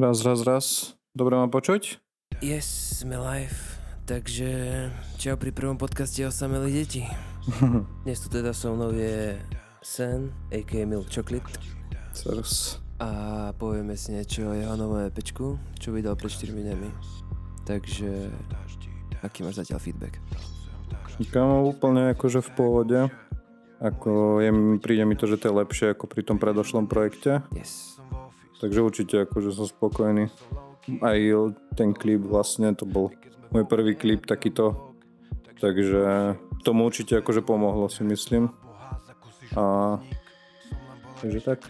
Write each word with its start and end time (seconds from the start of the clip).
Raz, 0.00 0.24
raz, 0.24 0.40
raz. 0.48 0.66
Dobre 1.12 1.36
ma 1.36 1.44
počuť? 1.52 2.00
Yes, 2.40 2.64
sme 3.04 3.20
live. 3.20 3.76
Takže 4.08 4.48
čau 5.20 5.36
pri 5.36 5.52
prvom 5.52 5.76
podcaste 5.76 6.24
Osamelí 6.24 6.72
deti. 6.72 7.04
Dnes 8.08 8.16
tu 8.24 8.32
teda 8.32 8.56
so 8.56 8.72
mnou 8.72 8.96
je 8.96 9.36
Sen, 9.84 10.32
a.k.a. 10.48 10.88
Milk 10.88 11.04
Chocolate. 11.12 11.52
Serus. 12.16 12.80
A 12.96 13.52
povieme 13.60 13.92
si 13.92 14.16
niečo 14.16 14.48
o 14.48 14.56
jeho 14.56 14.72
novom 14.72 15.04
EPčku, 15.04 15.60
čo 15.76 15.92
vydal 15.92 16.16
pred 16.16 16.32
4 16.32 16.48
dňami. 16.48 16.88
Takže, 17.68 18.32
aký 19.20 19.44
máš 19.44 19.60
zatiaľ 19.60 19.84
feedback? 19.84 20.16
Kámo, 21.28 21.68
úplne 21.68 22.16
akože 22.16 22.40
v 22.40 22.50
pohode. 22.56 23.00
Ako 23.84 24.40
je, 24.40 24.48
príde 24.80 25.04
mi 25.04 25.12
to, 25.12 25.28
že 25.28 25.36
to 25.36 25.52
je 25.52 25.58
lepšie 25.60 25.86
ako 25.92 26.08
pri 26.08 26.24
tom 26.24 26.40
predošlom 26.40 26.88
projekte. 26.88 27.44
Yes. 27.52 27.89
Takže 28.60 28.78
určite 28.84 29.14
akože 29.24 29.56
som 29.56 29.64
spokojný. 29.64 30.28
Aj 31.00 31.18
ten 31.76 31.96
klip 31.96 32.20
vlastne, 32.28 32.76
to 32.76 32.84
bol 32.84 33.08
môj 33.50 33.64
prvý 33.64 33.96
klip 33.96 34.28
takýto. 34.28 34.92
Takže 35.60 36.36
tomu 36.64 36.88
určite 36.88 37.20
akože 37.20 37.40
pomohlo 37.40 37.88
si 37.88 38.04
myslím. 38.04 38.52
A 39.56 39.96
takže 41.20 41.40
tak. 41.40 41.60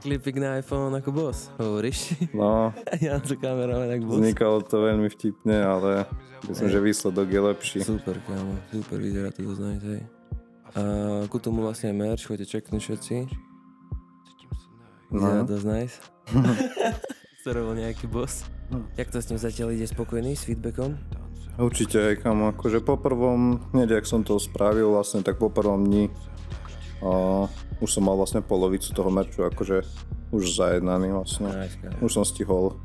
Klipik 0.00 0.40
na 0.40 0.56
iPhone 0.56 0.96
ako 0.96 1.12
boss, 1.12 1.52
hovoríš? 1.60 2.16
No, 2.32 2.72
ja 3.04 3.20
tu 3.20 3.36
kameraman 3.36 4.00
ako 4.00 4.04
boss. 4.08 4.16
vznikalo 4.24 4.64
to 4.64 4.76
veľmi 4.80 5.12
vtipne, 5.12 5.60
ale 5.60 6.08
myslím, 6.48 6.68
že 6.72 6.80
výsledok 6.80 7.28
je 7.28 7.40
lepší. 7.52 7.78
Super, 7.84 8.16
kámo, 8.24 8.56
super, 8.72 8.96
vyzerá 8.96 9.28
to 9.28 9.44
dosť 9.44 9.84
hej. 9.84 10.02
A 10.72 10.80
ku 11.28 11.36
tomu 11.36 11.60
vlastne 11.60 11.92
merch, 11.92 12.24
choďte 12.24 12.48
čeknúť 12.48 12.80
všetci. 12.80 13.16
No. 15.10 15.42
dosť 15.42 15.66
nice. 15.66 15.96
Staroval 17.42 17.74
nejaký 17.74 18.06
boss. 18.06 18.46
Jak 18.94 19.10
to 19.10 19.18
s 19.18 19.26
ním 19.30 19.38
zatiaľ 19.42 19.74
ide 19.74 19.86
spokojný 19.90 20.38
s 20.38 20.46
feedbackom? 20.46 20.94
Určite 21.58 22.14
aj 22.14 22.14
kam, 22.22 22.46
akože 22.54 22.80
po 22.80 22.94
prvom, 22.94 23.58
hneď 23.74 24.00
ak 24.00 24.06
som 24.06 24.22
to 24.22 24.38
spravil 24.38 24.94
vlastne, 24.94 25.26
tak 25.26 25.36
po 25.36 25.50
prvom 25.50 25.82
dni 25.84 26.08
uh, 27.02 27.50
už 27.82 27.90
som 27.90 28.06
mal 28.06 28.14
vlastne 28.14 28.40
polovicu 28.40 28.94
toho 28.94 29.10
merču 29.10 29.42
akože 29.44 29.82
už 30.30 30.42
zajednaný 30.46 31.10
vlastne. 31.10 31.50
Nice. 31.50 31.76
Už 31.98 32.10
som 32.14 32.24
stihol 32.24 32.78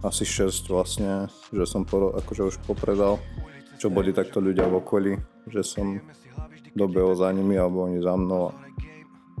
asi 0.00 0.24
6 0.24 0.72
vlastne, 0.72 1.28
že 1.52 1.64
som 1.68 1.84
po, 1.84 2.16
akože 2.16 2.42
už 2.50 2.56
popredal, 2.64 3.20
čo 3.76 3.92
boli 3.92 4.16
takto 4.16 4.40
ľudia 4.40 4.64
v 4.64 4.80
okolí, 4.80 5.12
že 5.52 5.60
som 5.60 6.00
dobehol 6.72 7.16
za 7.16 7.28
nimi 7.32 7.56
alebo 7.60 7.84
oni 7.84 8.00
za 8.00 8.16
mnou 8.16 8.48
a 8.48 8.65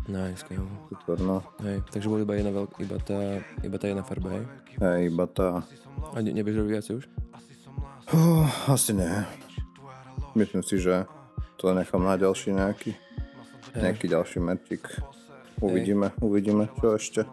Nice, 0.06 0.42
kámo. 0.42 0.70
super 0.86 1.18
no. 1.18 1.42
Hej, 1.60 1.82
takže 1.90 2.06
bol 2.06 2.22
iba 2.22 2.34
jedna 2.34 2.54
veľk, 2.54 2.78
iba 2.78 2.96
tá, 2.96 3.18
iba 3.60 3.76
tá 3.76 3.86
jedna 3.86 4.02
farba, 4.02 4.38
hej? 4.38 4.44
Hej, 4.78 5.00
iba 5.10 5.24
tá, 5.26 5.66
A 6.14 6.22
ne, 6.22 6.30
nebudeš 6.30 6.62
robiť 6.62 6.70
viac 6.70 6.86
už? 6.86 7.04
uh, 8.12 8.46
asi 8.70 8.94
nie. 8.94 9.10
Myslím 10.32 10.62
si, 10.62 10.78
že 10.78 11.08
to 11.56 11.72
nechám 11.72 12.00
na 12.00 12.14
ďalší 12.14 12.52
nejaký, 12.52 12.94
nejaký 13.74 14.06
ďalší 14.06 14.38
merčik. 14.38 14.86
Uvidíme, 15.58 16.12
uvidíme, 16.20 16.68
čo 16.76 16.94
ešte. 16.94 17.24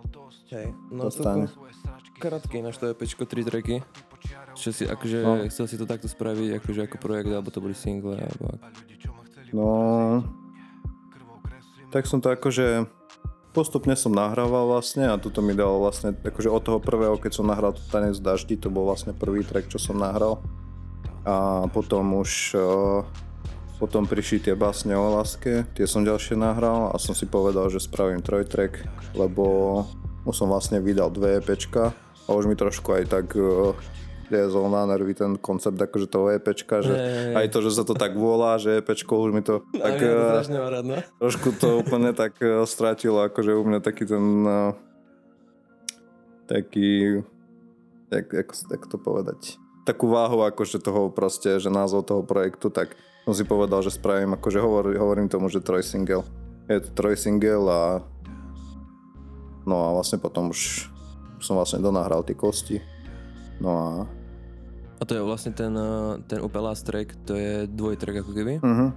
Hej, 0.50 0.72
no 0.90 1.12
Dostane. 1.12 1.52
Krátky 2.16 2.64
náš 2.64 2.80
to 2.80 2.88
EPčko, 2.88 3.28
3 3.28 3.44
tracky. 3.44 3.84
Čo 4.56 4.70
si, 4.72 4.88
akože, 4.88 5.18
No. 5.20 5.44
chcel 5.46 5.66
si 5.68 5.76
to 5.76 5.84
takto 5.84 6.08
spraviť, 6.08 6.58
akože 6.58 6.88
ako 6.88 6.98
projekt, 6.98 7.28
alebo 7.28 7.52
to 7.52 7.60
boli 7.60 7.76
single, 7.76 8.16
alebo. 8.16 8.56
No, 9.52 9.68
tak 11.94 12.10
som 12.10 12.18
to 12.18 12.34
akože 12.34 12.90
postupne 13.54 13.94
som 13.94 14.10
nahrával 14.10 14.66
vlastne 14.66 15.14
a 15.14 15.22
toto 15.22 15.46
mi 15.46 15.54
dalo 15.54 15.78
vlastne, 15.78 16.18
akože 16.18 16.50
od 16.50 16.62
toho 16.66 16.80
prvého, 16.82 17.22
keď 17.22 17.32
som 17.38 17.46
nahral 17.46 17.78
Tanec 17.94 18.18
daždi, 18.18 18.58
to 18.58 18.74
bol 18.74 18.90
vlastne 18.90 19.14
prvý 19.14 19.46
track, 19.46 19.70
čo 19.70 19.78
som 19.78 20.02
nahral. 20.02 20.42
A 21.24 21.70
potom 21.70 22.18
už 22.18 22.58
eh, 22.58 23.06
potom 23.78 24.10
prišli 24.10 24.50
tie 24.50 24.56
básne 24.58 24.98
o 24.98 25.06
láske, 25.22 25.70
tie 25.78 25.86
som 25.86 26.02
ďalšie 26.02 26.34
nahral 26.34 26.90
a 26.90 26.98
som 26.98 27.14
si 27.14 27.30
povedal, 27.30 27.70
že 27.70 27.78
spravím 27.78 28.26
trojtrack, 28.26 28.82
lebo 29.14 29.86
som 30.34 30.50
vlastne 30.50 30.82
vydal 30.82 31.14
dve 31.14 31.38
EPčka 31.38 31.94
a 32.26 32.30
už 32.32 32.48
mi 32.48 32.56
trošku 32.56 32.96
aj 32.96 33.04
tak 33.12 33.36
uh, 33.36 33.76
liezol 34.34 34.66
na 34.74 34.90
nervy 34.90 35.14
ten 35.14 35.38
koncept 35.38 35.78
akože 35.78 36.10
toho 36.10 36.34
EPčka, 36.34 36.82
že 36.82 36.94
Hej. 36.98 37.34
aj 37.38 37.48
to, 37.54 37.60
že 37.62 37.72
sa 37.78 37.84
to 37.86 37.94
tak 37.94 38.18
volá, 38.18 38.58
že 38.58 38.82
EPčko 38.82 39.22
už 39.22 39.32
mi 39.32 39.46
to 39.46 39.62
tak 39.78 40.02
ja 40.02 40.42
to 40.42 40.58
eh, 40.58 40.72
rád, 40.74 40.86
no. 40.90 40.98
trošku 41.22 41.54
to 41.62 41.78
úplne 41.86 42.18
tak 42.18 42.42
eh, 42.42 42.66
stratilo, 42.66 43.22
akože 43.30 43.54
u 43.54 43.64
mňa 43.64 43.80
taký 43.86 44.10
ten 44.10 44.26
eh, 44.42 44.72
taký 46.50 47.22
jak, 48.10 48.28
jak, 48.34 48.50
jak 48.50 48.84
to 48.90 48.98
povedať 48.98 49.62
takú 49.84 50.08
váhu 50.08 50.48
akože 50.48 50.80
toho 50.80 51.12
proste, 51.12 51.60
že 51.60 51.68
názov 51.68 52.08
toho 52.08 52.24
projektu, 52.24 52.72
tak 52.72 52.96
som 53.28 53.36
si 53.36 53.44
povedal, 53.44 53.84
že 53.84 53.92
spravím, 53.92 54.36
akože 54.36 54.60
hovor, 54.60 54.96
hovorím 54.96 55.28
tomu, 55.28 55.48
že 55.52 55.64
trojsingel. 55.64 56.24
Je 56.72 56.80
to 56.80 56.90
trojsingel 56.96 57.64
a 57.68 57.84
no 59.68 59.76
a 59.76 59.88
vlastne 59.96 60.20
potom 60.20 60.52
už, 60.52 60.88
už 61.40 61.44
som 61.44 61.60
vlastne 61.60 61.84
donahral 61.84 62.24
tie 62.24 62.36
kosti. 62.36 62.80
No 63.60 63.72
a 63.76 63.88
A 65.04 65.08
to 65.08 65.20
je 65.20 65.24
vlastne 65.28 65.52
ten, 65.52 65.76
uh, 65.76 66.16
ten 66.32 66.40
úplne 66.40 66.72
last 66.72 66.88
track, 66.88 67.12
to 67.28 67.36
je 67.36 67.68
dvojtrack 67.68 68.24
ako 68.24 68.32
keby. 68.32 68.64
uh-huh. 68.64 68.90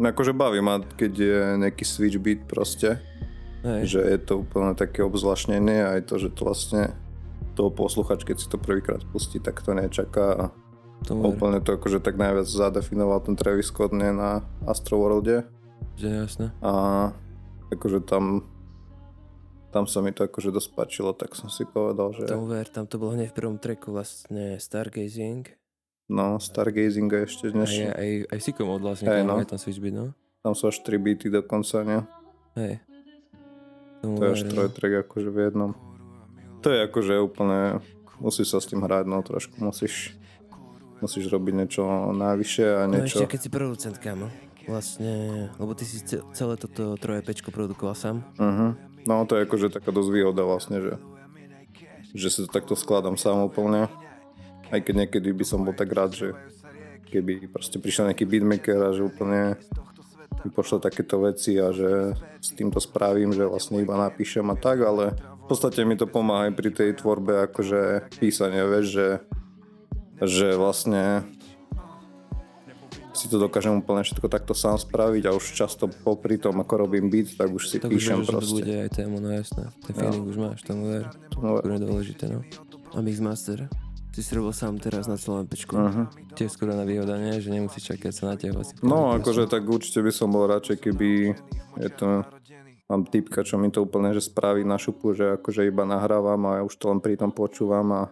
akože 0.00 0.32
baví 0.32 0.64
ma, 0.64 0.80
keď 0.80 1.12
je 1.12 1.40
nejaký 1.60 1.84
switch 1.84 2.16
beat 2.16 2.48
proste, 2.48 2.96
Hej. 3.60 3.80
že 3.84 4.00
je 4.00 4.18
to 4.24 4.40
úplne 4.40 4.72
také 4.72 5.04
obzvláštnenie 5.04 5.84
aj 5.84 6.08
to, 6.08 6.16
že 6.16 6.32
to 6.32 6.48
vlastne 6.48 6.96
toho 7.52 7.68
posluchač, 7.68 8.24
keď 8.24 8.36
si 8.40 8.48
to 8.48 8.56
prvýkrát 8.56 9.04
pustí, 9.12 9.36
tak 9.36 9.60
to 9.60 9.76
nečaká 9.76 10.26
a 10.32 10.44
Tomu 11.00 11.32
úplne 11.32 11.64
to 11.64 11.76
akože 11.80 12.00
tak 12.04 12.20
najviac 12.20 12.44
zadefinoval 12.44 13.24
ten 13.24 13.32
Travis 13.32 13.72
Scott 13.72 13.96
nie 13.96 14.12
na 14.12 14.44
Astroworlde 14.68 15.48
že 15.96 16.08
jasné. 16.08 16.52
a 16.60 16.72
akože 17.72 18.04
tam 18.04 18.44
tam 19.70 19.86
sa 19.86 20.02
mi 20.02 20.10
to 20.10 20.26
akože 20.26 20.50
dosť 20.50 20.70
páčilo, 20.74 21.10
tak 21.14 21.38
som 21.38 21.46
si 21.46 21.62
povedal, 21.62 22.10
že 22.10 22.26
Tomu 22.26 22.50
ver, 22.50 22.66
tam 22.66 22.90
to 22.90 22.98
bolo 22.98 23.14
hneď 23.14 23.30
v 23.30 23.36
prvom 23.38 23.56
tracku 23.56 23.94
vlastne 23.94 24.58
Stargazing. 24.58 25.46
no 26.10 26.42
Stargazing 26.42 27.10
a 27.14 27.24
ešte 27.24 27.48
Aj, 27.48 27.54
dnešný, 27.54 27.86
aj, 27.94 28.10
aj 28.34 28.38
Sikom 28.42 28.66
od 28.66 28.82
vlastne, 28.82 29.06
hey, 29.06 29.22
no. 29.22 29.38
no. 29.38 29.46
tam 29.46 29.58
switch 29.62 29.78
beat, 29.78 29.94
no. 29.94 30.10
tam 30.42 30.52
sú 30.58 30.66
až 30.66 30.82
3 30.82 30.98
beaty 30.98 31.30
dokonca, 31.30 31.86
nie? 31.86 32.00
Hej. 32.58 32.82
Tomu 34.02 34.14
To 34.18 34.22
je 34.26 34.30
až 34.34 34.42
no. 34.42 34.50
trojtrack 34.50 34.92
akože 35.06 35.28
v 35.30 35.38
jednom. 35.38 35.70
To 36.60 36.68
je 36.68 36.78
akože 36.90 37.14
úplne, 37.22 37.78
musíš 38.18 38.52
sa 38.52 38.58
s 38.58 38.66
tým 38.68 38.82
hrať, 38.82 39.04
no 39.06 39.22
trošku 39.22 39.54
musíš, 39.62 40.18
musíš 40.98 41.30
robiť 41.30 41.54
niečo 41.56 41.86
navyše 42.10 42.66
a 42.74 42.90
No 42.90 43.00
niečo... 43.00 43.22
ešte 43.22 43.38
keď 43.38 43.40
si 43.40 43.50
producent, 43.52 43.96
kámo. 44.02 44.28
Vlastne, 44.68 45.48
lebo 45.56 45.72
ty 45.72 45.88
si 45.88 46.04
ce- 46.04 46.20
celé 46.36 46.54
toto 46.60 46.94
troje 47.00 47.24
pečko 47.24 47.48
produkoval 47.48 47.96
sám. 47.96 48.22
Uh-huh. 48.36 48.76
No 49.08 49.24
to 49.24 49.36
je 49.36 49.44
akože 49.48 49.72
taká 49.72 49.92
dosť 49.92 50.10
výhoda 50.12 50.42
vlastne, 50.44 50.80
že, 50.80 50.94
že 52.12 52.28
si 52.28 52.38
to 52.44 52.48
takto 52.50 52.76
skladám 52.76 53.16
sám 53.16 53.48
úplne. 53.48 53.88
Aj 54.70 54.78
keď 54.78 55.06
niekedy 55.06 55.34
by 55.34 55.44
som 55.44 55.64
bol 55.66 55.74
tak 55.74 55.90
rád, 55.90 56.14
že 56.14 56.28
keby 57.10 57.50
proste 57.50 57.82
prišiel 57.82 58.12
nejaký 58.12 58.24
beatmaker 58.28 58.78
a 58.78 58.94
že 58.94 59.02
úplne 59.02 59.58
mi 60.40 60.50
pošle 60.54 60.78
takéto 60.80 61.20
veci 61.20 61.58
a 61.58 61.74
že 61.74 62.14
s 62.40 62.54
týmto 62.54 62.78
spravím, 62.80 63.34
že 63.34 63.44
vlastne 63.44 63.82
iba 63.82 63.98
napíšem 63.98 64.46
a 64.48 64.56
tak, 64.56 64.80
ale 64.80 65.18
v 65.18 65.46
podstate 65.50 65.82
mi 65.82 65.98
to 65.98 66.06
pomáha 66.06 66.48
aj 66.48 66.52
pri 66.54 66.70
tej 66.70 66.90
tvorbe 67.02 67.50
akože 67.50 68.14
písanie, 68.22 68.62
vieš, 68.64 68.86
že, 68.94 69.08
že 70.22 70.48
vlastne 70.54 71.26
si 73.20 73.26
to 73.28 73.36
dokážem 73.36 73.76
úplne 73.76 74.00
všetko 74.00 74.26
takto 74.32 74.56
sám 74.56 74.80
spraviť 74.80 75.28
a 75.28 75.36
už 75.36 75.44
často 75.52 75.84
popri 75.86 76.40
tom, 76.40 76.56
ako 76.64 76.88
robím 76.88 77.12
beat, 77.12 77.36
tak 77.36 77.52
už 77.52 77.68
si 77.68 77.76
Tak 77.76 77.92
už 77.92 78.00
píšem 78.00 78.16
vieš, 78.18 78.26
že 78.26 78.32
to 78.32 78.38
proste. 78.40 78.54
bude 78.56 78.74
aj 78.80 78.90
tému, 78.96 79.16
no 79.20 79.28
jasné. 79.28 79.64
Ten 79.84 79.92
feeling 79.92 80.24
už 80.24 80.36
máš, 80.40 80.58
tomu 80.64 80.82
ver. 80.88 81.04
No, 81.36 81.60
To 81.60 81.68
je 81.68 81.80
dôležité, 81.84 82.24
no. 82.32 82.40
A 82.96 82.98
Mixmaster? 83.04 83.68
Ty 84.10 84.20
si 84.26 84.32
robil 84.34 84.50
sám 84.50 84.82
teraz 84.82 85.06
na 85.06 85.14
celom 85.14 85.46
pečku. 85.46 85.78
uh-huh. 85.78 86.10
Tiež 86.34 86.58
skoro 86.58 86.74
na 86.74 86.82
výhoda, 86.82 87.14
nie? 87.14 87.38
Že 87.38 87.62
nemusíš 87.62 87.94
čakať 87.94 88.10
sa 88.10 88.24
na 88.32 88.34
teba. 88.34 88.66
Si 88.66 88.74
No, 88.82 89.14
akože 89.14 89.46
tak 89.46 89.62
určite 89.70 90.02
by 90.02 90.10
som 90.10 90.34
bol 90.34 90.50
radšej, 90.50 90.82
keby 90.82 91.38
je 91.78 91.90
to 91.94 92.26
mám 92.90 93.06
typka, 93.06 93.46
čo 93.46 93.54
mi 93.54 93.70
to 93.70 93.86
úplne 93.86 94.10
že 94.10 94.26
spraví 94.26 94.66
na 94.66 94.74
šupu, 94.74 95.14
že 95.14 95.38
akože 95.38 95.62
iba 95.62 95.86
nahrávam 95.86 96.42
a 96.50 96.58
ja 96.58 96.62
už 96.66 96.74
to 96.74 96.90
len 96.90 96.98
pri 96.98 97.14
tom 97.14 97.30
počúvam 97.30 97.86
a, 97.94 98.02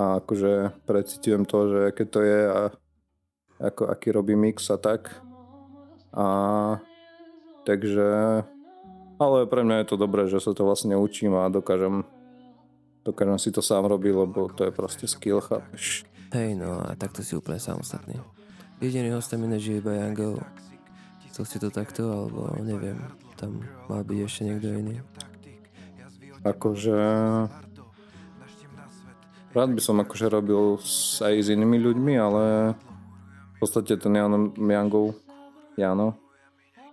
a 0.00 0.24
akože 0.24 0.80
precitujem 0.88 1.44
to, 1.44 1.58
že 1.68 1.78
aké 1.92 2.08
to 2.08 2.24
je 2.24 2.40
a 2.48 2.60
ako, 3.58 3.90
aký 3.90 4.14
robí 4.14 4.38
mix 4.38 4.70
a 4.70 4.78
tak. 4.78 5.10
A 6.14 6.26
takže 7.66 8.42
ale 9.18 9.38
pre 9.50 9.66
mňa 9.66 9.82
je 9.82 9.88
to 9.90 9.96
dobré, 9.98 10.30
že 10.30 10.38
sa 10.38 10.54
to 10.54 10.62
vlastne 10.62 10.94
učím 10.94 11.34
a 11.34 11.50
dokážem 11.50 12.06
dokážem 13.02 13.38
si 13.42 13.50
to 13.50 13.58
sám 13.58 13.90
robiť, 13.90 14.14
lebo 14.14 14.46
to 14.54 14.68
je 14.68 14.72
proste 14.72 15.06
skill, 15.10 15.42
chápeš? 15.42 16.06
Hej, 16.30 16.60
no 16.60 16.78
a 16.78 16.94
takto 16.94 17.24
si 17.24 17.34
úplne 17.34 17.58
samostatný. 17.58 18.20
Jediný 18.78 19.16
host 19.16 19.32
tam 19.32 19.42
iné 19.48 19.58
žije 19.58 19.82
iba 19.82 19.96
Yango. 19.96 20.38
Chcel 21.32 21.44
si 21.48 21.56
to 21.58 21.72
takto, 21.72 22.04
alebo 22.04 22.52
neviem. 22.62 23.00
Tam 23.34 23.64
mal 23.90 24.04
byť 24.04 24.18
ešte 24.22 24.42
niekto 24.44 24.68
iný. 24.70 24.96
Akože 26.46 26.98
Rád 29.48 29.70
by 29.74 29.80
som 29.80 29.96
akože 29.98 30.28
robil 30.28 30.76
aj 31.24 31.34
s 31.40 31.48
inými 31.48 31.80
ľuďmi, 31.80 32.14
ale 32.20 32.76
v 33.58 33.66
podstate 33.66 33.98
ten 33.98 34.14
Jan, 34.14 34.54
Jangov, 34.54 35.18
Jano, 35.74 36.14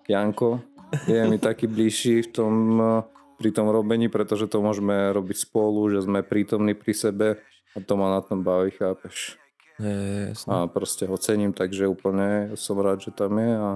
Janko 0.10 0.66
je 1.06 1.22
mi 1.30 1.38
taký 1.38 1.70
bližší 1.70 2.26
v 2.26 2.30
tom, 2.34 2.54
eh, 2.82 3.06
pri 3.38 3.54
tom 3.54 3.70
robení, 3.70 4.10
pretože 4.10 4.50
to 4.50 4.66
môžeme 4.66 5.14
robiť 5.14 5.46
spolu, 5.46 5.94
že 5.94 6.02
sme 6.02 6.26
prítomní 6.26 6.74
pri 6.74 6.94
sebe 6.98 7.28
a 7.76 7.78
to 7.78 7.94
ma 7.94 8.18
na 8.18 8.26
tom 8.26 8.42
baví, 8.42 8.74
chápeš. 8.74 9.38
Je, 9.78 10.32
jasné. 10.34 10.50
A 10.50 10.66
proste 10.66 11.06
ho 11.06 11.20
cením, 11.22 11.54
takže 11.54 11.86
úplne 11.86 12.58
som 12.58 12.80
rád, 12.80 13.04
že 13.04 13.12
tam 13.14 13.36
je 13.38 13.52
a, 13.54 13.72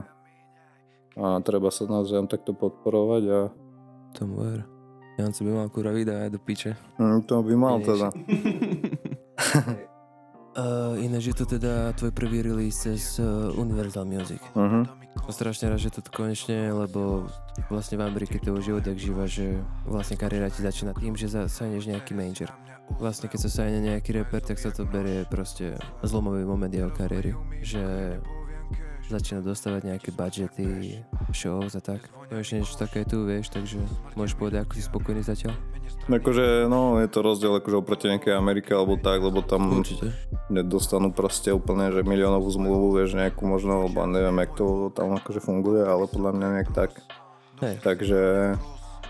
a 1.20 1.26
treba 1.46 1.70
sa 1.70 1.86
navzájom 1.86 2.26
takto 2.26 2.58
podporovať 2.58 3.24
a 3.30 3.40
Tomu 4.10 4.42
ver. 4.42 4.66
Janco 5.20 5.44
by 5.44 5.52
mal 5.52 5.68
kurva 5.70 5.92
vydávať 5.94 6.30
do 6.32 6.40
piče. 6.40 6.72
mm, 6.98 7.28
to 7.28 7.44
by 7.44 7.54
mal 7.54 7.78
teda. 7.84 8.10
Uh, 10.58 10.98
ináč 10.98 11.30
je 11.30 11.36
to 11.38 11.46
teda 11.46 11.94
tvoj 11.94 12.10
prvý 12.10 12.42
release 12.42 12.82
cez 12.82 13.22
uh, 13.22 13.54
Universal 13.54 14.04
Music. 14.04 14.42
Uh-huh. 14.58 14.82
Som 15.30 15.32
strašne 15.32 15.70
rád, 15.70 15.78
že 15.78 15.94
to 15.94 16.02
konečne, 16.10 16.74
lebo 16.74 17.30
vlastne 17.70 18.02
v 18.02 18.10
Amerike 18.10 18.42
to 18.42 18.58
už 18.58 18.66
je 18.66 18.74
odjak 18.74 18.98
živa, 18.98 19.30
že 19.30 19.62
vlastne 19.86 20.18
kariéra 20.18 20.50
ti 20.50 20.66
začína 20.66 20.98
tým, 20.98 21.14
že 21.14 21.30
za- 21.30 21.46
sajneš 21.46 21.86
nejaký 21.86 22.18
major. 22.18 22.50
Vlastne 22.98 23.30
keď 23.30 23.40
sa 23.46 23.62
sajne 23.62 23.86
nejaký 23.94 24.18
rapper, 24.18 24.42
tak 24.42 24.58
sa 24.58 24.74
to 24.74 24.90
berie 24.90 25.22
proste 25.30 25.78
zlomový 26.02 26.42
moment 26.42 26.74
jeho 26.74 26.90
kariéry. 26.90 27.38
Že 27.62 28.18
začína 29.10 29.42
dostávať 29.42 29.90
nejaké 29.90 30.10
budžety, 30.14 31.02
shows 31.34 31.74
a 31.78 31.82
tak. 31.82 32.10
No 32.30 32.42
ešte 32.42 32.62
niečo 32.62 32.78
také 32.78 33.06
tu, 33.06 33.26
vieš, 33.26 33.50
takže 33.50 33.82
môžeš 34.14 34.38
povedať, 34.38 34.66
ako 34.66 34.74
si 34.78 34.82
spokojný 34.86 35.22
zatiaľ? 35.26 35.54
Akože, 36.10 36.66
no, 36.66 36.98
je 36.98 37.06
to 37.06 37.22
rozdiel 37.22 37.54
akože 37.62 37.86
oproti 37.86 38.10
nejakej 38.10 38.34
Amerike 38.34 38.74
alebo 38.74 38.98
tak, 38.98 39.22
lebo 39.22 39.46
tam 39.46 39.86
Určite. 39.86 40.10
nedostanú 40.50 41.14
proste 41.14 41.54
úplne, 41.54 41.94
že 41.94 42.02
miliónovú 42.02 42.50
zmluvu, 42.50 42.98
vieš, 42.98 43.14
nejakú 43.14 43.46
možno, 43.46 43.86
lebo 43.86 44.10
neviem, 44.10 44.34
jak 44.42 44.58
to 44.58 44.90
tam 44.98 45.14
akože 45.14 45.38
funguje, 45.38 45.86
ale 45.86 46.10
podľa 46.10 46.32
mňa 46.34 46.48
nejak 46.58 46.70
tak. 46.74 46.98
Hej. 47.62 47.78
Takže 47.86 48.22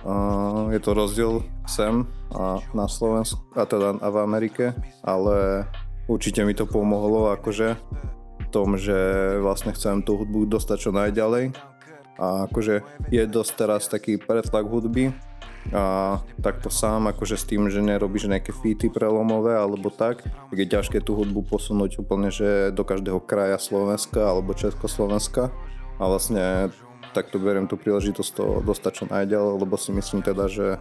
uh, 0.04 0.68
je 0.75 0.80
to 0.84 0.92
rozdiel 0.92 1.34
sem 1.63 2.04
a 2.36 2.60
na 2.75 2.92
Slovensku, 2.92 3.40
a 3.56 3.63
teda 3.63 3.95
a 4.04 4.07
v 4.12 4.18
Amerike, 4.19 4.75
ale 5.00 5.63
určite 6.12 6.44
mi 6.44 6.52
to 6.52 6.68
pomohlo 6.68 7.31
akože 7.31 7.80
v 8.44 8.48
tom, 8.52 8.75
že 8.75 8.98
vlastne 9.40 9.72
chcem 9.72 10.04
tú 10.04 10.19
hudbu 10.19 10.52
dostať 10.52 10.78
čo 10.84 10.92
najďalej 10.92 11.56
a 12.19 12.52
akože 12.52 13.07
je 13.07 13.24
dosť 13.24 13.52
teraz 13.56 13.88
taký 13.88 14.19
pretlak 14.19 14.68
hudby 14.68 15.16
a 15.69 16.17
takto 16.41 16.73
sám 16.73 17.13
akože 17.13 17.38
s 17.38 17.45
tým, 17.45 17.69
že 17.69 17.83
nerobíš 17.83 18.25
nejaké 18.25 18.50
featy 18.50 18.89
prelomové 18.89 19.53
alebo 19.53 19.94
tak, 19.94 20.25
tak 20.25 20.57
je 20.57 20.65
ťažké 20.65 20.97
tú 21.06 21.13
hudbu 21.13 21.45
posunúť 21.45 22.01
úplne, 22.01 22.33
že 22.33 22.73
do 22.73 22.81
každého 22.81 23.21
kraja 23.21 23.61
Slovenska 23.61 24.33
alebo 24.33 24.57
Československa 24.57 25.53
a 26.00 26.03
vlastne 26.09 26.73
takto 27.13 27.38
beriem 27.38 27.69
tú 27.69 27.77
príležitosť 27.77 28.31
to 28.33 28.45
dostať 28.65 28.91
čo 28.94 29.06
najďalej, 29.09 29.53
lebo 29.61 29.75
si 29.77 29.94
myslím 29.94 30.25
teda, 30.25 30.50
že 30.50 30.77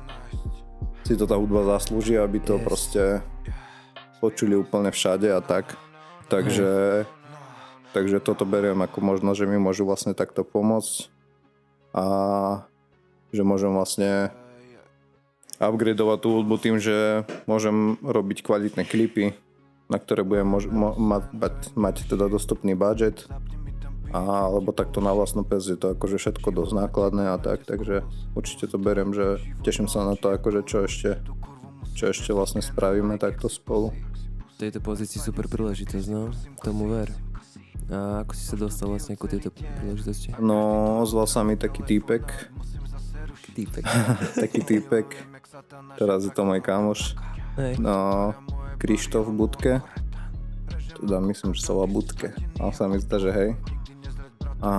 si 1.04 1.16
to 1.16 1.25
tá 1.25 1.36
hudba 1.36 1.64
zaslúži, 1.64 2.20
aby 2.20 2.40
to 2.40 2.60
Yes. 2.60 2.64
proste 2.64 3.02
počuli 4.20 4.56
úplne 4.58 4.92
všade 4.92 5.30
a 5.32 5.40
tak. 5.40 5.78
Takže, 6.28 7.04
takže 7.96 8.20
toto 8.20 8.44
beriem 8.44 8.84
ako 8.84 9.00
možno, 9.00 9.32
že 9.32 9.48
mi 9.48 9.56
môžu 9.56 9.88
vlastne 9.88 10.12
takto 10.12 10.44
pomôcť 10.44 11.08
a 11.96 12.04
že 13.32 13.42
môžem 13.44 13.72
vlastne 13.72 14.28
upgradeovať 15.58 16.19
tú 16.22 16.28
hudbu 16.38 16.55
tým, 16.56 16.76
že 16.78 17.26
môžem 17.44 17.99
robiť 18.00 18.43
kvalitné 18.43 18.82
klipy, 18.82 19.34
na 19.87 19.99
ktoré 19.99 20.22
budem 20.22 20.46
mož- 20.46 20.70
mo- 20.70 20.94
mať, 20.94 21.25
mať, 21.32 21.56
mať 21.75 21.96
teda 22.06 22.26
dostupný 22.26 22.72
budget 22.72 23.26
a, 24.08 24.49
alebo 24.49 24.70
takto 24.70 25.00
na 25.00 25.12
vlastnú 25.12 25.43
pes 25.43 25.66
je 25.66 25.76
to 25.76 25.93
akože 25.93 26.16
všetko 26.16 26.49
dosť 26.49 26.72
nákladné 26.76 27.28
a 27.28 27.37
tak, 27.37 27.64
takže 27.64 28.06
určite 28.32 28.64
to 28.66 28.76
beriem, 28.76 29.12
že 29.12 29.37
teším 29.60 29.84
sa 29.84 30.00
na 30.02 30.14
to 30.14 30.31
akože 30.31 30.64
čo 30.64 30.84
ešte 30.84 31.20
čo 31.93 32.06
ešte 32.06 32.31
vlastne 32.31 32.62
spravíme 32.62 33.19
takto 33.19 33.50
spolu. 33.50 33.90
V 34.54 34.56
tejto 34.56 34.78
pozícii 34.78 35.19
super 35.19 35.50
príležitosť, 35.50 36.06
no. 36.06 36.31
Tomu 36.62 36.87
ver. 36.88 37.11
A 37.90 38.22
ako 38.22 38.32
si 38.32 38.44
sa 38.44 38.54
dostal 38.54 38.87
vlastne 38.87 39.19
ku 39.19 39.26
tejto 39.26 39.50
príležitosti? 39.50 40.31
No, 40.38 40.54
ozval 41.00 41.26
sa 41.26 41.43
mi 41.43 41.58
taký 41.58 41.82
týpek, 41.82 42.22
Týpek. 43.50 43.82
taký 44.37 44.61
týpek, 44.62 45.06
teraz 45.95 46.23
je 46.23 46.31
to 46.31 46.43
môj 46.43 46.61
kámoš, 46.61 47.17
Hej. 47.56 47.79
no, 47.79 48.33
Krištof 48.77 49.29
Budke, 49.29 49.81
teda 50.97 51.19
myslím, 51.21 51.53
že 51.53 51.62
sa 51.62 51.73
volá 51.73 51.87
Budke, 51.87 52.31
ale 52.56 52.71
sa 52.71 52.87
mi 52.87 52.99
zdá, 52.99 53.17
že 53.17 53.31
hej. 53.31 53.50
A 54.59 54.71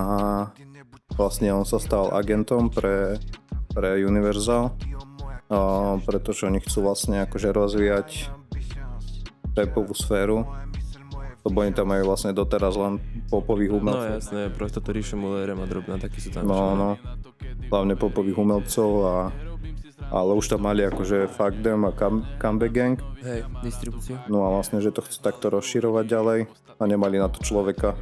vlastne 1.12 1.50
on 1.50 1.64
sa 1.64 1.76
stal 1.76 2.08
agentom 2.10 2.68
pre, 2.68 3.16
pre 3.70 3.98
Universal, 3.98 4.72
a 5.48 5.58
pretože 6.00 6.46
oni 6.46 6.60
chcú 6.60 6.84
vlastne 6.84 7.24
akože 7.24 7.50
rozvíjať 7.50 8.08
rapovú 9.50 9.92
sféru, 9.92 10.46
lebo 11.40 11.56
oni 11.58 11.72
tam 11.72 11.90
majú 11.90 12.06
vlastne 12.06 12.30
doteraz 12.30 12.76
len 12.76 13.02
popových 13.26 13.72
No 13.72 13.78
umelcov. 13.80 14.10
jasné, 14.14 14.42
prosto 14.48 14.78
to 14.78 14.90
ríšo 14.90 15.16
Mullerem 15.16 15.58
a 15.58 15.66
drobná, 15.66 15.98
taký 15.98 16.20
sú 16.20 16.30
tam. 16.30 16.46
No, 16.46 16.54
čo? 16.54 16.68
no. 16.72 16.88
Hlavne 17.66 17.94
popových 17.94 18.36
umelcov 18.36 18.90
a 19.02 19.14
ale 20.10 20.30
už 20.34 20.50
tam 20.50 20.66
mali 20.66 20.82
akože 20.84 21.30
Fuck 21.30 21.62
Them 21.62 21.86
a 21.86 21.94
Come, 21.94 22.26
Comeback 22.42 22.72
Gang. 22.74 22.96
Hej, 23.22 23.46
distribúciu. 23.62 24.18
No 24.26 24.42
a 24.44 24.50
vlastne, 24.50 24.82
že 24.82 24.90
to 24.90 25.06
chcú 25.06 25.18
takto 25.22 25.46
rozširovať 25.54 26.04
ďalej 26.04 26.40
a 26.50 26.82
nemali 26.84 27.16
na 27.22 27.30
to 27.30 27.40
človeka, 27.46 27.94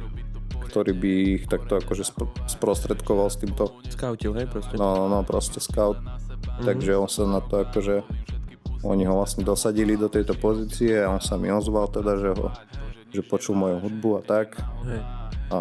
ktorý 0.65 0.91
by 0.97 1.11
ich 1.37 1.43
takto 1.45 1.77
akože 1.77 2.03
spr- 2.03 2.33
sprostredkoval 2.49 3.29
s 3.29 3.37
týmto. 3.37 3.77
Skautil, 3.87 4.33
hej, 4.35 4.49
proste. 4.49 4.73
No, 4.75 5.05
no, 5.05 5.21
proste 5.21 5.61
scout. 5.61 6.01
Takže 6.59 6.97
on 6.97 7.07
sa 7.07 7.23
na 7.29 7.39
to 7.39 7.63
akože 7.63 8.03
oni 8.83 9.03
ho 9.03 9.19
vlastne 9.19 9.43
dosadili 9.43 9.99
do 9.99 10.07
tejto 10.07 10.39
pozície 10.39 10.95
a 11.03 11.11
on 11.11 11.19
sa 11.19 11.35
mi 11.35 11.51
ozval 11.51 11.91
teda, 11.91 12.15
že 12.15 12.31
ho 12.31 12.47
že 13.09 13.25
počul 13.25 13.57
moju 13.57 13.81
hudbu 13.81 14.09
a 14.17 14.21
tak 14.21 14.61
Hej. 14.85 15.01
a 15.49 15.57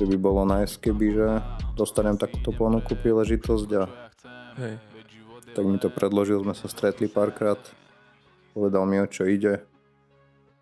že 0.00 0.04
by 0.08 0.16
bolo 0.16 0.48
nice, 0.48 0.80
keby, 0.80 1.06
že 1.12 1.28
dostanem 1.76 2.16
takúto 2.16 2.56
ponuku, 2.56 2.96
príležitosť 2.96 3.68
a 3.76 3.84
Hej. 4.56 4.74
Tak 5.52 5.64
mi 5.66 5.76
to 5.76 5.90
predložil, 5.90 6.42
sme 6.42 6.54
sa 6.54 6.66
stretli 6.66 7.06
párkrát, 7.06 7.58
povedal 8.54 8.86
mi, 8.86 8.98
o 8.98 9.06
čo 9.06 9.26
ide 9.26 9.62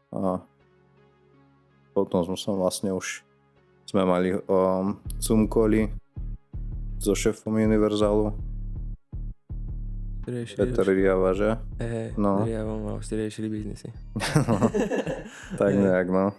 a 0.08 0.40
potom 1.92 2.24
sme 2.24 2.38
sa 2.38 2.56
vlastne 2.56 2.96
už 2.96 3.20
sme 3.84 4.04
mali 4.04 4.36
um, 4.48 4.96
Zoom 5.20 5.48
cally 5.48 5.88
so 7.00 7.12
šéfom 7.16 7.56
Univerzalu, 7.56 8.32
Riešili 10.28 10.60
Peter 10.60 10.84
už. 10.84 10.92
Riava, 10.92 11.30
že? 11.32 11.50
Hej, 11.80 12.12
No. 12.20 12.44
vám 12.44 12.80
mal, 12.84 12.96
ste 13.00 13.16
riešili 13.16 13.48
biznisy. 13.48 13.88
Tak 15.60 15.72
nejak, 15.72 16.12
no. 16.12 16.36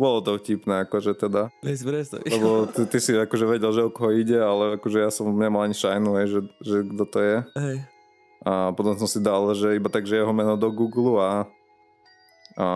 Bolo 0.00 0.24
to 0.24 0.40
vtipné, 0.40 0.88
akože 0.88 1.12
teda, 1.12 1.52
Veď 1.60 1.76
predstav. 1.84 2.24
lebo 2.24 2.64
ty, 2.72 2.88
ty 2.88 2.98
si 2.98 3.12
akože 3.12 3.44
vedel, 3.44 3.68
že 3.68 3.84
o 3.84 3.92
koho 3.92 4.08
ide, 4.10 4.40
ale 4.40 4.80
akože 4.80 4.96
ja 4.96 5.12
som 5.12 5.28
nemal 5.28 5.60
ani 5.60 5.76
šajnu, 5.76 6.10
hej, 6.16 6.26
že, 6.26 6.40
že 6.64 6.76
kto 6.88 7.04
to 7.04 7.18
je. 7.20 7.36
Hej. 7.60 7.76
A 8.40 8.72
potom 8.72 8.96
som 8.96 9.04
si 9.04 9.20
dal, 9.20 9.44
že 9.52 9.76
iba 9.76 9.92
tak, 9.92 10.08
že 10.08 10.16
jeho 10.16 10.32
meno 10.32 10.56
do 10.56 10.72
Google 10.72 11.20
a, 11.20 11.32
a 12.56 12.66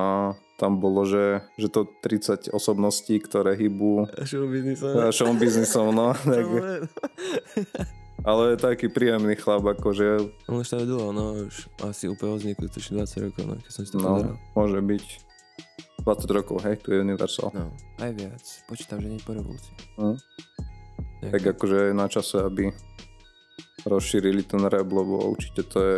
tam 0.55 0.77
bolo, 0.77 1.09
že, 1.09 1.41
že 1.57 1.73
to 1.73 1.89
30 2.05 2.53
osobností, 2.53 3.17
ktoré 3.19 3.57
hýbu 3.57 4.05
Show 4.23 4.45
biznisom. 4.45 4.93
a 4.93 5.09
show 5.09 5.33
biznisom, 5.33 5.91
no. 5.91 6.13
Tak, 6.29 6.45
ale 8.25 8.55
je 8.55 8.57
taký 8.57 8.87
príjemný 8.89 9.37
chlap, 9.37 9.65
akože, 9.65 10.29
On 10.49 10.57
už 10.57 10.69
tam 10.69 10.81
dlho, 10.81 11.13
no 11.13 11.45
už 11.45 11.69
asi 11.83 12.09
úplne 12.09 12.37
od 12.37 12.41
vzniku, 12.41 12.69
tuším 12.69 13.01
20 13.01 13.25
rokov, 13.29 13.43
no, 13.45 13.55
keď 13.59 13.73
som 13.73 13.83
si 13.85 13.91
to 13.91 13.99
no, 13.99 14.09
pozeral. 14.17 14.37
môže 14.55 14.81
byť 14.81 15.05
20 16.05 16.37
rokov, 16.37 16.61
hej, 16.69 16.77
tu 16.85 16.93
je 16.93 17.01
Universal. 17.01 17.49
No, 17.57 17.73
aj 17.97 18.13
viac. 18.13 18.45
Počítam, 18.69 19.01
že 19.01 19.09
nie 19.09 19.21
po 19.25 19.33
revolúcii. 19.33 19.73
Hm. 19.97 20.17
Tak, 21.25 21.31
Tak 21.33 21.43
akože 21.57 21.77
je 21.89 21.93
na 21.97 22.07
čase, 22.13 22.37
aby 22.45 22.69
rozšírili 23.89 24.45
ten 24.45 24.61
rap, 24.61 24.89
lebo 24.89 25.25
určite 25.25 25.65
to 25.65 25.79
je 25.81 25.97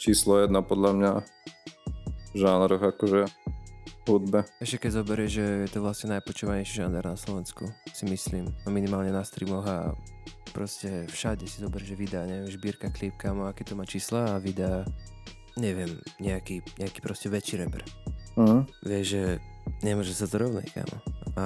číslo 0.00 0.40
jedna 0.40 0.64
podľa 0.64 0.90
mňa 0.96 1.12
v 2.32 2.36
žánroch 2.36 2.80
akože 2.80 3.28
hudbe. 4.08 4.48
Ešte 4.58 4.88
keď 4.88 4.90
zoberieš, 5.04 5.30
že 5.30 5.46
je 5.68 5.70
to 5.70 5.78
vlastne 5.84 6.16
najpočúvanejší 6.16 6.82
žáner 6.82 7.04
na 7.04 7.14
Slovensku, 7.14 7.68
si 7.92 8.04
myslím. 8.08 8.50
No 8.64 8.68
minimálne 8.72 9.12
na 9.12 9.22
streamoch 9.22 9.68
a 9.68 9.92
proste 10.56 11.06
všade 11.08 11.46
si 11.46 11.62
zober, 11.62 11.84
že 11.84 11.96
vydá, 11.96 12.24
neviem, 12.24 12.50
šbírka, 12.50 12.92
klip, 12.92 13.16
kamo, 13.16 13.48
aké 13.48 13.62
to 13.64 13.76
má 13.78 13.84
čísla 13.84 14.36
a 14.36 14.42
vydá, 14.42 14.84
neviem, 15.56 16.00
nejaký, 16.18 16.64
nejaký 16.80 16.98
proste 17.00 17.28
väčší 17.28 17.62
rapper. 17.62 17.84
Mhm. 18.36 18.58
Vieš, 18.84 19.06
že 19.06 19.22
nemôže 19.84 20.12
sa 20.16 20.26
to 20.26 20.40
rovnať, 20.40 20.66
kamo. 20.72 20.96
A 21.36 21.44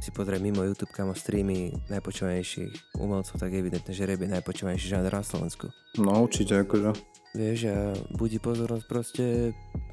si 0.00 0.08
pozrie 0.16 0.40
mimo 0.40 0.64
YouTube 0.64 0.96
kamo 0.96 1.12
streamy 1.12 1.76
najpočúvanejších 1.92 2.96
umelcov, 2.96 3.36
tak 3.36 3.52
je 3.52 3.60
evidentné, 3.60 3.92
že 3.92 4.08
rap 4.08 4.20
je 4.24 4.32
najpočúvanejší 4.32 4.86
žáner 4.96 5.12
na 5.12 5.20
Slovensku. 5.20 5.68
No 6.00 6.24
určite, 6.24 6.64
akože. 6.64 6.96
Vieš, 7.36 7.58
a 7.68 7.94
budí 8.16 8.40
pozornosť 8.40 8.84
proste 8.88 9.24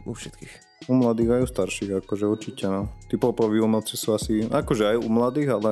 u 0.07 0.15
všetkých. 0.15 0.87
U 0.87 0.95
mladých 0.95 1.37
aj 1.37 1.41
u 1.43 1.47
starších, 1.51 1.91
akože 2.01 2.25
určite, 2.25 2.65
no. 2.71 2.87
Tí 3.11 3.19
popoví 3.19 3.59
umelci 3.59 3.99
sú 3.99 4.15
asi, 4.15 4.47
akože 4.47 4.95
aj 4.95 4.97
u 5.03 5.09
mladých, 5.11 5.49
ale 5.53 5.71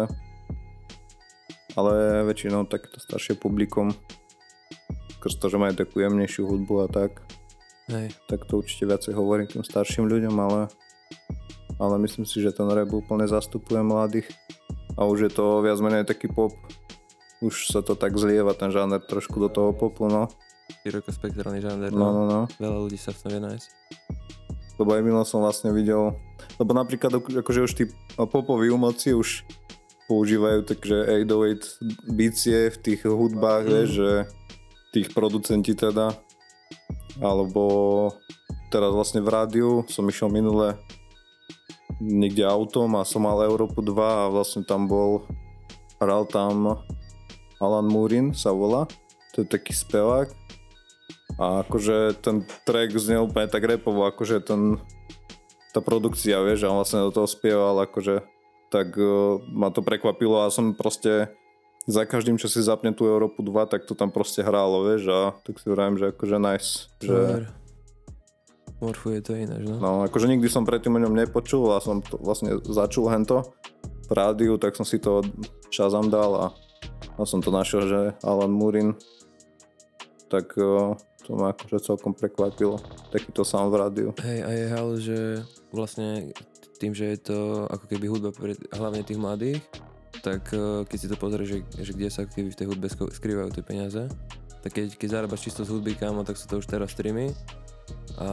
ale 1.75 2.23
väčšinou 2.23 2.71
takéto 2.71 3.03
staršie 3.03 3.35
publikum 3.35 3.91
skrz 5.25 5.41
to, 5.41 5.49
že 5.49 5.57
majú 5.57 5.73
takú 5.73 6.05
jemnejšiu 6.05 6.45
hudbu 6.45 6.85
a 6.85 6.87
tak, 6.87 7.17
Hej. 7.85 8.17
tak 8.25 8.49
to 8.49 8.57
určite 8.59 8.89
viacej 8.89 9.13
hovorí 9.13 9.45
tým 9.45 9.61
starším 9.61 10.09
ľuďom, 10.09 10.35
ale, 10.41 10.73
ale 11.77 11.95
myslím 12.01 12.25
si, 12.25 12.41
že 12.41 12.49
ten 12.49 12.65
rap 12.65 12.89
úplne 12.89 13.29
zastupuje 13.29 13.85
mladých 13.85 14.25
a 14.97 15.05
už 15.05 15.29
je 15.29 15.31
to 15.31 15.61
viac 15.61 15.77
menej 15.77 16.01
taký 16.07 16.25
pop. 16.27 16.55
Už 17.43 17.69
sa 17.69 17.85
to 17.85 17.93
tak 17.93 18.15
zlieva 18.17 18.55
ten 18.57 18.71
žáner 18.73 19.03
trošku 19.03 19.37
do 19.37 19.51
toho 19.51 19.69
popu, 19.75 20.07
no. 20.09 20.31
Širokospektrálny 20.81 21.61
žáner, 21.61 21.93
No, 21.93 22.09
no, 22.09 22.23
no. 22.25 22.39
Veľa 22.57 22.79
ľudí 22.81 22.97
sa 22.97 23.13
v 23.13 23.21
tom 23.21 23.29
vie 23.37 23.41
nájsť. 23.43 23.69
Lebo 24.81 24.89
aj 24.91 25.01
minul 25.05 25.23
som 25.27 25.45
vlastne 25.45 25.69
videl, 25.69 26.17
lebo 26.57 26.71
napríklad 26.73 27.13
akože 27.21 27.59
už 27.63 27.71
tí 27.75 27.83
popoví 28.17 28.73
umelci 28.73 29.13
už 29.13 29.45
používajú 30.09 30.65
takže 30.65 31.05
808 31.21 32.11
bicie 32.11 32.69
v 32.73 32.77
tých 32.81 33.01
hudbách, 33.05 33.63
Mm. 33.65 33.71
vieš, 33.71 33.89
že 33.93 34.11
tých 34.91 35.07
producenti 35.13 35.75
teda, 35.75 36.17
alebo 37.19 38.11
teraz 38.71 38.91
vlastne 38.91 39.23
v 39.23 39.31
rádiu 39.31 39.69
som 39.87 40.03
išiel 40.07 40.27
minule 40.27 40.75
niekde 42.03 42.43
autom 42.43 42.99
a 42.99 43.07
som 43.07 43.23
mal 43.23 43.39
Európu 43.45 43.79
2 43.79 43.95
a 43.95 44.31
vlastne 44.31 44.67
tam 44.67 44.87
bol, 44.89 45.23
hral 46.01 46.27
tam 46.27 46.83
Alan 47.63 47.87
Murin 47.87 48.35
sa 48.35 48.51
volá, 48.51 48.83
to 49.31 49.43
je 49.43 49.47
taký 49.47 49.71
spevák. 49.71 50.27
A 51.35 51.67
akože 51.67 52.23
ten 52.23 52.47
track 52.63 52.95
znel 52.95 53.27
úplne 53.27 53.51
tak 53.51 53.67
repovo, 53.67 54.07
akože 54.07 54.39
ten 54.43 54.79
tá 55.75 55.83
produkcia, 55.83 56.39
vieš, 56.39 56.63
a 56.63 56.71
on 56.71 56.79
vlastne 56.79 57.03
do 57.03 57.11
toho 57.11 57.27
spieval, 57.27 57.75
akože 57.83 58.23
tak 58.71 58.95
uh, 58.95 59.43
ma 59.51 59.67
to 59.75 59.83
prekvapilo 59.83 60.39
a 60.39 60.47
som 60.47 60.71
proste 60.71 61.35
za 61.85 62.03
každým, 62.05 62.41
čo 62.41 62.49
si 62.49 62.65
zapne 62.65 62.89
tú 62.93 63.05
Európu 63.05 63.45
2, 63.45 63.69
tak 63.69 63.85
to 63.85 63.93
tam 63.93 64.09
proste 64.09 64.41
hrálo, 64.41 64.85
vieš, 64.89 65.09
a 65.09 65.19
tak 65.45 65.61
si 65.61 65.67
vravím, 65.69 66.01
že 66.01 66.09
akože 66.09 66.37
nice, 66.41 66.89
že. 66.97 67.45
Morfuje 68.81 69.23
to 69.23 69.37
ináč, 69.37 69.63
no. 69.63 69.79
no, 69.79 69.91
akože 70.03 70.27
nikdy 70.27 70.51
som 70.51 70.67
predtým 70.67 70.99
o 70.99 70.99
ňom 70.99 71.15
nepočul 71.15 71.71
a 71.71 71.79
som 71.79 72.03
to 72.03 72.19
vlastne 72.19 72.59
začul 72.67 73.07
hento 73.07 73.55
v 74.09 74.11
rádiu, 74.11 74.59
tak 74.59 74.75
som 74.75 74.83
si 74.83 74.99
to 74.99 75.23
Shazam 75.71 76.11
dal 76.11 76.31
a, 76.35 76.47
a 77.15 77.23
som 77.23 77.39
to 77.39 77.55
našiel, 77.55 77.87
že 77.87 78.01
Alan 78.19 78.51
Murin, 78.51 78.97
tak 80.27 80.51
to 81.25 81.29
ma 81.33 81.55
akože 81.55 81.87
celkom 81.87 82.13
prekvapilo, 82.13 82.77
takýto 83.09 83.47
sám 83.47 83.71
v 83.71 83.75
rádiu. 83.79 84.09
Hej, 84.21 84.39
a 84.43 84.49
je 84.51 84.65
hal, 84.69 84.87
že 84.99 85.19
vlastne 85.73 86.35
tým, 86.77 86.91
že 86.91 87.15
je 87.15 87.19
to 87.31 87.37
ako 87.71 87.85
keby 87.89 88.05
hudba 88.11 88.29
pre 88.35 88.53
hlavne 88.75 89.01
tých 89.01 89.17
mladých, 89.17 89.63
tak 90.25 90.49
eh, 90.49 90.81
keď 90.89 90.97
si 90.97 91.07
to 91.07 91.17
pozrieš, 91.21 91.47
že, 91.47 91.57
že 91.85 91.91
kde 91.93 92.09
sa 92.09 92.25
keby 92.25 92.49
v 92.49 92.57
tej 92.57 92.67
hudbe 92.73 92.87
skrývajú 92.89 93.53
tie 93.53 93.61
peniaze, 93.61 94.01
tak 94.65 94.73
keď, 94.73 94.97
keď 94.97 95.07
zarábaš 95.13 95.45
čisto 95.45 95.61
z 95.61 95.69
hudby, 95.69 95.93
kámo, 95.93 96.25
tak 96.25 96.41
sú 96.41 96.49
to 96.49 96.57
už 96.57 96.65
teraz 96.65 96.89
streamy 96.97 97.29
a 98.17 98.27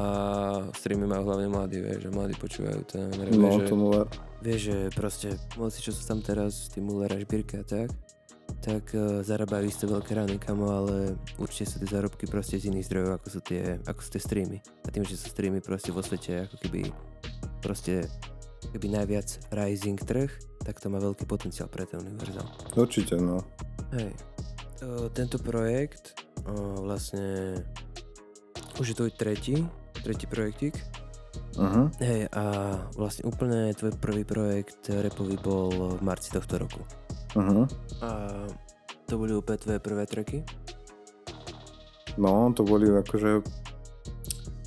streamy 0.73 1.05
majú 1.05 1.29
hlavne 1.29 1.53
mladí, 1.53 1.85
vieš, 1.85 2.09
že 2.09 2.11
mladí 2.15 2.35
počúvajú 2.41 2.81
ten 2.89 3.13
rap, 3.13 3.35
No, 3.37 3.61
že, 3.61 3.69
tomu 3.69 3.93
ver. 3.93 4.09
vieš, 4.41 4.73
že 4.73 4.77
proste 4.97 5.29
moci, 5.61 5.85
čo 5.85 5.93
sú 5.93 6.01
tam 6.09 6.25
teraz, 6.25 6.73
tí 6.73 6.81
Muller 6.81 7.13
a 7.13 7.21
Šbírka 7.21 7.61
a 7.61 7.67
tak, 7.67 7.91
tak 8.63 8.95
uh, 8.95 9.21
zarábajú 9.27 9.67
isté 9.67 9.85
veľké 9.91 10.15
rány, 10.15 10.39
kamo, 10.39 10.71
ale 10.71 11.19
určite 11.37 11.67
sú 11.67 11.77
tie 11.83 11.91
zárobky 11.91 12.31
proste 12.31 12.63
z 12.63 12.71
iných 12.71 12.87
zdrojov, 12.89 13.11
ako 13.19 13.29
sú 13.29 13.41
tie, 13.43 13.63
ako 13.83 14.01
sú 14.01 14.09
tie 14.15 14.23
streamy. 14.23 14.59
A 14.87 14.89
tým, 14.89 15.03
že 15.03 15.19
sú 15.19 15.27
streamy 15.29 15.59
proste 15.59 15.91
vo 15.91 16.01
svete 16.01 16.47
ako 16.47 16.57
keby 16.63 16.81
proste 17.59 18.07
keby 18.71 18.87
najviac 18.95 19.29
rising 19.51 19.99
trh, 19.99 20.31
tak 20.63 20.79
to 20.79 20.87
má 20.87 21.03
veľký 21.03 21.27
potenciál 21.27 21.67
pre 21.67 21.83
ten 21.89 21.99
univerzál. 21.99 22.47
Určite, 22.79 23.19
no. 23.19 23.43
Hej. 23.91 24.15
O, 24.83 25.11
tento 25.11 25.43
projekt 25.43 26.15
o, 26.47 26.87
vlastne 26.87 27.59
už 28.79 28.95
je 28.95 28.97
to 28.97 29.11
tretí, 29.11 29.67
tretí 30.07 30.31
projektík. 30.31 30.79
Uh-huh. 31.53 31.93
Hej, 32.01 32.33
a 32.33 32.45
vlastne 32.97 33.29
úplne 33.29 33.77
tvoj 33.77 33.93
prvý 34.01 34.25
projekt 34.25 34.89
repový 34.89 35.37
bol 35.37 35.97
v 35.97 36.03
marci 36.05 36.33
tohto 36.33 36.57
roku. 36.61 36.81
Uh-huh. 37.37 37.69
A 38.01 38.09
to 39.05 39.21
boli 39.21 39.37
úplne 39.37 39.61
tvoje 39.61 39.79
prvé 39.81 40.05
tracky? 40.09 40.39
No, 42.17 42.53
to 42.53 42.65
boli 42.65 42.89
akože 42.89 43.41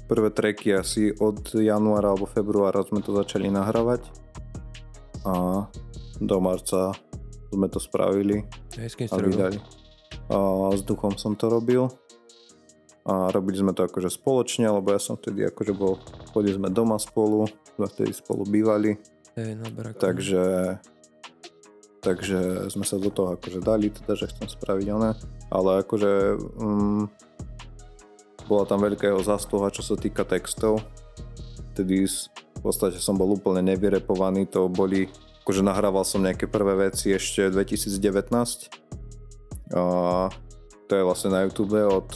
prvé 0.06 0.30
tracky 0.30 0.74
asi 0.74 1.14
od 1.18 1.42
januára 1.54 2.14
alebo 2.14 2.30
februára 2.30 2.86
sme 2.86 3.02
to 3.02 3.14
začali 3.14 3.50
nahrávať. 3.50 4.06
A 5.26 5.66
do 6.22 6.38
marca 6.38 6.94
sme 7.50 7.68
to 7.68 7.82
spravili 7.82 8.46
Hej, 8.78 8.94
s 8.94 8.96
kým 8.96 9.08
si 9.10 9.14
a 9.14 9.18
vydali. 9.18 9.58
A 10.30 10.70
s 10.74 10.82
duchom 10.86 11.18
som 11.18 11.34
to 11.34 11.50
robil. 11.50 11.90
A 13.06 13.30
robili 13.30 13.62
sme 13.62 13.74
to 13.74 13.86
akože 13.86 14.10
spoločne, 14.10 14.66
lebo 14.66 14.90
ja 14.90 14.98
som 14.98 15.14
vtedy 15.14 15.46
akože 15.46 15.74
bol, 15.78 16.02
chodili 16.34 16.58
sme 16.58 16.74
doma 16.74 16.98
spolu, 16.98 17.46
sme 17.78 17.86
vtedy 17.86 18.18
spolu 18.18 18.50
bývali, 18.50 18.98
na 19.38 19.68
baraku. 19.70 20.00
takže 20.02 20.44
takže 22.02 22.70
sme 22.70 22.86
sa 22.86 23.02
do 23.02 23.10
toho 23.10 23.34
akože 23.34 23.60
dali, 23.66 23.90
teda, 23.90 24.14
že 24.14 24.30
chcem 24.30 24.46
spraviť 24.46 24.88
oné, 24.94 25.18
ale 25.50 25.82
akože 25.82 26.14
mm, 26.38 27.04
bola 28.46 28.66
tam 28.66 28.82
veľká 28.82 29.10
jeho 29.10 29.22
zásluha, 29.22 29.74
čo 29.74 29.82
sa 29.82 29.98
týka 29.98 30.24
textov. 30.26 30.82
Vtedy 31.74 32.08
v 32.08 32.62
podstate 32.62 32.98
som 32.98 33.20
bol 33.20 33.36
úplne 33.36 33.62
nevyrepovaný, 33.62 34.48
to 34.48 34.72
boli, 34.72 35.12
akože 35.44 35.62
nahrával 35.62 36.08
som 36.08 36.24
nejaké 36.24 36.48
prvé 36.50 36.90
veci 36.90 37.12
ešte 37.12 37.52
2019 37.52 37.92
a 39.76 39.84
to 40.86 40.92
je 40.94 41.04
vlastne 41.04 41.34
na 41.34 41.42
YouTube 41.46 41.78
od 41.82 42.10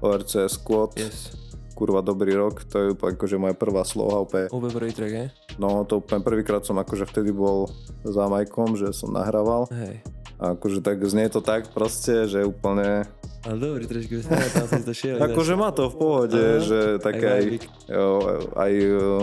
ORC 0.00 0.48
Squad, 0.48 0.96
Yes. 0.96 1.36
kurva 1.76 2.00
dobrý 2.00 2.34
rok, 2.34 2.64
to 2.66 2.76
je 2.80 2.88
akože 2.96 3.36
moja 3.38 3.54
prvá 3.54 3.84
sloha, 3.84 4.24
úplne 4.24 4.48
Úplne 4.50 4.72
prvý 4.72 4.92
track, 4.96 5.12
hej? 5.14 5.28
No 5.60 5.84
to 5.84 6.00
úplne 6.00 6.24
prvýkrát 6.24 6.64
som 6.64 6.80
akože 6.80 7.06
vtedy 7.06 7.30
bol 7.30 7.68
za 8.02 8.26
Majkom, 8.26 8.74
že 8.74 8.90
som 8.96 9.12
nahrával. 9.12 9.68
Hej. 9.70 10.02
A 10.38 10.54
akože 10.54 10.78
tak 10.86 11.02
znie 11.02 11.26
to 11.26 11.42
tak 11.42 11.74
proste, 11.74 12.30
že 12.30 12.46
úplne... 12.46 13.10
Ale 13.42 13.58
dobrý, 13.58 13.90
trošku 13.90 14.22
tam 14.22 14.66
som 14.70 14.82
to 14.86 14.94
šiel. 14.94 15.18
Akože 15.26 15.54
má 15.58 15.74
to 15.74 15.90
v 15.90 15.96
pohode, 15.98 16.38
Aha, 16.38 16.62
že 16.62 16.80
také 17.02 17.26
aj, 17.26 17.44
jo, 17.86 18.10
aj 18.54 18.72
jo, 18.74 19.14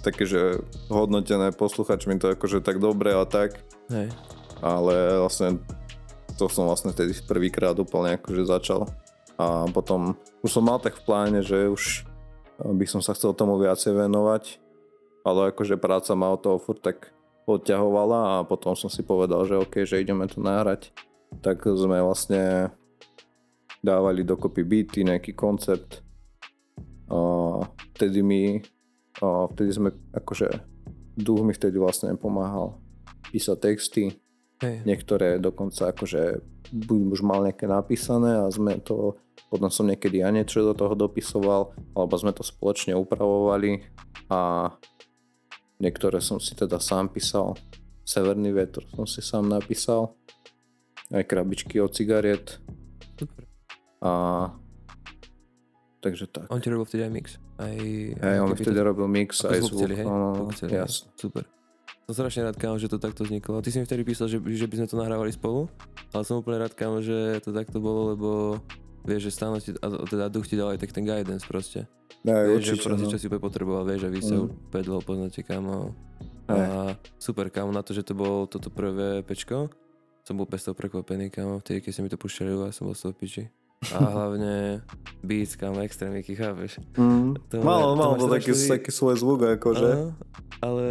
také, 0.00 0.24
že 0.24 0.60
hodnotené 0.88 1.52
posluchačmi 1.52 2.16
to 2.20 2.32
akože 2.32 2.64
tak 2.64 2.80
dobre 2.80 3.12
a 3.12 3.24
tak. 3.28 3.60
Hej. 3.92 4.12
Ale 4.60 5.20
vlastne 5.20 5.60
to 6.36 6.48
som 6.48 6.68
vlastne 6.68 6.90
vtedy 6.90 7.16
prvýkrát 7.24 7.76
úplne 7.76 8.16
akože 8.16 8.44
začal. 8.48 8.88
A 9.36 9.68
potom 9.70 10.16
už 10.40 10.50
som 10.52 10.64
mal 10.64 10.80
tak 10.80 10.96
v 10.98 11.04
pláne, 11.04 11.40
že 11.40 11.68
už 11.68 12.08
by 12.60 12.86
som 12.88 13.00
sa 13.00 13.12
chcel 13.12 13.36
tomu 13.36 13.56
viacej 13.60 13.94
venovať. 13.94 14.58
Ale 15.22 15.54
akože 15.54 15.78
práca 15.78 16.18
ma 16.18 16.34
od 16.34 16.42
toho 16.42 16.58
furt 16.58 16.82
tak 16.82 17.14
odťahovala 17.46 18.20
a 18.20 18.34
potom 18.46 18.74
som 18.78 18.88
si 18.88 19.02
povedal, 19.02 19.42
že 19.46 19.58
OK, 19.58 19.82
že 19.82 20.02
ideme 20.02 20.26
to 20.30 20.38
nahrať. 20.38 20.94
Tak 21.40 21.64
sme 21.64 21.98
vlastne 22.04 22.70
dávali 23.82 24.22
dokopy 24.22 24.62
beaty, 24.62 25.02
nejaký 25.02 25.34
koncept. 25.34 26.04
A 27.10 27.18
vtedy 27.98 28.22
mi, 28.22 28.62
a 29.20 29.50
vtedy 29.50 29.70
sme 29.74 29.90
akože 30.14 30.72
duch 31.16 31.44
mi 31.44 31.52
vtedy 31.52 31.76
vlastne 31.76 32.16
pomáhal 32.16 32.80
písať 33.28 33.56
texty, 33.60 34.04
Hej. 34.64 34.86
niektoré 34.88 35.36
dokonca 35.36 35.92
akože 35.92 36.40
už 36.88 37.20
mal 37.20 37.44
nejaké 37.44 37.68
napísané 37.68 38.40
a 38.40 38.48
sme 38.48 38.80
to, 38.80 39.20
potom 39.52 39.68
som 39.68 39.84
niekedy 39.84 40.24
ja 40.24 40.32
niečo 40.32 40.64
do 40.64 40.72
toho 40.72 40.96
dopisoval, 40.96 41.76
alebo 41.92 42.14
sme 42.16 42.32
to 42.32 42.40
spoločne 42.40 42.96
upravovali 42.96 43.84
a 44.32 44.72
niektoré 45.82 46.22
som 46.22 46.38
si 46.38 46.54
teda 46.54 46.78
sám 46.78 47.10
písal. 47.10 47.58
Severný 48.02 48.50
vietor 48.50 48.82
som 48.88 49.06
si 49.06 49.18
sám 49.18 49.46
napísal, 49.46 50.14
aj 51.10 51.22
krabičky 51.22 51.78
od 51.78 51.90
cigariet 51.90 52.58
Super. 53.14 53.46
a 54.00 54.10
takže 56.02 56.26
tak. 56.26 56.50
On 56.50 56.58
ti 56.58 56.66
robil 56.66 56.82
vtedy 56.82 57.06
aj 57.06 57.12
mix? 57.12 57.26
Aj, 57.62 57.70
Hej, 57.70 58.36
on 58.42 58.50
vtedy 58.54 58.74
to- 58.74 58.82
robil 58.82 59.06
mix 59.06 59.38
aj 59.46 59.60
zvuk 59.62 59.86
celý, 59.86 59.94
hej? 59.98 60.06
no, 60.06 60.50
hej. 60.50 60.70
jasne. 60.72 61.14
Super. 61.14 61.46
Som 62.10 62.18
strašne 62.18 62.42
rád, 62.42 62.58
kámo, 62.58 62.82
že 62.82 62.90
to 62.90 62.98
takto 62.98 63.22
vzniklo. 63.22 63.62
Ty 63.62 63.70
si 63.70 63.78
mi 63.78 63.86
vtedy 63.86 64.02
písal, 64.02 64.26
že, 64.26 64.42
že 64.42 64.66
by 64.66 64.74
sme 64.74 64.86
to 64.90 64.98
nahrávali 64.98 65.30
spolu, 65.30 65.70
ale 66.10 66.22
som 66.26 66.42
úplne 66.42 66.58
rád, 66.58 66.74
kámo, 66.74 66.98
že 66.98 67.38
to 67.38 67.54
takto 67.54 67.78
bolo, 67.78 68.10
lebo 68.10 68.28
vieš, 69.06 69.30
že 69.30 69.38
stále 69.38 69.62
ti, 69.62 69.70
a 69.78 69.86
teda 70.02 70.26
duch 70.26 70.50
ti 70.50 70.58
dal 70.58 70.74
aj 70.74 70.82
tak 70.82 70.90
ten 70.90 71.06
guidance 71.06 71.46
proste. 71.46 71.86
Aj, 72.22 72.46
Vieš, 72.46 72.62
že 72.62 72.72
určite, 72.72 72.86
proste, 72.86 73.04
no. 73.04 73.10
čo 73.10 73.18
si 73.18 73.26
úplne 73.26 73.42
potreboval, 73.42 73.82
vieš, 73.82 74.02
a 74.06 74.10
vy 74.10 74.20
sa 74.20 74.34
Mm. 74.38 74.46
úplne 74.46 74.84
dlho 74.86 75.02
poznáte, 75.02 75.40
kámo. 75.42 75.90
A 76.46 76.56
super, 77.18 77.48
kámo, 77.48 77.70
na 77.70 77.82
to, 77.82 77.90
že 77.90 78.02
to 78.02 78.14
bolo 78.14 78.46
toto 78.46 78.68
prvé 78.68 79.22
pečko, 79.22 79.70
som 80.22 80.34
bol 80.36 80.46
pesto 80.46 80.70
prekvapený, 80.70 81.30
kámo, 81.30 81.58
vtedy, 81.58 81.82
keď 81.82 81.92
sa 81.92 82.00
mi 82.00 82.10
to 82.10 82.18
púšťali, 82.18 82.50
ja 82.52 82.70
som 82.70 82.86
bol 82.86 82.94
z 82.94 83.02
toho 83.02 83.14
piči. 83.14 83.44
A 83.90 83.98
hlavne 84.14 84.86
beats, 85.18 85.58
kámo, 85.58 85.82
extrémiky, 85.82 86.38
chápeš? 86.38 86.78
Mm. 86.94 87.34
To 87.50 87.54
Malo, 87.58 87.94
to 87.94 87.98
malo 87.98 88.14
to 88.14 88.26
taký, 88.30 88.54
taký 88.54 88.90
svoj 88.94 89.18
zvuk, 89.18 89.42
akože. 89.58 89.90
Áno, 89.90 90.14
ale 90.62 90.86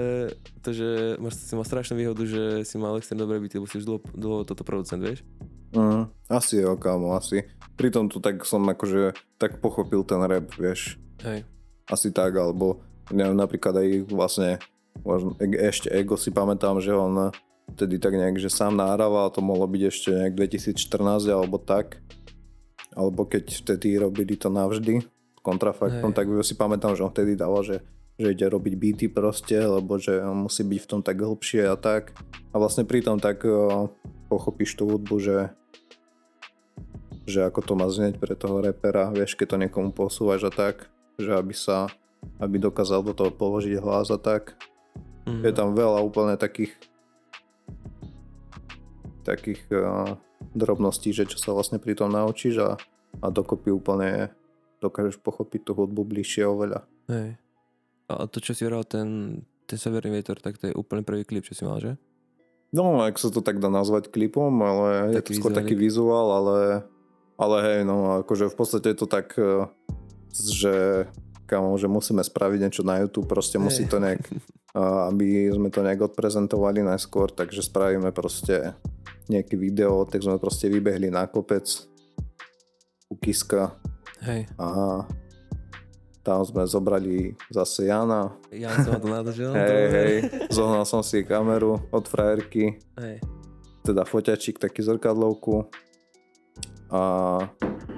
to, 0.59 0.75
že 0.75 1.15
máš, 1.15 1.39
si 1.39 1.55
mal 1.55 1.63
strašnú 1.63 1.95
výhodu, 1.95 2.23
že 2.27 2.67
si 2.67 2.75
mal 2.75 2.99
extrémne 2.99 3.23
dobré 3.23 3.39
byty, 3.39 3.55
lebo 3.55 3.71
si 3.71 3.79
už 3.79 3.87
dlho, 3.87 3.99
dlho 4.11 4.43
toto 4.43 4.67
producent, 4.67 4.99
vieš? 4.99 5.23
Mm. 5.71 6.11
Asi 6.27 6.59
jo, 6.59 6.75
kámo, 6.75 7.15
asi. 7.15 7.47
Pritom 7.79 8.11
tu 8.11 8.19
tak 8.19 8.43
som 8.43 8.59
akože 8.67 9.15
tak 9.39 9.63
pochopil 9.63 10.03
ten 10.03 10.19
rap, 10.19 10.51
vieš. 10.59 10.99
Hej. 11.21 11.45
Asi 11.89 12.09
tak, 12.09 12.33
alebo 12.37 12.81
neviem, 13.11 13.35
napríklad 13.35 13.77
aj 13.77 13.87
vlastne 14.09 14.49
možno, 15.03 15.35
e- 15.37 15.61
ešte 15.69 15.91
Ego 15.91 16.15
si 16.15 16.31
pamätám, 16.31 16.79
že 16.79 16.95
on 16.95 17.31
vtedy 17.75 17.97
tak 17.97 18.15
nejak, 18.15 18.37
že 18.39 18.51
sám 18.51 18.75
nahrával, 18.75 19.31
to 19.31 19.39
mohlo 19.39 19.63
byť 19.67 19.83
ešte 19.87 20.09
nejak 20.11 20.33
2014 20.35 21.31
alebo 21.31 21.57
tak. 21.61 22.03
Alebo 22.91 23.23
keď 23.23 23.63
vtedy 23.63 23.95
robili 23.95 24.35
to 24.35 24.51
navždy 24.51 24.99
kontrafaktom, 25.39 26.11
Hej. 26.11 26.17
tak 26.17 26.25
si 26.43 26.53
pamätám, 26.59 26.93
že 26.93 27.07
on 27.07 27.13
vtedy 27.13 27.39
dával, 27.39 27.63
že, 27.63 27.79
že 28.19 28.35
ide 28.35 28.45
robiť 28.51 28.73
beaty 28.75 29.07
proste, 29.07 29.55
lebo 29.55 29.95
že 29.95 30.19
on 30.19 30.45
musí 30.51 30.67
byť 30.67 30.79
v 30.83 30.89
tom 30.89 31.01
tak 31.01 31.23
hlbšie 31.23 31.71
a 31.71 31.79
tak. 31.79 32.11
A 32.51 32.59
vlastne 32.59 32.83
pritom 32.83 33.15
tak 33.15 33.47
o, 33.47 33.87
pochopíš 34.27 34.75
tú 34.75 34.91
hudbu, 34.91 35.17
že 35.23 35.37
že 37.21 37.45
ako 37.45 37.61
to 37.61 37.73
má 37.77 37.85
znieť 37.85 38.17
pre 38.17 38.33
toho 38.33 38.59
repera, 38.59 39.13
vieš, 39.13 39.37
keď 39.37 39.55
to 39.55 39.61
niekomu 39.61 39.93
posúvaš 39.93 40.49
a 40.49 40.51
tak, 40.51 40.89
že 41.17 41.31
aby 41.35 41.55
sa, 41.55 41.89
aby 42.37 42.61
dokázal 42.61 43.03
do 43.03 43.13
toho 43.15 43.31
položiť 43.33 43.79
hlas 43.81 44.11
a 44.11 44.19
tak. 44.19 44.55
Mhm. 45.27 45.41
Je 45.43 45.51
tam 45.51 45.73
veľa 45.73 45.99
úplne 46.03 46.35
takých 46.35 46.75
takých 49.21 49.61
uh, 49.69 50.17
drobností, 50.57 51.13
že 51.13 51.29
čo 51.29 51.37
sa 51.37 51.53
vlastne 51.53 51.77
pri 51.77 51.93
tom 51.93 52.09
naučíš 52.09 52.57
a, 52.57 52.71
a 53.21 53.27
dokopy 53.29 53.69
úplne 53.69 54.33
dokážeš 54.81 55.21
pochopiť 55.21 55.69
tú 55.69 55.71
hudbu 55.77 56.01
bližšie 56.01 56.43
oveľa. 56.49 56.89
Hej. 57.05 57.37
A 58.09 58.25
to, 58.27 58.41
čo 58.41 58.57
si 58.57 58.65
hral, 58.65 58.83
ten, 58.83 59.39
ten 59.69 59.77
Severný 59.77 60.19
vietor, 60.19 60.41
tak 60.41 60.57
to 60.57 60.67
je 60.67 60.75
úplne 60.75 61.05
prvý 61.05 61.23
klip, 61.23 61.45
čo 61.45 61.53
si 61.53 61.63
mal, 61.63 61.77
že? 61.77 61.95
No, 62.73 63.03
ak 63.03 63.19
sa 63.19 63.29
to 63.29 63.43
tak 63.43 63.59
dá 63.61 63.67
nazvať 63.67 64.09
klipom, 64.09 64.51
ale 64.63 65.15
je 65.15 65.23
to 65.23 65.31
Taký 65.31 65.33
skôr 65.37 65.51
taký 65.53 65.75
vizuál, 65.75 66.27
ale, 66.31 66.59
ale 67.35 67.57
hej, 67.67 67.79
no 67.83 68.23
akože 68.23 68.47
v 68.47 68.55
podstate 68.55 68.95
je 68.95 68.97
to 68.97 69.07
tak, 69.07 69.35
eh, 69.35 69.67
že 70.35 71.05
kamo, 71.51 71.75
že 71.75 71.91
musíme 71.91 72.23
spraviť 72.23 72.59
niečo 72.63 72.83
na 72.87 73.03
YouTube, 73.03 73.27
proste 73.27 73.59
musí 73.59 73.83
to 73.83 73.99
nejak, 73.99 74.23
aby 75.11 75.51
sme 75.51 75.67
to 75.67 75.83
nejak 75.83 76.07
odprezentovali 76.07 76.79
najskôr, 76.79 77.27
takže 77.35 77.59
spravíme 77.59 78.15
proste 78.15 78.71
nejaké 79.27 79.59
video, 79.59 80.07
tak 80.07 80.23
sme 80.23 80.39
proste 80.39 80.71
vybehli 80.71 81.11
na 81.11 81.27
kopec 81.27 81.67
u 83.11 83.15
Kiska 83.19 83.75
Hej. 84.23 84.47
a 84.55 84.67
tam 86.21 86.45
sme 86.45 86.63
zobrali 86.69 87.33
zase 87.49 87.89
Jana, 87.89 88.31
Ja 88.53 88.69
ma 88.71 88.99
to 89.01 89.09
nadržal. 89.09 89.51
hej, 89.57 89.85
hej, 89.89 90.13
zohnal 90.53 90.85
som 90.85 91.01
si 91.01 91.25
kameru 91.25 91.81
od 91.91 92.05
frajerky, 92.07 92.79
Hej. 92.95 93.19
teda 93.83 94.07
foťačík, 94.07 94.61
taký 94.61 94.85
zrkadlovku 94.85 95.67
a 96.91 97.01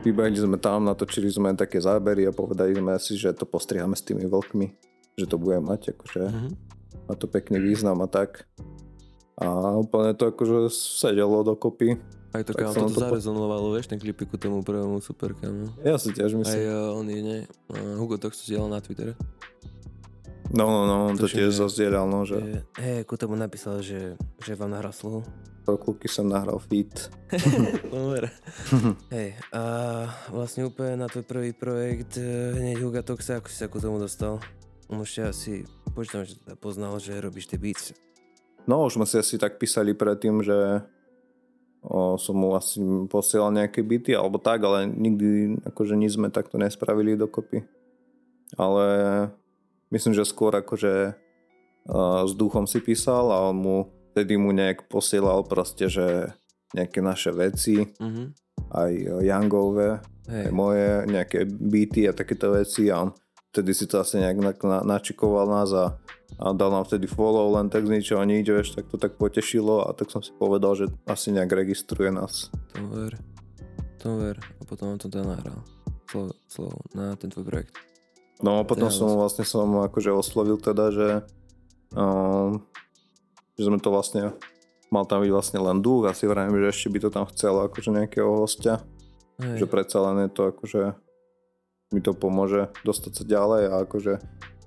vybehli 0.02 0.38
sme 0.38 0.56
tam, 0.56 0.86
natočili 0.86 1.28
sme 1.28 1.52
také 1.54 1.78
zábery 1.78 2.24
a 2.24 2.32
povedali 2.32 2.74
sme 2.74 2.94
si, 2.98 3.14
že 3.14 3.34
to 3.34 3.44
postriháme 3.44 3.92
s 3.92 4.02
tými 4.02 4.24
vlkmi, 4.24 4.68
že 5.16 5.26
to 5.26 5.36
bude 5.36 5.58
mať 5.60 5.92
akože 5.92 6.22
Mhm. 6.24 6.50
má 7.04 7.14
to 7.14 7.26
pekný 7.26 7.58
význam 7.60 8.00
a 8.00 8.08
tak. 8.08 8.46
A 9.36 9.50
úplne 9.76 10.14
to 10.14 10.30
akože 10.30 10.70
sedelo 10.70 11.42
dokopy. 11.42 11.98
Aj 12.32 12.42
to, 12.42 12.54
Tak 12.54 12.70
to 12.72 12.86
po- 12.88 12.90
zarezonovalo, 12.90 13.74
vieš, 13.74 13.86
ten 13.88 13.98
klipik 13.98 14.26
ku 14.26 14.38
tomu 14.38 14.62
prvému 14.62 14.98
super, 15.00 15.34
kámo. 15.34 15.70
Ja 15.82 15.98
si 15.98 16.10
tiež 16.10 16.34
Aj 16.34 16.40
myslím. 16.40 16.62
uh, 16.64 16.94
on 16.94 17.06
je, 17.06 17.22
ne, 17.22 17.38
uh, 17.68 17.98
Hugo 17.98 18.18
to 18.18 18.30
chce 18.30 18.58
na 18.58 18.78
Twitter. 18.78 19.14
No, 20.54 20.70
no, 20.70 20.82
no, 20.86 20.96
on 21.10 21.18
to 21.18 21.26
tiež 21.26 21.50
že- 21.50 21.66
zazdieľal, 21.66 22.06
no, 22.06 22.30
že 22.30 22.38
Že, 22.38 22.60
hej, 22.78 23.00
ku 23.10 23.18
tomu 23.18 23.34
napísal, 23.34 23.82
že, 23.82 24.14
že 24.38 24.54
vám 24.54 24.70
nahral 24.70 24.94
slovo. 24.94 25.26
pro 25.66 25.80
kluky 25.80 26.06
som 26.06 26.30
nahral. 26.30 26.62
Dobre. 27.90 28.30
hej, 29.16 29.34
a 29.50 29.62
vlastne 30.30 30.68
úplne 30.68 31.00
na 31.00 31.10
tvoj 31.10 31.26
prvý 31.26 31.52
projekt 31.58 32.22
eh, 32.22 32.54
hneď 32.54 32.86
Huga 32.86 33.02
Toxa, 33.02 33.42
ako 33.42 33.48
si 33.50 33.58
sa 33.58 33.66
ku 33.66 33.82
tomu 33.82 33.98
dostal? 33.98 34.38
On 34.92 35.02
už 35.02 35.26
asi, 35.26 35.66
počítam, 35.96 36.22
že 36.22 36.38
poznal, 36.60 37.00
že 37.02 37.18
robíš 37.18 37.50
tie 37.50 37.58
beats. 37.58 37.96
No, 38.70 38.86
už 38.86 39.02
sme 39.02 39.10
si 39.10 39.18
asi 39.18 39.36
tak 39.42 39.58
písali 39.58 39.92
predtým, 39.92 40.40
že 40.40 40.86
o, 41.82 42.16
som 42.16 42.36
mu 42.38 42.54
asi 42.54 42.80
posielal 43.10 43.52
nejaké 43.52 43.82
byty 43.82 44.14
alebo 44.14 44.38
tak, 44.38 44.62
ale 44.64 44.86
nikdy 44.86 45.60
akože 45.66 45.98
nič 45.98 46.16
sme 46.16 46.30
takto 46.30 46.56
nespravili 46.56 47.18
dokopy. 47.18 47.64
Ale 48.56 48.86
myslím, 49.94 50.18
že 50.18 50.26
skôr 50.26 50.50
akože 50.52 51.14
uh, 51.14 52.26
s 52.26 52.34
duchom 52.34 52.66
si 52.66 52.82
písal 52.82 53.30
a 53.30 53.54
on 53.54 53.58
mu, 53.62 53.78
vtedy 54.12 54.36
mu 54.36 54.50
nejak 54.50 54.90
posielal 54.90 55.46
proste, 55.46 55.88
že 55.88 56.34
nejaké 56.74 57.00
naše 57.00 57.30
veci, 57.30 57.86
Mhm. 58.02 58.24
aj 58.74 58.92
Youngové, 59.22 60.02
Hej, 60.26 60.50
aj 60.50 60.54
moje, 60.56 60.90
nejaké 61.06 61.46
beaty 61.46 62.10
a 62.10 62.14
takéto 62.16 62.58
veci 62.58 62.90
a 62.90 63.06
on 63.06 63.14
vtedy 63.54 63.70
si 63.78 63.86
to 63.86 64.02
asi 64.02 64.18
nejak 64.18 64.38
na, 64.42 64.52
na, 64.66 64.78
načikoval 64.98 65.46
nás 65.46 65.70
a, 65.70 65.94
a 66.42 66.46
dal 66.58 66.74
nám 66.74 66.90
vtedy 66.90 67.06
follow 67.06 67.54
len 67.54 67.70
tak 67.70 67.86
z 67.86 67.94
ničoho 67.94 68.26
nič, 68.26 68.50
vieš, 68.50 68.74
tak 68.74 68.90
to 68.90 68.98
tak 68.98 69.14
potešilo 69.22 69.86
a 69.86 69.94
tak 69.94 70.10
som 70.10 70.26
si 70.26 70.34
povedal, 70.34 70.74
že 70.74 70.90
asi 71.06 71.30
nejak 71.30 71.54
registruje 71.54 72.10
nás. 72.10 72.50
tomu 72.74 72.90
ver. 72.90 73.14
Tomu 74.02 74.26
ver. 74.26 74.38
A 74.42 74.62
potom 74.66 74.96
on 74.96 74.98
to 74.98 75.06
teda 75.06 75.38
nahral. 75.38 75.62
Slovo, 76.10 76.34
slovo 76.50 76.82
na 76.98 77.14
ten 77.14 77.30
tvoj 77.30 77.46
projekt. 77.46 77.78
No 78.42 78.60
a 78.60 78.66
potom 78.66 78.90
Teda 78.90 78.98
som 78.98 79.14
vlastne 79.14 79.46
som 79.46 79.68
akože 79.84 80.10
oslovil 80.10 80.58
teda, 80.58 80.90
že, 80.90 81.10
um, 81.94 82.64
že 83.54 83.70
sme 83.70 83.78
to 83.78 83.94
vlastne 83.94 84.34
mal 84.90 85.06
tam 85.06 85.22
byť 85.22 85.32
vlastne 85.32 85.60
len 85.60 85.80
duch 85.80 86.06
a 86.06 86.14
si 86.14 86.26
vravím, 86.26 86.58
že 86.60 86.70
ešte 86.70 86.88
by 86.90 87.00
to 87.02 87.10
tam 87.10 87.26
chcelo 87.30 87.66
akože 87.66 87.90
nejakého 87.90 88.30
hostia, 88.30 88.82
Hej. 89.38 89.64
že 89.64 89.66
predsa 89.66 89.98
len 90.06 90.26
je 90.26 90.30
to 90.30 90.50
akože 90.50 90.84
mi 91.90 92.02
to 92.02 92.14
pomôže 92.14 92.74
dostať 92.82 93.12
sa 93.14 93.24
ďalej 93.24 93.64
a 93.70 93.74
akože 93.86 94.14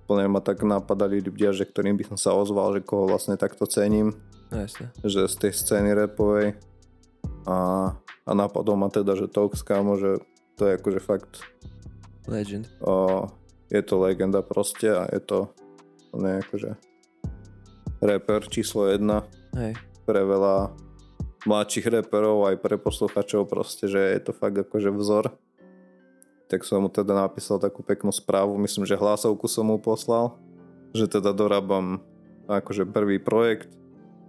plne 0.07 0.31
ma 0.31 0.38
tak 0.38 0.62
napadali 0.62 1.18
ľudia, 1.18 1.50
že 1.50 1.66
ktorým 1.66 1.98
by 1.98 2.14
som 2.14 2.18
sa 2.18 2.31
ozval, 2.33 2.70
že 2.72 2.87
koho 2.87 3.07
vlastne 3.07 3.35
takto 3.35 3.66
cením, 3.66 4.14
No, 4.46 4.62
jasne. 4.62 4.94
že 5.02 5.26
z 5.26 5.35
tej 5.42 5.52
scény 5.52 5.90
rapovej 5.90 6.55
a, 7.46 7.90
a 8.22 8.31
napadol 8.31 8.79
ma 8.79 8.87
teda, 8.87 9.18
že 9.18 9.26
Tox 9.26 9.59
kámo, 9.62 9.98
že 9.98 10.22
to 10.55 10.70
je 10.70 10.79
akože 10.79 11.00
fakt 11.02 11.42
Legend. 12.26 12.70
o, 12.79 13.26
je 13.70 13.83
to 13.83 13.94
legenda 13.98 14.42
proste 14.42 14.88
a 14.90 15.07
je 15.11 15.20
to 15.20 15.38
ne, 16.16 16.40
akože 16.40 16.79
rapper 18.00 18.44
číslo 18.48 18.88
jedna 18.92 19.24
Hej. 19.57 19.76
pre 20.05 20.20
veľa 20.22 20.72
mladších 21.46 21.87
reperov 21.87 22.50
aj 22.50 22.57
pre 22.59 22.76
posluchačov 22.76 23.46
proste, 23.46 23.87
že 23.87 24.00
je 24.00 24.20
to 24.20 24.33
fakt 24.35 24.59
akože 24.59 24.90
vzor. 24.92 25.33
Tak 26.46 26.62
som 26.62 26.87
mu 26.87 26.90
teda 26.90 27.14
napísal 27.14 27.59
takú 27.59 27.83
peknú 27.83 28.14
správu, 28.14 28.55
myslím, 28.62 28.87
že 28.87 28.98
hlasovku 28.98 29.50
som 29.50 29.66
mu 29.66 29.79
poslal, 29.79 30.38
že 30.94 31.11
teda 31.11 31.35
dorábam 31.35 32.02
akože 32.46 32.87
prvý 32.87 33.18
projekt. 33.18 33.70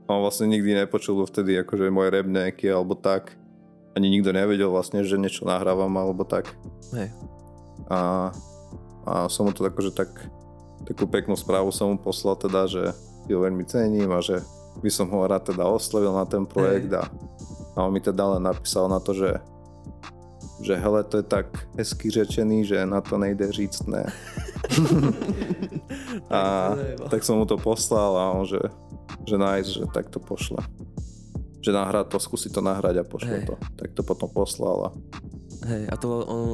On 0.08 0.23
vlastne 0.23 0.50
nikdy 0.50 0.86
nepočul 0.86 1.19
vtedy 1.28 1.60
akože 1.62 1.91
môj 1.91 2.10
rap 2.10 2.26
nejaký 2.26 2.71
alebo 2.71 2.95
tak. 2.95 3.36
Ani 3.93 4.13
nikto 4.13 4.30
nevedel 4.30 4.69
vlastne, 4.69 5.02
že 5.02 5.19
niečo 5.19 5.45
nahrávam 5.45 5.91
alebo 5.97 6.23
tak. 6.23 6.54
Hej. 6.93 7.10
A, 7.89 8.30
a 9.08 9.32
som 9.32 9.48
mu 9.48 9.56
to 9.56 9.63
akože 9.63 9.96
tak, 9.96 10.12
takú 10.84 11.08
peknú 11.08 11.39
správu 11.39 11.72
som 11.72 11.96
mu 11.96 11.98
poslal 11.98 12.36
teda, 12.36 12.67
že 12.67 12.91
ho 13.32 13.39
veľmi 13.43 13.63
cením 13.63 14.12
a 14.12 14.20
že 14.20 14.43
by 14.84 14.89
som 14.91 15.08
ho 15.10 15.24
rád 15.24 15.56
teda 15.56 15.63
oslovil 15.65 16.12
na 16.12 16.28
ten 16.28 16.43
projekt 16.43 16.91
a, 16.93 17.08
a 17.76 17.78
on 17.88 17.91
mi 17.91 18.04
teda 18.04 18.38
len 18.38 18.43
napísal 18.43 18.91
na 18.91 19.00
to, 19.00 19.15
že 19.15 19.39
že 20.58 20.74
hele, 20.74 21.04
to 21.06 21.22
je 21.22 21.24
tak 21.24 21.54
hezky 21.78 22.10
řečený, 22.10 22.65
že 22.65 22.86
na 22.86 23.02
to 23.02 23.17
nejde 23.17 23.52
říct 23.52 23.86
ne. 23.88 24.06
a 26.34 26.74
tak 27.10 27.24
som 27.24 27.38
mu 27.38 27.46
to 27.46 27.62
poslal 27.62 28.17
a 28.17 28.34
on, 28.34 28.46
že, 28.46 28.60
že 29.30 29.38
nice, 29.38 29.70
že 29.70 29.86
tak 29.93 30.10
to 30.10 30.17
pošle. 30.17 30.58
Že 31.62 31.78
nahrá 31.78 32.04
to, 32.04 32.17
skúsi 32.17 32.50
to 32.50 32.62
nahrať 32.62 32.98
a 32.98 33.06
pošle 33.06 33.38
Hej. 33.38 33.46
to. 33.46 33.56
Tak 33.78 33.93
to 33.93 34.02
potom 34.02 34.30
poslal 34.34 34.78
a 34.86 34.98
Hej, 35.58 35.89
a 35.89 35.96
to 35.98 36.08
on, 36.22 36.46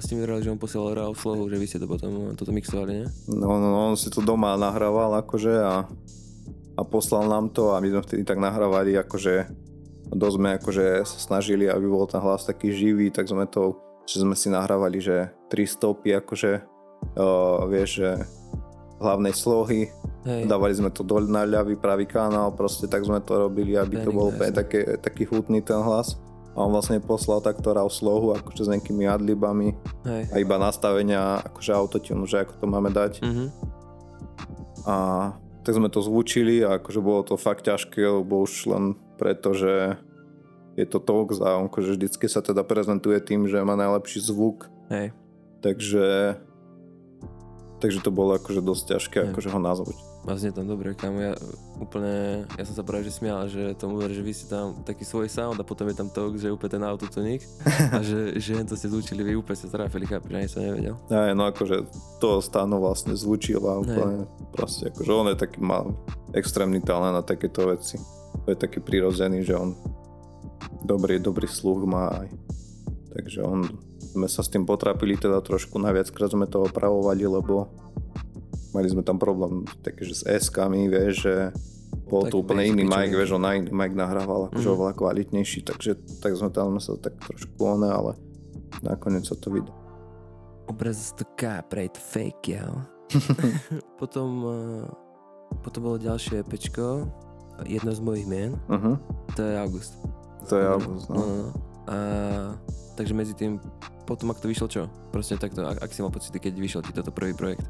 s 0.00 0.04
tým 0.04 0.20
vyhral, 0.20 0.44
že 0.44 0.52
on 0.52 0.60
posielal 0.60 0.92
raw 0.92 1.10
slohu, 1.16 1.48
že 1.48 1.56
vy 1.56 1.64
ste 1.64 1.80
to 1.80 1.88
potom 1.88 2.36
toto 2.36 2.52
mixovali, 2.52 3.04
nie? 3.04 3.08
No, 3.32 3.56
no, 3.56 3.66
no, 3.72 3.78
on 3.92 3.96
si 3.96 4.12
to 4.12 4.20
doma 4.20 4.52
nahrával 4.60 5.16
akože 5.24 5.54
a, 5.64 5.88
a 6.76 6.82
poslal 6.84 7.24
nám 7.24 7.48
to 7.56 7.72
a 7.72 7.80
my 7.80 7.88
sme 7.88 8.04
vtedy 8.04 8.22
tak 8.28 8.36
nahrávali 8.36 9.00
akože 9.00 9.48
dosť 10.10 10.36
sme 10.36 10.48
akože 10.58 10.86
sa 11.06 11.18
snažili, 11.22 11.70
aby 11.70 11.86
bol 11.86 12.06
ten 12.10 12.18
hlas 12.18 12.42
taký 12.42 12.74
živý, 12.74 13.14
tak 13.14 13.30
sme 13.30 13.46
to, 13.46 13.78
že 14.06 14.26
sme 14.26 14.34
si 14.34 14.50
nahrávali, 14.50 14.98
že 14.98 15.30
tri 15.46 15.66
stopy 15.66 16.18
akože 16.18 16.52
uh, 17.14 17.62
vieš, 17.70 18.02
že 18.02 18.10
hlavnej 19.00 19.32
slohy, 19.32 19.88
Hej, 20.28 20.44
dávali 20.50 20.76
sme 20.76 20.92
to 20.92 21.00
dole 21.00 21.24
na 21.24 21.48
ľavý, 21.48 21.80
pravý 21.80 22.04
kanál, 22.04 22.52
proste 22.52 22.84
tak 22.84 23.06
sme 23.06 23.22
to 23.24 23.48
robili, 23.48 23.78
aby 23.78 24.02
to 24.02 24.12
Tréning, 24.12 24.16
bol 24.18 24.28
úplne 24.28 24.52
také, 24.52 25.00
taký 25.00 25.24
hutný 25.24 25.64
ten 25.64 25.80
hlas. 25.80 26.20
A 26.60 26.68
on 26.68 26.76
vlastne 26.76 27.00
poslal 27.00 27.40
takto 27.40 27.72
raw 27.72 27.88
slohu, 27.88 28.36
akože 28.36 28.68
s 28.68 28.72
nejakými 28.76 29.08
adlibami 29.08 29.72
hej. 30.04 30.28
a 30.28 30.36
iba 30.36 30.60
nastavenia, 30.60 31.40
akože 31.40 31.72
autotune, 31.72 32.28
že 32.28 32.44
ako 32.44 32.60
to 32.60 32.66
máme 32.68 32.92
dať. 32.92 33.24
Mhm. 33.24 33.44
A 34.84 34.96
tak 35.64 35.72
sme 35.76 35.88
to 35.88 36.04
zvučili 36.04 36.60
a 36.60 36.76
akože 36.76 37.00
bolo 37.00 37.24
to 37.24 37.40
fakt 37.40 37.64
ťažké, 37.64 38.00
lebo 38.00 38.44
už 38.44 38.68
len 38.68 38.84
preto, 39.16 39.56
že 39.56 39.96
je 40.76 40.84
to 40.88 41.00
Tox 41.00 41.40
a 41.40 41.56
on 41.56 41.68
akože 41.68 41.96
vždycky 41.96 42.28
sa 42.28 42.40
teda 42.44 42.64
prezentuje 42.64 43.20
tým, 43.20 43.48
že 43.48 43.60
má 43.64 43.76
najlepší 43.76 44.20
zvuk, 44.20 44.68
Hej, 44.88 45.12
takže 45.60 46.36
takže 47.80 48.04
to 48.04 48.12
bolo 48.12 48.36
akože 48.36 48.60
dosť 48.60 48.82
ťažké 48.94 49.18
Hej. 49.18 49.26
akože 49.32 49.48
ho 49.50 49.58
nazvať. 49.58 49.96
znie 50.36 50.52
tam 50.52 50.68
dobre, 50.68 50.92
kámo, 50.92 51.18
ja 51.18 51.32
úplne, 51.80 52.44
ja 52.54 52.64
som 52.68 52.76
sa 52.76 52.84
práve 52.84 53.08
že 53.08 53.16
smial, 53.16 53.48
že 53.48 53.72
tomu 53.74 53.96
ver, 53.96 54.12
že 54.12 54.20
vy 54.20 54.32
ste 54.36 54.46
tam 54.52 54.84
taký 54.84 55.02
svoj 55.02 55.32
sound 55.32 55.56
a 55.56 55.64
potom 55.64 55.88
je 55.88 55.96
tam 55.96 56.12
to, 56.12 56.36
že 56.36 56.52
úplne 56.52 56.76
ten 56.76 56.84
autotunik 56.84 57.40
a 57.96 58.04
že, 58.04 58.36
že 58.36 58.60
jen 58.60 58.68
to 58.68 58.76
ste 58.76 58.92
zvučili, 58.92 59.24
vy 59.24 59.40
úplne 59.40 59.56
ste 59.56 59.72
trafili, 59.72 60.04
chápeš, 60.04 60.30
ani 60.36 60.48
som 60.52 60.60
nevedel. 60.60 60.94
Aj, 61.08 61.32
no 61.32 61.48
akože 61.48 61.88
toho 62.20 62.38
stáno 62.44 62.78
vlastne 62.78 63.16
zvučil 63.16 63.64
a 63.64 63.80
úplne 63.80 64.28
proste 64.52 64.92
akože 64.92 65.10
on 65.10 65.32
je 65.32 65.40
taký 65.40 65.64
mal 65.64 65.96
extrémny 66.36 66.84
talent 66.84 67.16
na 67.16 67.24
takéto 67.24 67.66
veci. 67.72 67.96
To 68.44 68.52
je 68.52 68.58
taký 68.60 68.84
prirodzený, 68.84 69.42
že 69.42 69.56
on 69.56 69.74
dobrý, 70.84 71.18
dobrý 71.18 71.48
sluch 71.48 71.82
má 71.88 72.12
aj. 72.24 72.28
Takže 73.10 73.40
on, 73.42 73.66
sme 74.10 74.26
sa 74.26 74.42
s 74.42 74.50
tým 74.50 74.66
potrapili 74.66 75.14
teda 75.14 75.38
trošku, 75.38 75.78
najviackrát 75.78 76.30
sme 76.30 76.46
to 76.46 76.66
opravovali, 76.66 77.24
lebo 77.24 77.70
mali 78.70 78.86
sme 78.86 79.02
tam 79.02 79.18
problém 79.18 79.62
taký, 79.82 80.06
že 80.06 80.14
s 80.20 80.24
S-kami, 80.26 80.86
vieš, 80.86 81.26
že 81.26 81.34
bol 82.06 82.26
Tak 82.26 82.34
to 82.34 82.42
úplne 82.42 82.66
iný 82.66 82.82
mic, 82.82 83.10
vieš, 83.10 83.34
on 83.34 83.46
iný 83.46 83.70
mic 83.70 83.94
nahrával, 83.94 84.50
akože 84.50 84.66
Mhm. 84.66 84.74
oveľa 84.74 84.92
kvalitnejší, 84.94 85.60
takže 85.62 85.90
tak 86.18 86.34
sme 86.34 86.50
tam 86.50 86.78
sa 86.78 86.98
tak 86.98 87.14
trošku 87.18 87.54
one, 87.58 87.86
ale 87.86 88.18
nakoniec 88.82 89.22
sa 89.22 89.34
to 89.34 89.50
vydá. 89.50 89.70
Obraz 90.66 91.14
to 91.14 91.26
kaprej, 91.34 91.90
to 91.90 91.98
fake, 92.02 92.54
ja. 92.54 92.66
potom, 94.00 94.28
eh, 94.46 94.86
potom 95.62 95.80
bolo 95.82 95.98
ďalšie 95.98 96.46
pečko, 96.46 97.06
jedno 97.66 97.90
z 97.90 98.00
mojich 98.00 98.26
mien, 98.26 98.54
Uh-huh. 98.66 98.94
to 99.34 99.42
je 99.42 99.54
August. 99.58 99.98
To 100.46 100.54
je 100.56 100.66
August, 100.66 101.06
no. 101.10 101.14
no. 101.14 101.22
no, 101.22 101.34
no. 101.36 101.48
A, 101.90 101.96
takže 103.00 103.16
medzi 103.16 103.32
tým, 103.32 103.56
potom 104.04 104.28
ak 104.28 104.44
to 104.44 104.52
vyšlo 104.52 104.68
čo? 104.68 104.84
Proste 105.08 105.40
takto, 105.40 105.64
ak, 105.64 105.80
ak 105.80 105.88
si 105.96 106.04
mal 106.04 106.12
pocity, 106.12 106.36
keď 106.36 106.52
vyšiel 106.60 106.84
ti 106.84 106.92
toto 106.92 107.08
prvý 107.08 107.32
projekt. 107.32 107.64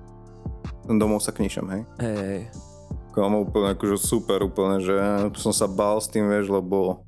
Domov 0.91 1.23
sa 1.23 1.31
kníšem, 1.31 1.63
hej? 1.71 1.83
Hej, 2.03 2.17
hej, 2.19 2.43
Kámo, 3.15 3.47
úplne 3.47 3.79
akože 3.79 3.95
super, 4.03 4.43
úplne, 4.43 4.83
že 4.83 4.99
som 5.39 5.55
sa 5.55 5.71
bál 5.71 6.03
s 6.03 6.11
tým, 6.11 6.27
vieš, 6.27 6.51
lebo 6.51 7.07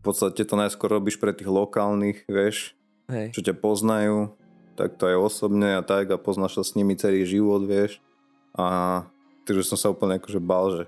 v 0.00 0.02
podstate 0.04 0.44
to 0.44 0.52
najskôr 0.52 0.92
robíš 0.92 1.16
pre 1.16 1.32
tých 1.32 1.48
lokálnych, 1.48 2.28
vieš, 2.28 2.76
hej, 3.08 3.32
čo 3.32 3.40
ťa 3.40 3.56
poznajú, 3.56 4.36
tak 4.76 5.00
to 5.00 5.08
aj 5.08 5.16
osobne 5.16 5.80
a 5.80 5.80
tak 5.80 6.12
a 6.12 6.20
poznáš 6.20 6.60
sa 6.60 6.64
s 6.68 6.76
nimi 6.76 6.92
celý 6.92 7.24
život, 7.24 7.64
vieš. 7.64 8.04
A 8.52 9.00
takže 9.48 9.64
som 9.64 9.80
sa 9.80 9.88
úplne 9.88 10.20
akože 10.20 10.40
bál, 10.44 10.68
že 10.76 10.82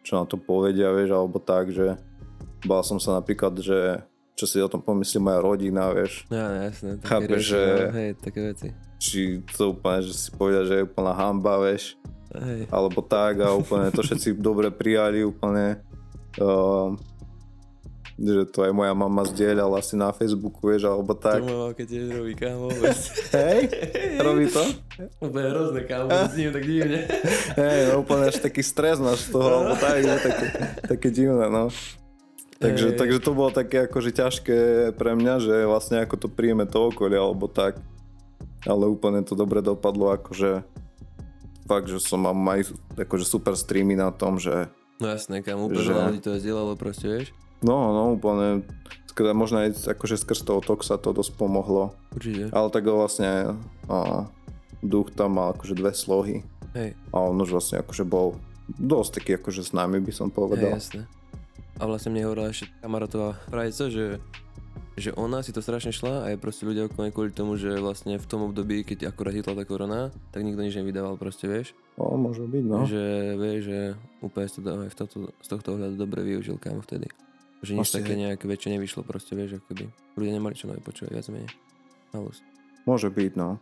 čo 0.00 0.16
na 0.16 0.24
to 0.24 0.40
povedia, 0.40 0.88
vieš, 0.88 1.12
alebo 1.12 1.36
tak, 1.36 1.68
že 1.68 2.00
bál 2.64 2.80
som 2.80 2.96
sa 2.96 3.20
napríklad, 3.20 3.60
že 3.60 4.08
čo 4.40 4.48
si 4.48 4.56
o 4.56 4.72
tom 4.72 4.80
pomyslí 4.80 5.20
moja 5.20 5.44
rodina, 5.44 5.92
vieš. 5.92 6.24
no, 6.32 6.40
jasné, 6.40 6.96
rieši, 7.28 7.44
že- 7.44 7.76
no, 7.84 7.92
hej, 7.92 8.10
také 8.16 8.40
veci. 8.40 8.68
Či 8.96 9.20
to 9.52 9.76
úplne, 9.76 10.00
že 10.00 10.12
si 10.16 10.28
povedia, 10.32 10.64
že 10.64 10.74
je 10.80 10.88
úplná 10.88 11.12
hamba, 11.12 11.60
vieš. 11.60 12.00
Hej, 12.32 12.70
alebo 12.72 13.04
tak 13.04 13.44
a 13.44 13.52
úplne 13.52 13.92
to 13.92 14.00
všetci 14.00 14.38
dobre 14.48 14.72
prijali, 14.72 15.20
úplne 15.26 15.82
uh, 16.40 16.94
že 18.20 18.44
to 18.52 18.68
aj 18.68 18.72
moja 18.76 18.92
mama 18.92 19.24
zdieľala 19.24 19.80
asi 19.80 19.96
na 19.96 20.12
Facebooku, 20.12 20.60
vieš, 20.68 20.84
alebo 20.84 21.16
to 21.16 21.24
tak. 21.24 21.40
moja 21.40 21.72
keď 21.72 21.86
tiež 21.88 22.06
robí, 22.12 22.32
kámo. 22.36 22.68
Hej, 23.36 23.60
robí 24.20 24.44
to? 24.52 24.62
Úplne 25.24 25.46
hrozné, 25.52 25.80
kámo, 25.88 26.08
s 26.12 26.36
ním 26.36 26.52
tak 26.52 26.64
divne. 26.68 27.00
Hej, 27.56 27.78
no 27.88 28.04
úplne 28.04 28.28
až 28.28 28.36
taký 28.40 28.60
stres 28.60 29.00
máš 29.00 29.28
z 29.28 29.36
toho, 29.36 29.48
alebo 29.48 29.74
tak, 29.80 30.04
také, 30.04 30.46
také 30.84 31.08
divné, 31.08 31.48
no. 31.48 31.72
Takže, 32.60 32.92
Hej. 32.92 32.98
takže 33.00 33.18
to 33.24 33.32
bolo 33.32 33.48
také 33.48 33.88
akože 33.88 34.10
ťažké 34.12 34.58
pre 35.00 35.16
mňa, 35.16 35.34
že 35.40 35.54
vlastne 35.64 36.04
ako 36.04 36.16
to 36.20 36.28
príjme 36.28 36.68
to 36.68 36.92
okolie, 36.92 37.16
alebo 37.16 37.48
tak. 37.48 37.80
Ale 38.68 38.84
úplne 38.84 39.24
to 39.24 39.32
dobre 39.32 39.64
dopadlo, 39.64 40.12
akože 40.12 40.60
fakt, 41.64 41.88
že 41.88 41.96
som 42.04 42.20
mám 42.28 42.36
aj 42.52 42.76
akože 43.00 43.24
super 43.24 43.56
streamy 43.56 43.96
na 43.96 44.12
tom, 44.12 44.36
že 44.36 44.68
No 45.00 45.08
jasné, 45.08 45.40
kámo, 45.40 45.72
úplne 45.72 45.88
Že- 45.88 46.08
ľudí 46.12 46.20
to 46.20 46.36
zdieľalo 46.36 46.76
proste, 46.76 47.08
vieš. 47.08 47.28
No, 47.64 47.96
no, 47.96 48.20
úplne, 48.20 48.68
skr- 49.08 49.32
možno 49.32 49.64
aj 49.64 49.96
akože 49.96 50.20
skrz 50.20 50.44
toho 50.44 50.60
toxa 50.60 51.00
to 51.00 51.16
dosť 51.16 51.40
pomohlo. 51.40 51.96
Určite. 52.12 52.52
Ale 52.52 52.68
tak 52.68 52.84
vlastne 52.84 53.56
o, 53.88 54.28
duch 54.84 55.12
tam 55.16 55.40
mal 55.40 55.56
akože 55.56 55.76
dve 55.76 55.92
slohy 55.96 56.44
Hej, 56.76 56.92
a 57.12 57.16
on 57.16 57.40
už 57.40 57.56
vlastne 57.56 57.80
akože 57.80 58.04
bol 58.04 58.36
dosť 58.76 59.10
taký 59.20 59.30
akože 59.40 59.64
známy 59.64 60.04
by 60.04 60.12
som 60.12 60.28
hej, 60.28 60.36
povedal. 60.36 60.72
jasné. 60.76 61.08
A 61.80 61.88
vlastne 61.88 62.12
mne 62.12 62.28
hovorila 62.28 62.52
ešte 62.52 62.68
kamarátová 62.84 63.40
co, 63.48 63.88
že, 63.88 64.20
že 65.00 65.16
ona 65.16 65.40
si 65.40 65.48
to 65.48 65.64
strašne 65.64 65.96
šla 65.96 66.28
a 66.28 66.36
je 66.36 66.36
proste 66.36 66.68
ľudia 66.68 66.84
okolo 66.84 67.08
nej 67.08 67.14
kvôli 67.16 67.32
tomu, 67.32 67.56
že 67.56 67.72
vlastne 67.80 68.20
v 68.20 68.26
tom 68.28 68.44
období, 68.44 68.84
keď 68.84 69.08
akurát 69.08 69.32
hitla 69.32 69.56
tá 69.56 69.64
korona, 69.64 70.12
tak 70.28 70.44
nikto 70.44 70.60
nič 70.60 70.76
nevydával 70.76 71.16
proste, 71.16 71.48
vieš. 71.48 71.72
O, 71.96 72.20
môže 72.20 72.44
byť, 72.44 72.64
no. 72.68 72.84
Že 72.84 73.04
vieš, 73.40 73.60
že 73.64 73.78
si 74.52 74.58
to 74.60 74.68
aj 74.76 74.92
v 74.92 74.96
tohto, 75.00 75.16
z 75.40 75.48
tohto 75.48 75.68
ohľadu 75.72 75.96
dobre 75.96 76.20
využil 76.20 76.60
kámo 76.60 76.84
vtedy. 76.84 77.08
Že 77.64 77.72
nič 77.80 77.88
také 77.96 78.12
nejaké 78.12 78.44
väčšie 78.44 78.76
nevyšlo 78.76 79.00
proste, 79.00 79.32
vieš, 79.32 79.64
akoby. 79.64 79.88
Ľudia 80.20 80.32
nemali 80.36 80.52
čo 80.52 80.68
nové 80.68 80.84
počúvať, 80.84 81.16
viac 81.16 81.32
menej. 81.32 81.48
Halus. 82.12 82.44
Môže 82.84 83.08
byť, 83.08 83.32
no. 83.40 83.56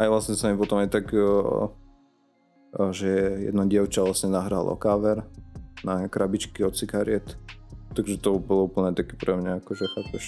Aj 0.00 0.08
vlastne 0.08 0.40
sa 0.40 0.48
mi 0.48 0.56
potom 0.56 0.80
aj 0.80 0.88
tak, 0.88 1.12
o, 1.12 1.68
o, 1.68 2.82
že 2.96 3.12
jedno 3.44 3.68
dievča 3.68 4.08
vlastne 4.08 4.32
nahralo 4.32 4.72
cover 4.80 5.28
na 5.80 6.06
krabičky 6.06 6.60
od 6.62 6.76
cigariet. 6.76 7.36
Takže 7.92 8.20
to 8.20 8.36
bolo 8.40 8.68
úplne 8.68 8.92
také 8.96 9.16
pre 9.16 9.36
mňa, 9.36 9.60
akože 9.60 9.84
chápeš. 9.84 10.24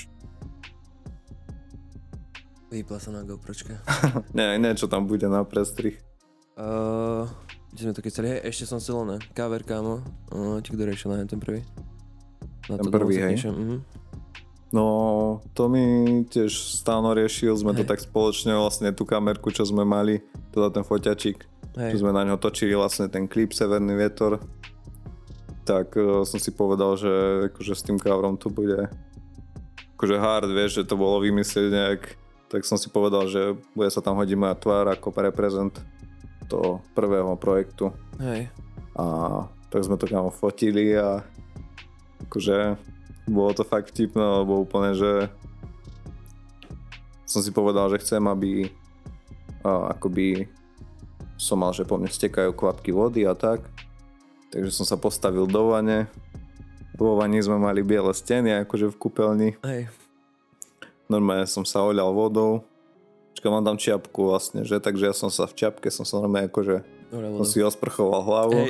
Vypla 2.69 2.99
sa 2.99 3.15
na 3.15 3.23
GoPročka. 3.23 3.79
Nie, 4.37 4.59
nie, 4.59 4.75
čo 4.75 4.91
tam 4.91 5.07
bude 5.07 5.31
na 5.31 5.47
prestrih. 5.47 5.95
Uh, 6.59 7.31
kde 7.71 7.81
sme 7.87 7.95
to 7.95 8.03
keď 8.03 8.11
chceli? 8.11 8.29
Hej, 8.35 8.41
ešte 8.51 8.65
som 8.67 8.79
chcel, 8.83 8.99
ne? 9.07 9.17
Cover, 9.31 9.63
kámo. 9.63 10.03
Uh, 10.35 10.59
ti 10.59 10.75
kto 10.75 10.83
riešil 10.83 11.15
na 11.15 11.23
ten 11.23 11.39
prvý? 11.39 11.63
Na 12.67 12.79
Ten 12.83 12.87
to 12.87 12.91
prvý, 12.91 13.15
hej? 13.21 13.39
teším, 13.39 13.55
mhm. 13.55 13.79
No, 14.75 15.39
to 15.55 15.71
mi 15.71 15.87
tiež 16.27 16.51
stáno 16.51 17.15
riešil, 17.15 17.55
sme 17.55 17.79
to 17.79 17.87
Hej. 17.87 17.95
tak 17.95 18.03
spoločne 18.03 18.59
vlastne 18.59 18.91
tú 18.91 19.07
kamerku, 19.07 19.55
čo 19.55 19.63
sme 19.63 19.87
mali, 19.87 20.19
teda 20.51 20.75
ten 20.75 20.83
foťačík, 20.83 21.47
Hej, 21.79 21.91
čo 21.95 21.97
sme 22.03 22.11
na 22.11 22.27
ňo 22.27 22.43
točili 22.43 22.75
vlastne 22.75 23.07
ten 23.07 23.31
klip 23.31 23.55
Severný 23.55 23.95
vietor, 23.95 24.43
tak 25.65 25.97
uh, 25.97 26.23
som 26.29 26.39
si 26.39 26.53
povedal, 26.53 26.95
že 27.01 27.13
akože 27.51 27.73
s 27.73 27.83
tým 27.83 27.97
coverom 27.97 28.37
to 28.37 28.53
bude 28.53 28.87
akože 29.97 30.17
hard, 30.21 30.51
vieš, 30.53 30.85
že 30.85 30.89
to 30.89 31.01
bolo 31.01 31.25
vymyslieť 31.25 31.69
nejak, 31.73 32.03
tak 32.53 32.69
som 32.69 32.77
si 32.77 32.93
povedal, 32.93 33.25
že 33.27 33.57
bude 33.73 33.89
sa 33.89 34.05
tam 34.05 34.21
hodiť 34.21 34.37
moja 34.37 34.55
tvár 34.55 34.87
ako 34.93 35.09
reprezent 35.17 35.81
toho 36.45 36.85
prvého 36.93 37.33
projektu 37.41 37.89
hej. 38.21 38.53
a 39.01 39.07
tak 39.73 39.81
sme 39.81 39.97
to 39.97 40.05
tam 40.05 40.29
fotili 40.29 40.93
a 40.93 41.25
akože 42.29 42.77
bolo 43.25 43.57
to 43.57 43.65
fakt 43.65 43.91
vtipné, 43.91 44.21
lebo 44.21 44.61
úplne, 44.61 44.93
že 44.93 45.33
som 47.25 47.41
si 47.41 47.51
povedal, 47.51 47.89
že 47.89 48.05
chcem, 48.05 48.21
aby 48.29 48.69
a, 49.65 49.97
akoby 49.97 50.47
som 51.41 51.59
mal, 51.59 51.73
že 51.73 51.89
po 51.89 51.97
mne 51.97 52.13
stekajú 52.13 52.53
kvapky 52.55 52.93
vody 52.93 53.25
a 53.25 53.35
tak. 53.35 53.65
Takže 54.55 54.71
som 54.71 54.87
sa 54.87 54.95
postavil 54.95 55.51
do 55.51 55.75
vane. 55.75 56.07
Vo 56.95 57.19
vani 57.19 57.43
sme 57.43 57.59
mali 57.59 57.83
biele 57.83 58.15
steny, 58.15 58.63
akože 58.63 58.95
v 58.95 59.01
kúpeľni. 59.03 59.51
Hej, 59.67 59.91
Normálne 61.11 61.51
som 61.51 61.67
sa 61.67 61.83
oľal 61.83 62.15
vodou. 62.15 62.63
Čakaj, 63.35 63.51
mám 63.51 63.67
tam 63.67 63.75
čiapku 63.75 64.31
vlastne, 64.31 64.63
že? 64.63 64.79
Takže 64.79 65.11
ja 65.11 65.15
som 65.15 65.27
sa 65.27 65.51
v 65.51 65.59
čiapke, 65.59 65.91
som 65.91 66.07
sa 66.07 66.23
normálne 66.23 66.47
akože 66.47 66.87
som 67.15 67.47
si 67.47 67.63
osprchoval 67.63 68.23
hlavu. 68.23 68.59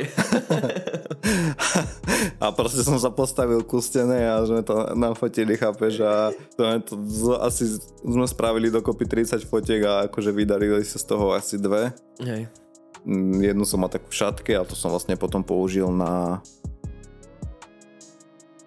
A 2.45 2.53
proste 2.53 2.85
som 2.85 3.01
sa 3.01 3.09
postavil 3.09 3.65
ku 3.65 3.81
stene 3.81 4.29
a 4.29 4.45
sme 4.45 4.61
to 4.61 4.93
nafotili, 4.93 5.57
chápeš, 5.57 6.05
a 6.05 6.29
to, 6.53 6.61
to, 6.85 6.95
asi 7.41 7.81
sme 8.05 8.29
spravili 8.29 8.69
dokopy 8.69 9.09
30 9.09 9.41
fotiek 9.49 9.81
a 9.89 10.05
akože 10.11 10.29
vydarili 10.29 10.85
sa 10.85 11.01
z 11.01 11.07
toho 11.09 11.33
asi 11.33 11.57
dve. 11.57 11.97
hej. 12.21 12.45
Mm, 13.05 13.45
Jednu 13.45 13.65
som 13.69 13.81
mal 13.81 13.93
takú 13.93 14.09
v 14.09 14.17
šatke 14.17 14.53
a 14.57 14.65
to 14.65 14.73
som 14.73 14.89
vlastne 14.89 15.17
potom 15.17 15.45
použil 15.45 15.89
na 15.93 16.41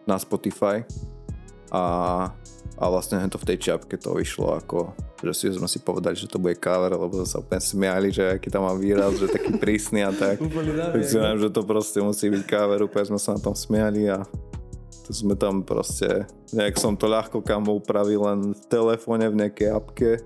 na 0.08 0.16
Spotify. 0.16 0.88
A 1.74 1.84
A 2.78 2.94
vlastne 2.94 3.18
to 3.26 3.42
v 3.42 3.48
tej 3.50 3.58
čiapke 3.58 3.98
to 3.98 4.14
vyšlo 4.14 4.54
ako, 4.54 4.94
že 5.26 5.34
si 5.34 5.46
sme 5.50 5.66
si 5.66 5.82
povedali, 5.82 6.14
že 6.14 6.30
to 6.30 6.38
bude 6.38 6.62
cover, 6.62 6.94
lebo 6.94 7.26
sa 7.26 7.42
úplne 7.42 7.58
smiali, 7.58 8.14
že 8.14 8.38
aký 8.38 8.54
tam 8.54 8.70
mám 8.70 8.78
výraz, 8.78 9.18
že 9.18 9.26
taký 9.34 9.58
prísny 9.58 10.06
a 10.06 10.14
tak. 10.14 10.38
Tak 10.94 11.02
si 11.02 11.18
viem, 11.18 11.42
že 11.42 11.50
to 11.50 11.66
proste 11.66 11.98
musí 12.06 12.30
byť 12.30 12.44
cover, 12.46 12.86
úplne 12.86 13.06
sme 13.10 13.20
sa 13.20 13.34
na 13.34 13.42
tom 13.42 13.58
smiali 13.58 14.06
a 14.14 14.22
to 15.04 15.10
sme 15.10 15.34
tam 15.34 15.66
proste, 15.66 16.30
nejak 16.54 16.78
som 16.78 16.94
to 16.94 17.10
ľahko 17.10 17.42
kam 17.42 17.66
upravil 17.66 18.30
len 18.30 18.54
v 18.54 18.64
telefóne, 18.70 19.26
v 19.26 19.40
nejakej 19.42 19.68
apke 19.74 20.22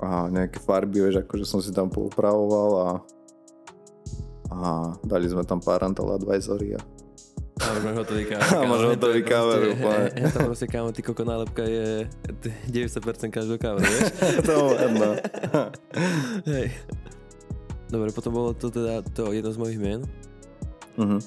a 0.00 0.26
nejaké 0.26 0.58
farby, 0.58 1.00
vieš, 1.00 1.20
akože 1.20 1.44
som 1.44 1.58
si 1.58 1.70
tam 1.70 1.86
poupravoval 1.86 2.70
a 2.78 2.88
a 4.50 4.58
dali 5.00 5.24
sme 5.24 5.44
tam 5.44 5.58
parental 5.58 6.10
advisory 6.10 6.74
a 6.74 6.82
A 7.60 7.76
máš 7.76 8.02
hotový 8.02 8.24
cover. 8.24 8.40
A 8.50 8.64
máš 8.64 8.82
hotový 8.88 9.20
je 9.20 9.28
proste- 9.28 9.70
úplne. 9.70 10.06
Ja 10.18 10.28
tam 10.28 10.42
proste, 10.44 10.66
kámo, 10.66 10.88
ty 10.90 11.00
koko 11.00 11.22
nálepka 11.22 11.62
je 11.62 12.08
90% 12.66 12.96
každého 13.28 13.58
coveru, 13.58 13.84
vieš? 13.84 14.04
to 14.48 14.54
jedno. 14.74 15.08
Hej. 16.50 16.66
Dobre, 17.86 18.08
potom 18.10 18.32
bolo 18.32 18.50
to 18.52 18.70
teda 18.70 19.04
to 19.06 19.30
jedno 19.30 19.50
z 19.50 19.58
mojich 19.58 19.78
mien 19.78 20.00
Mhm. 20.96 21.18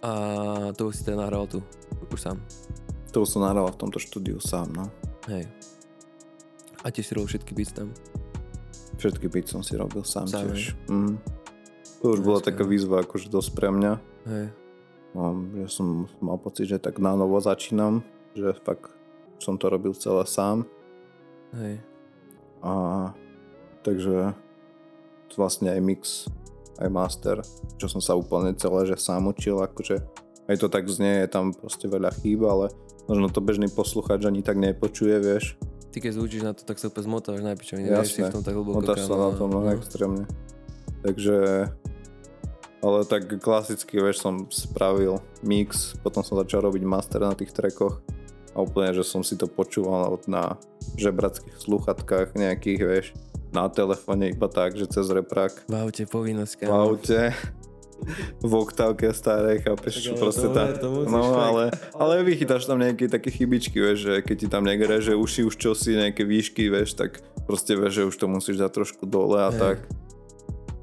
a 0.00 0.12
to 0.72 0.86
už 0.86 0.94
si 0.94 1.02
teda 1.02 1.18
nahral 1.20 1.46
tu, 1.46 1.58
už 2.08 2.20
sám. 2.20 2.36
To 3.10 3.22
už 3.22 3.30
som 3.30 3.40
nahral 3.40 3.66
v 3.66 3.78
tomto 3.78 3.96
štúdiu 3.96 4.36
sám, 4.36 4.68
no. 4.68 4.84
Hej. 5.26 5.48
A 6.84 6.90
tiež 6.94 7.10
si 7.10 7.12
robil 7.14 7.28
všetky 7.30 7.52
beats 7.54 7.74
tam. 7.74 7.90
Všetky 8.98 9.26
beats 9.30 9.50
som 9.54 9.62
si 9.62 9.74
robil 9.78 10.02
sám, 10.02 10.26
Sám, 10.26 10.50
tiež. 10.50 10.74
Mhm. 10.90 11.14
To 11.98 12.14
už 12.14 12.20
bola 12.22 12.38
Dneska. 12.38 12.50
taká 12.54 12.62
výzva 12.62 13.02
akože 13.02 13.26
dosť 13.26 13.50
pre 13.58 13.68
mňa. 13.74 13.92
Hej. 14.30 14.46
No, 15.18 15.34
ja 15.58 15.66
som 15.66 16.06
mal 16.22 16.38
pocit, 16.38 16.70
že 16.70 16.78
tak 16.78 17.02
na 17.02 17.18
novo 17.18 17.40
začínam, 17.42 18.06
že 18.38 18.54
fakt 18.62 18.94
som 19.42 19.58
to 19.58 19.66
robil 19.66 19.90
celé 19.98 20.22
sám. 20.28 20.62
Hej. 21.58 21.82
A 22.62 22.72
takže 23.82 24.34
vlastne 25.34 25.74
aj 25.74 25.80
mix, 25.82 26.02
aj 26.78 26.88
master, 26.90 27.36
čo 27.78 27.86
som 27.90 28.02
sa 28.02 28.14
úplne 28.18 28.54
celé 28.58 28.86
že 28.86 28.98
sám 28.98 29.30
učil, 29.30 29.58
akože 29.58 30.02
aj 30.48 30.56
to 30.58 30.66
tak 30.70 30.86
znie, 30.90 31.26
je 31.26 31.28
tam 31.30 31.50
proste 31.54 31.86
veľa 31.90 32.10
chýb, 32.18 32.42
ale 32.46 32.70
možno 33.10 33.28
to 33.28 33.42
bežný 33.42 33.68
posluchač 33.70 34.22
ani 34.24 34.40
tak 34.42 34.56
nepočuje, 34.58 35.18
vieš. 35.20 35.58
Ty 35.98 36.06
keď 36.06 36.14
zúčiš 36.14 36.46
na 36.46 36.54
to, 36.54 36.62
tak 36.62 36.78
sa 36.78 36.94
úplne 36.94 37.10
zmotáš 37.10 37.42
na 37.42 37.58
pičo, 37.58 37.74
nevieš 37.74 38.14
si 38.14 38.22
Jasné. 38.22 38.30
v 38.30 38.34
tom 38.38 38.42
tak 38.46 38.54
hlboko. 38.54 38.78
Motáš 38.78 39.02
sa 39.02 39.18
na 39.18 39.34
tom 39.34 39.50
no, 39.50 39.66
extrémne. 39.66 40.30
Takže 41.02 41.66
ale 42.78 42.98
tak 43.02 43.26
klasicky, 43.42 43.98
vieš, 43.98 44.22
som 44.22 44.46
spravil 44.46 45.18
mix, 45.42 45.98
potom 45.98 46.22
som 46.22 46.38
začal 46.38 46.62
robiť 46.70 46.86
master 46.86 47.26
na 47.26 47.34
tých 47.34 47.50
trackoch 47.50 47.98
a 48.54 48.62
úplne, 48.62 48.94
že 48.94 49.02
som 49.02 49.26
si 49.26 49.34
to 49.34 49.50
počúval 49.50 50.22
na 50.30 50.54
žebrackých 50.94 51.58
sluchatkách 51.58 52.38
nejakých, 52.38 52.80
vieš, 52.86 53.06
na 53.50 53.66
telefóne 53.66 54.30
iba 54.30 54.46
tak, 54.46 54.78
že 54.78 54.86
cez 54.86 55.10
reprak 55.10 55.66
V 55.66 55.74
aute 55.74 56.06
povinnosť, 56.06 56.62
v 56.62 56.70
aute 56.70 57.34
v 58.40 58.52
oktávke 58.54 59.10
starej, 59.12 59.62
chápeš, 59.66 60.00
Tak 60.00 60.14
ale 60.14 60.20
proste 60.20 60.48
tá, 60.50 60.64
no 60.84 61.22
ale, 61.36 61.64
ale 61.94 62.12
vychytáš 62.24 62.64
tam 62.64 62.80
nejaké 62.80 63.10
také 63.10 63.28
chybičky, 63.28 63.78
vieš, 63.78 63.98
že 64.08 64.14
keď 64.24 64.36
ti 64.36 64.46
tam 64.48 64.62
niekde 64.64 64.86
reže 64.88 65.12
uši 65.14 65.44
už 65.44 65.54
čosi, 65.58 65.98
nejaké 65.98 66.24
výšky, 66.24 66.70
vieš, 66.72 66.96
tak 66.96 67.20
proste 67.44 67.74
vieš, 67.76 68.02
že 68.02 68.08
už 68.08 68.16
to 68.16 68.26
musíš 68.30 68.56
dať 68.58 68.70
trošku 68.72 69.04
dole 69.04 69.42
a 69.42 69.50
Hej. 69.52 69.58
tak. 69.58 69.76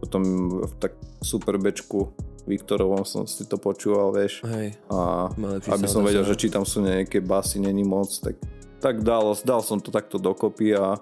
Potom 0.03 0.21
v 0.69 0.73
tak 0.77 0.93
super 1.23 1.57
bečku 1.57 2.13
Viktorovom 2.45 3.01
som 3.09 3.25
si 3.25 3.41
to 3.49 3.57
počúval, 3.57 4.13
vieš, 4.13 4.45
Hej, 4.45 4.77
a 4.93 5.33
aby 5.73 5.87
som 5.89 6.05
vedel, 6.05 6.21
že 6.21 6.37
či 6.37 6.53
tam 6.53 6.61
sú 6.61 6.85
nejaké 6.85 7.17
basy, 7.17 7.57
není 7.57 7.81
moc, 7.81 8.13
tak, 8.21 8.37
tak 8.77 9.01
dal, 9.01 9.33
dal 9.41 9.65
som 9.65 9.81
to 9.81 9.89
takto 9.89 10.21
dokopy 10.21 10.77
a 10.77 10.93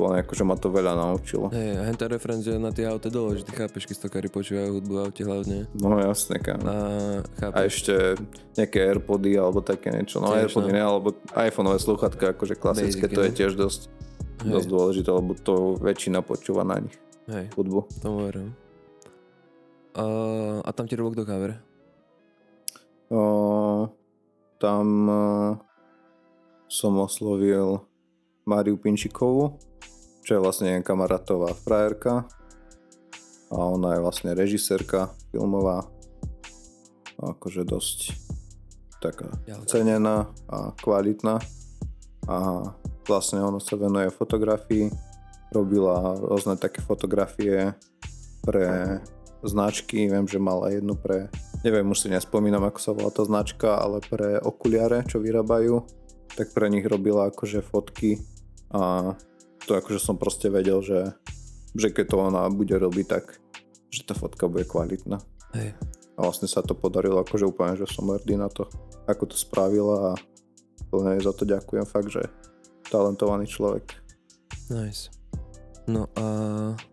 úplne 0.00 0.24
akože 0.24 0.44
ma 0.48 0.56
to 0.56 0.72
veľa 0.72 0.96
naučilo. 0.96 1.52
Hej, 1.52 1.76
a 1.76 1.82
henta 1.84 2.08
referencia 2.08 2.56
na 2.56 2.72
tie 2.72 2.88
auta 2.88 3.12
dole, 3.12 3.36
že 3.36 3.44
ty 3.44 3.52
chápeš, 3.52 3.84
keď 3.84 3.96
stokári 4.00 4.32
počúvajú 4.32 4.80
hudbu 4.80 4.92
v 4.96 5.00
aute 5.04 5.22
hlavne. 5.28 5.68
No 5.76 6.00
jasne, 6.00 6.40
kam. 6.40 6.64
A 6.64 6.72
A 6.72 6.78
chápeš, 7.36 7.60
ešte 7.68 7.94
nejaké 8.56 8.78
Airpody 8.80 9.36
alebo 9.36 9.60
také 9.60 9.92
niečo. 9.92 10.24
No 10.24 10.32
Tiež, 10.32 10.48
Airpody 10.48 10.72
no. 10.72 10.74
ne, 10.74 10.82
alebo 10.82 11.08
iPhoneové 11.36 11.76
sluchatka, 11.76 12.32
akože 12.32 12.56
klasické, 12.56 13.04
Basic, 13.04 13.16
to 13.16 13.20
je 13.20 13.30
no. 13.30 13.36
tiež 13.36 13.52
dosť, 13.60 13.80
Hej. 14.40 14.50
dosť 14.56 14.68
dôležité, 14.72 15.08
lebo 15.12 15.32
to 15.36 15.76
väčšina 15.76 16.24
počúva 16.24 16.64
na 16.64 16.80
nich 16.80 16.96
hej, 17.28 17.46
hudbu. 17.54 17.86
tomu 18.00 18.26
verím. 18.26 18.50
A, 19.94 20.04
a 20.64 20.70
tam 20.72 20.88
ti 20.88 20.96
robil 20.96 21.12
kto 21.12 21.24
cover? 21.28 21.52
O, 23.10 23.22
tam 24.62 24.86
o, 25.10 25.22
som 26.70 26.94
oslovil 27.02 27.82
Máriu 28.50 28.74
Pinčikovú, 28.74 29.54
čo 30.26 30.34
je 30.34 30.42
vlastne 30.42 30.82
kamarátová 30.82 31.54
frajerka. 31.54 32.26
A 33.50 33.56
ona 33.56 33.94
je 33.94 34.02
vlastne 34.02 34.34
režisérka 34.34 35.14
filmová. 35.30 35.86
Akože 37.22 37.62
dosť 37.62 38.18
taká 38.98 39.30
cenená 39.70 40.26
a 40.50 40.74
kvalitná. 40.82 41.38
A 42.26 42.36
vlastne 43.06 43.38
ona 43.42 43.62
sa 43.62 43.78
venuje 43.78 44.10
fotografii. 44.10 44.90
Robila 45.54 46.18
rôzne 46.18 46.58
také 46.58 46.82
fotografie 46.82 47.74
pre 48.42 48.98
značky, 49.42 50.10
viem, 50.10 50.26
že 50.26 50.38
mala 50.42 50.74
jednu 50.74 50.94
pre 50.94 51.30
neviem, 51.60 51.84
už 51.92 52.06
si 52.06 52.08
nespomínam, 52.08 52.64
ako 52.64 52.78
sa 52.80 52.92
volá 52.96 53.10
tá 53.12 53.22
značka, 53.24 53.76
ale 53.76 54.00
pre 54.00 54.40
okuliare, 54.40 55.04
čo 55.04 55.20
vyrábajú, 55.20 55.84
tak 56.32 56.56
pre 56.56 56.72
nich 56.72 56.86
robila 56.88 57.28
akože 57.28 57.60
fotky 57.60 58.16
a 58.70 59.14
to 59.66 59.76
akože 59.76 60.00
som 60.02 60.16
proste 60.16 60.50
vedel, 60.50 60.80
že, 60.82 61.14
že 61.74 61.90
keď 61.90 62.06
to 62.10 62.16
ona 62.18 62.46
bude 62.50 62.74
robiť, 62.74 63.06
tak 63.06 63.38
že 63.90 64.06
tá 64.06 64.14
fotka 64.14 64.46
bude 64.46 64.64
kvalitná. 64.66 65.18
Hej, 65.54 65.74
A 66.14 66.18
vlastne 66.22 66.46
sa 66.46 66.62
to 66.62 66.78
podarilo, 66.78 67.18
akože 67.20 67.46
úplne, 67.46 67.74
že 67.74 67.90
som 67.90 68.06
hrdý 68.06 68.38
na 68.38 68.46
to, 68.46 68.70
ako 69.10 69.34
to 69.34 69.36
spravila 69.36 70.14
a 70.14 70.18
plne 70.90 71.18
za 71.18 71.34
to 71.34 71.42
ďakujem 71.42 71.86
fakt, 71.86 72.10
že 72.14 72.22
talentovaný 72.90 73.50
človek. 73.50 73.94
nice. 74.70 75.10
No 75.90 76.06
a 76.14 76.24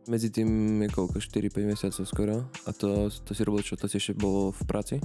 medzi 0.09 0.33
tým 0.33 0.81
je 0.81 0.89
koľko? 0.89 1.21
4-5 1.21 1.69
mesiacov 1.69 2.03
skoro? 2.09 2.35
A 2.65 2.73
to, 2.73 3.13
to 3.13 3.31
si 3.37 3.45
robil 3.45 3.61
čo? 3.61 3.77
To 3.77 3.85
si 3.85 4.01
ešte 4.01 4.17
bol 4.17 4.49
v 4.49 4.61
práci? 4.65 4.97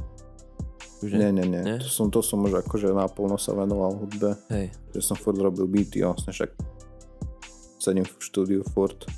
Už 1.02 1.18
Nie, 1.18 1.34
nie, 1.34 1.42
nie. 1.42 1.62
Nie? 1.66 1.78
To, 1.82 1.90
som, 1.90 2.06
to 2.14 2.22
som 2.22 2.38
už 2.46 2.62
akože 2.62 2.94
naplno 2.94 3.34
sa 3.34 3.58
venoval 3.58 3.98
hudbe, 3.98 4.38
Hej, 4.54 4.70
že 4.94 5.02
som 5.02 5.18
furt 5.18 5.34
robil 5.34 5.66
beaty, 5.66 6.06
vlastne 6.06 6.30
však 6.30 6.54
sedím 7.82 8.06
v 8.06 8.14
štúdiu 8.22 8.62
furt. 8.62 9.10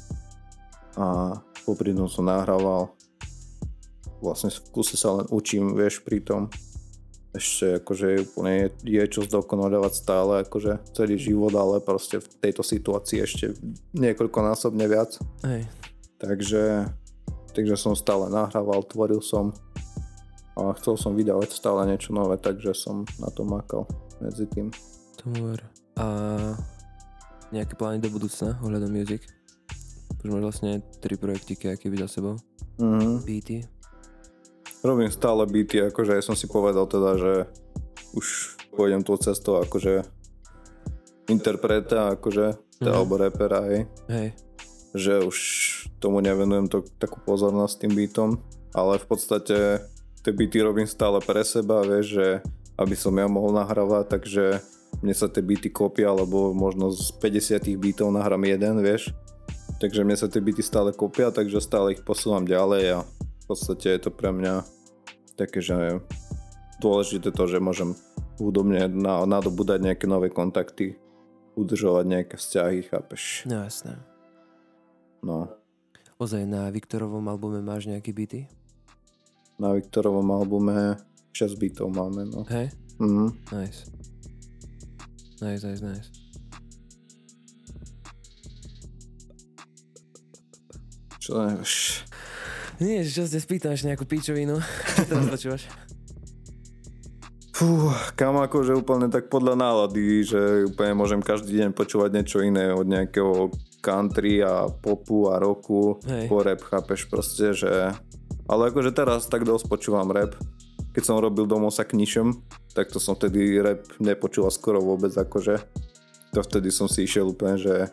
A 0.97 1.37
popri 1.69 1.93
tom 1.93 2.09
som 2.09 2.25
nahrával. 2.25 2.89
Vlastne 4.25 4.49
v 4.49 4.73
kuse 4.73 4.97
sa 4.97 5.13
len 5.21 5.29
učím, 5.29 5.77
vieš, 5.77 6.01
pri 6.01 6.25
tom. 6.25 6.49
Ešte 7.35 7.83
akože 7.83 8.31
úplne 8.31 8.53
je, 8.57 8.69
je 8.97 9.05
čo 9.11 9.21
zdokonalovať 9.27 9.93
stále 9.93 10.33
akože 10.47 10.95
celý 10.97 11.19
život, 11.21 11.53
ale 11.53 11.83
proste 11.85 12.23
v 12.23 12.31
tejto 12.41 12.63
situácii 12.65 13.21
ešte 13.21 13.59
niekoľkonásobne 13.93 14.87
viac. 14.87 15.19
hej, 15.45 15.67
Takže, 16.23 16.89
takže 17.53 17.75
som 17.75 17.99
stále 17.99 18.31
nahrával, 18.31 18.87
tvoril 18.87 19.19
som 19.19 19.51
a 20.55 20.71
chcel 20.79 20.95
som 20.95 21.19
vydávať 21.19 21.51
stále 21.51 21.87
niečo 21.87 22.15
nové, 22.15 22.39
takže 22.39 22.75
som 22.75 23.03
na 23.19 23.29
to 23.31 23.43
makal 23.43 23.87
medzi 24.23 24.47
tým. 24.47 24.71
ver. 25.25 25.65
A 25.97 26.07
nejaké 27.49 27.75
plány 27.79 27.99
do 28.03 28.11
budúcna 28.13 28.59
ohľadom 28.61 28.93
music? 28.93 29.25
Už 30.21 30.33
máš 30.33 30.45
vlastne 30.55 30.81
tri 31.01 31.17
projektiky, 31.17 31.73
aké 31.73 31.89
by 31.89 32.05
za 32.05 32.21
sebou. 32.21 32.37
Mhm. 32.81 33.25
Beaty. 33.25 33.59
Robím 34.85 35.09
stále 35.09 35.49
beaty, 35.49 35.81
akože 35.89 36.21
aj 36.21 36.23
som 36.29 36.37
si 36.37 36.45
povedal 36.45 36.85
teda, 36.85 37.17
že 37.17 37.33
už 38.13 38.27
pôjdem 38.77 39.01
tou 39.01 39.17
cestou 39.17 39.63
akože 39.65 40.05
interpreta, 41.29 42.13
akože, 42.21 42.47
Mhm. 42.85 42.93
alebo 42.93 43.17
repera, 43.17 43.65
hej. 43.65 43.89
Hej, 44.13 44.29
že 44.93 45.25
už 45.25 45.39
tomu 45.99 46.21
nevenujem 46.21 46.69
to, 46.69 46.85
takú 47.01 47.19
pozornosť 47.25 47.75
tým 47.81 47.93
beatom, 47.97 48.31
ale 48.77 49.01
v 49.01 49.07
podstate 49.09 49.57
tie 50.25 50.33
beaty 50.33 50.65
robím 50.65 50.89
stále 50.89 51.21
pre 51.21 51.45
seba, 51.45 51.85
vieš, 51.85 52.17
že 52.17 52.27
aby 52.81 52.97
som 52.97 53.13
ja 53.15 53.29
mohol 53.29 53.55
nahrávať, 53.55 54.05
takže 54.09 54.45
mne 55.05 55.15
sa 55.15 55.29
tie 55.29 55.45
beaty 55.45 55.69
kopia, 55.69 56.11
alebo 56.11 56.57
možno 56.57 56.89
z 56.91 57.13
50 57.21 57.77
beatov 57.77 58.09
nahrám 58.09 58.41
jeden, 58.49 58.81
vieš. 58.81 59.13
Takže 59.79 60.01
mne 60.01 60.17
sa 60.17 60.27
tie 60.27 60.41
beaty 60.41 60.65
stále 60.65 60.97
kopia, 60.97 61.29
takže 61.29 61.61
stále 61.61 61.93
ich 61.93 62.03
posúvam 62.03 62.49
ďalej 62.49 62.85
a 62.97 62.99
v 63.05 63.45
podstate 63.45 63.93
je 63.95 64.01
to 64.09 64.11
pre 64.11 64.33
mňa 64.33 64.65
také, 65.37 65.61
že 65.61 66.01
dôležité 66.81 67.29
to, 67.29 67.45
že 67.45 67.61
môžem 67.61 67.93
hudobne 68.41 68.89
na, 68.89 69.23
nadobúdať 69.29 69.79
nejaké 69.85 70.09
nové 70.09 70.33
kontakty, 70.33 70.97
udržovať 71.55 72.05
nejaké 72.09 72.35
vzťahy, 72.41 72.79
chápeš? 72.89 73.45
no 73.45 73.63
jasné. 73.63 73.95
No. 75.21 75.53
Ozaj, 76.17 76.47
na 76.47 76.71
Viktorovom 76.71 77.27
albume 77.27 77.61
máš 77.61 77.91
nejaké 77.91 78.15
beaty? 78.15 78.47
Na 79.55 79.71
Viktorovom 79.71 80.27
albume 80.29 80.99
6 81.31 81.55
bitov 81.55 81.89
máme, 81.89 82.25
no. 82.25 82.43
Hej, 82.47 82.71
Mhm. 82.97 83.27
nice. 83.51 83.87
Nice, 85.39 85.63
nice, 85.63 85.83
nice. 85.83 86.09
Čo 91.19 91.41
nevieš? 91.41 92.05
Nie, 92.83 93.01
čo 93.03 93.25
ste 93.25 93.39
spýtaš 93.39 93.87
nejakú 93.87 94.05
pičovinu. 94.05 94.59
Čo 94.59 95.03
teraz 95.07 95.27
počúvaš? 95.31 95.63
Fú, 97.55 97.87
kam 98.19 98.35
akože 98.37 98.75
úplne 98.75 99.07
tak 99.07 99.31
podľa 99.31 99.55
nálady, 99.55 100.27
že 100.27 100.41
úplne 100.67 100.99
môžem 100.99 101.23
každý 101.23 101.63
deň 101.63 101.71
počúvať 101.71 102.11
niečo 102.13 102.43
iné 102.43 102.75
od 102.75 102.83
nejakého 102.83 103.55
country 103.79 104.43
a 104.43 104.67
popu 104.67 105.31
a 105.31 105.39
roku 105.39 106.03
Hej. 106.03 106.27
po 106.27 106.43
rap, 106.43 106.61
chápeš 106.61 107.07
proste, 107.07 107.55
že... 107.55 107.95
Ale 108.49 108.71
akože 108.71 108.93
teraz 108.93 109.27
tak 109.27 109.49
dosť 109.49 109.67
počúvam 109.69 110.13
rap. 110.13 110.37
Keď 110.95 111.03
som 111.03 111.19
robil 111.19 111.49
domov 111.49 111.75
sa 111.75 111.83
knišom, 111.83 112.45
tak 112.77 112.93
to 112.93 113.03
som 113.03 113.19
vtedy 113.19 113.59
rap 113.59 113.83
nepočúval 113.99 114.53
skoro 114.53 114.79
vôbec 114.79 115.11
akože. 115.11 115.59
To 116.35 116.41
vtedy 116.43 116.69
som 116.71 116.87
si 116.91 117.07
išiel 117.07 117.31
úplne, 117.31 117.57
že 117.59 117.89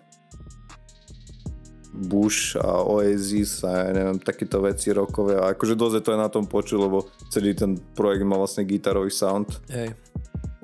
Bush 1.91 2.55
a 2.57 2.81
Oasis 2.81 3.61
a 3.67 3.85
ja 3.87 3.91
neviem, 3.93 4.17
takéto 4.17 4.63
veci 4.63 4.89
rokové 4.95 5.37
a 5.37 5.53
akože 5.53 5.75
dosť 5.75 5.95
je 5.99 6.03
to 6.03 6.13
aj 6.15 6.19
na 6.23 6.29
tom 6.31 6.45
počul, 6.47 6.87
lebo 6.87 7.05
celý 7.29 7.51
ten 7.53 7.77
projekt 7.93 8.23
má 8.23 8.39
vlastne 8.39 8.63
gitarový 8.63 9.11
sound 9.11 9.59
Hej. 9.69 9.93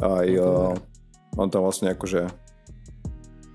aj 0.01 0.27
No, 0.39 0.73
uh, 0.73 0.73
mám 1.35 1.51
tam 1.51 1.67
vlastne 1.67 1.93
akože 1.93 2.31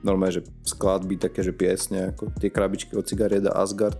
normálne, 0.04 0.42
že 0.42 0.46
skladby, 0.66 1.16
také, 1.16 1.42
že 1.42 1.54
piesne, 1.54 2.12
ako 2.14 2.30
tie 2.38 2.50
krabičky 2.50 2.94
od 2.94 3.06
cigariet 3.06 3.46
a 3.48 3.58
Asgard. 3.62 3.98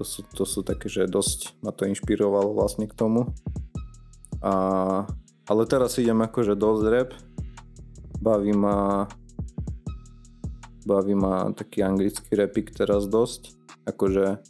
To 0.00 0.04
sú, 0.08 0.24
to 0.32 0.48
sú 0.48 0.64
také, 0.64 0.88
že 0.88 1.04
dosť 1.04 1.60
ma 1.60 1.76
to 1.76 1.84
inšpirovalo 1.84 2.56
vlastne 2.56 2.88
k 2.88 2.96
tomu. 2.96 3.28
A, 4.40 5.04
ale 5.44 5.62
teraz 5.68 6.00
idem 6.00 6.16
akože 6.24 6.56
dosť 6.56 6.84
rap. 6.88 7.10
Baví 8.24 8.56
ma 8.56 9.04
baví 10.88 11.12
ma 11.12 11.52
taký 11.52 11.84
anglický 11.84 12.32
repik 12.32 12.72
teraz 12.72 13.04
dosť. 13.04 13.52
Akože 13.84 14.40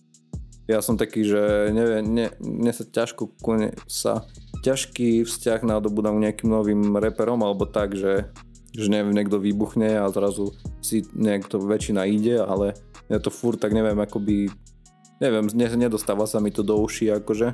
ja 0.70 0.78
som 0.78 0.94
taký, 0.94 1.26
že 1.26 1.74
neviem, 1.74 2.06
ne, 2.06 2.26
mne 2.38 2.70
sa 2.70 2.86
ťažko 2.86 3.34
kone, 3.42 3.74
sa 3.90 4.22
ťažký 4.62 5.26
vzťah 5.26 5.66
nadobudám 5.66 6.14
k 6.14 6.30
nejakým 6.30 6.46
novým 6.46 6.94
reperom 6.94 7.42
alebo 7.42 7.66
tak, 7.66 7.98
že, 7.98 8.30
že 8.70 8.86
neviem, 8.86 9.18
niekto 9.18 9.42
vybuchne 9.42 9.98
a 9.98 10.06
zrazu 10.14 10.54
si 10.78 11.02
niekto 11.10 11.58
väčšina 11.58 12.06
ide, 12.06 12.38
ale 12.38 12.78
ja 13.10 13.18
to 13.18 13.34
furt 13.34 13.58
tak 13.58 13.74
neviem, 13.74 13.98
akoby 13.98 14.46
neviem, 15.20 15.46
ne, 15.52 15.68
nedostáva 15.76 16.24
sa 16.24 16.40
mi 16.40 16.50
to 16.50 16.64
do 16.64 16.80
uší 16.80 17.12
akože. 17.20 17.52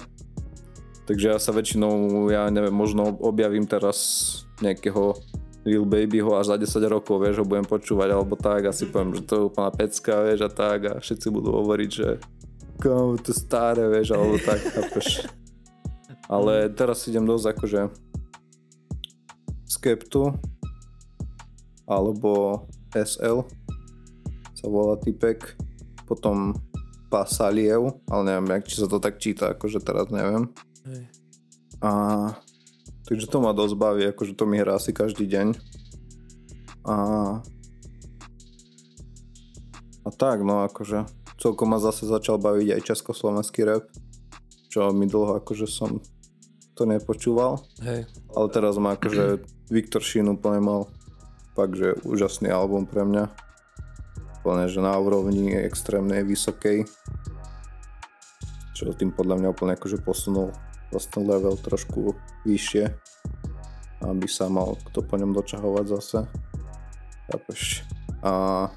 Takže 1.07 1.27
ja 1.35 1.39
sa 1.39 1.55
väčšinou, 1.55 2.27
ja 2.31 2.51
neviem, 2.51 2.75
možno 2.75 3.15
objavím 3.23 3.67
teraz 3.67 3.99
nejakého 4.59 5.15
Lil 5.67 5.83
Babyho 5.83 6.39
až 6.39 6.55
za 6.55 6.57
10 6.59 6.79
rokov, 6.87 7.23
vieš, 7.23 7.43
ho 7.43 7.47
budem 7.47 7.67
počúvať 7.67 8.09
alebo 8.15 8.39
tak 8.39 8.71
a 8.71 8.73
si 8.75 8.87
poviem, 8.87 9.19
že 9.19 9.27
to 9.27 9.33
je 9.35 9.47
úplná 9.51 9.71
pecka, 9.75 10.23
vieš, 10.23 10.47
a 10.47 10.51
tak 10.51 10.79
a 10.87 10.93
všetci 11.03 11.27
budú 11.31 11.51
hovoriť, 11.59 11.91
že 11.91 12.09
kámo, 12.79 13.19
to 13.19 13.35
staré, 13.35 13.91
vieš, 13.91 14.15
alebo 14.15 14.39
tak, 14.39 14.63
chápeš. 14.75 15.27
Ale 16.31 16.71
teraz 16.71 17.07
idem 17.11 17.27
dosť 17.27 17.47
akože 17.55 17.81
Skeptu 19.67 20.35
alebo 21.87 22.63
SL 22.95 23.47
sa 24.55 24.67
volá 24.67 24.99
typek, 24.99 25.55
potom 26.07 26.55
Pasaliev, 27.07 28.03
ale 28.11 28.23
neviem, 28.27 28.47
jak, 28.59 28.65
či 28.67 28.77
sa 28.83 28.87
to 28.91 28.99
tak 28.99 29.23
číta, 29.23 29.55
akože 29.55 29.79
teraz 29.83 30.11
neviem. 30.11 30.51
Hej. 30.87 31.03
A 31.83 31.91
takže 33.07 33.27
to 33.31 33.39
ma 33.39 33.55
dosť 33.55 33.75
baví, 33.79 34.03
akože 34.11 34.35
to 34.35 34.45
mi 34.45 34.59
hrá 34.59 34.79
asi 34.79 34.91
každý 34.91 35.31
deň. 35.31 35.55
A 36.87 36.97
a 40.07 40.11
tak, 40.15 40.47
no 40.47 40.63
akože 40.63 41.03
celkom 41.43 41.75
ma 41.75 41.83
zase 41.83 42.07
začal 42.07 42.39
baviť 42.39 42.79
aj 42.79 42.87
československý 42.95 43.67
rap, 43.67 43.91
čo 44.71 44.95
mi 44.95 45.11
dlho 45.11 45.43
akože 45.43 45.67
som 45.67 45.99
to 46.79 46.87
nepočúval, 46.87 47.59
Hej. 47.83 48.07
ale 48.37 48.47
teraz 48.53 48.79
má 48.79 48.95
akože 48.95 49.43
Viktor 49.73 50.05
Šín 50.05 50.31
úplne 50.31 50.63
mal 50.63 50.81
fakt, 51.57 51.75
že 51.75 51.97
úžasný 52.05 52.53
album 52.53 52.85
pre 52.85 53.03
mňa. 53.03 53.46
Úplne, 54.47 54.71
že 54.71 54.79
na 54.79 54.95
úrovni 54.95 55.59
extrémnej, 55.59 56.23
vysokej. 56.23 56.87
Čo 58.79 58.95
tým 58.95 59.11
podľa 59.11 59.43
mňa 59.43 59.49
úplne 59.51 59.75
akože 59.75 59.99
posunul 60.07 60.55
vlastne 60.95 61.27
level 61.27 61.59
trošku 61.59 62.15
vyššie. 62.47 62.95
Aby 64.07 64.31
sa 64.31 64.47
mal 64.47 64.79
kto 64.87 65.03
po 65.03 65.19
ňom 65.19 65.35
dočahovať 65.35 65.85
zase. 65.91 66.31
Chápeš? 67.27 67.83
A 68.23 68.71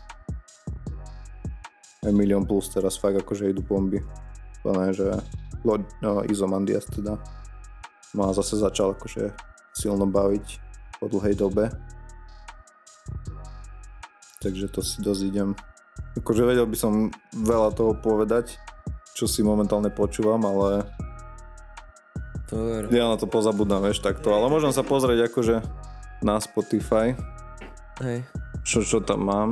aj 2.01 2.17
Milión 2.17 2.49
plus 2.49 2.65
teraz 2.73 2.97
fakt 2.97 3.21
akože 3.21 3.53
idú 3.53 3.62
bomby. 3.62 4.01
Úplne, 4.65 4.89
že 4.89 5.21
Lord, 5.62 5.86
no, 6.01 6.25
Izomandias 6.25 6.89
teda 6.89 7.21
ma 8.17 8.34
zase 8.34 8.58
začal 8.58 8.97
akože 8.97 9.38
silno 9.77 10.10
baviť 10.10 10.45
po 10.97 11.05
dlhej 11.13 11.38
dobe. 11.38 11.69
Takže 14.39 14.71
to 14.71 14.80
si 14.80 15.04
dosť 15.04 15.21
idem. 15.28 15.49
Akože 16.15 16.47
vedel 16.47 16.63
by 16.63 16.78
som 16.80 17.12
veľa 17.36 17.75
toho 17.75 17.91
povedať, 17.91 18.56
čo 19.12 19.28
si 19.28 19.43
momentálne 19.43 19.91
počúvam, 19.91 20.39
ale 20.47 20.88
To 22.47 22.88
ja 22.88 23.12
na 23.12 23.19
to 23.19 23.28
pozabudám, 23.28 23.84
vieš, 23.84 23.99
takto. 23.99 24.32
Ale 24.32 24.47
môžem 24.47 24.71
sa 24.71 24.82
pozrieť 24.82 25.28
akože 25.28 25.60
na 26.23 26.39
Spotify, 26.39 27.13
Hej. 27.99 28.23
čo, 28.63 28.80
čo 28.82 29.04
tam 29.04 29.28
mám. 29.28 29.49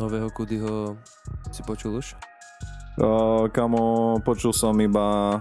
Nového 0.00 0.32
Kudyho 0.32 0.96
si 1.52 1.60
počul 1.60 2.00
už? 2.00 2.16
Uh, 2.96 3.46
kamo, 3.52 4.16
počul 4.24 4.56
som 4.56 4.72
iba... 4.80 5.38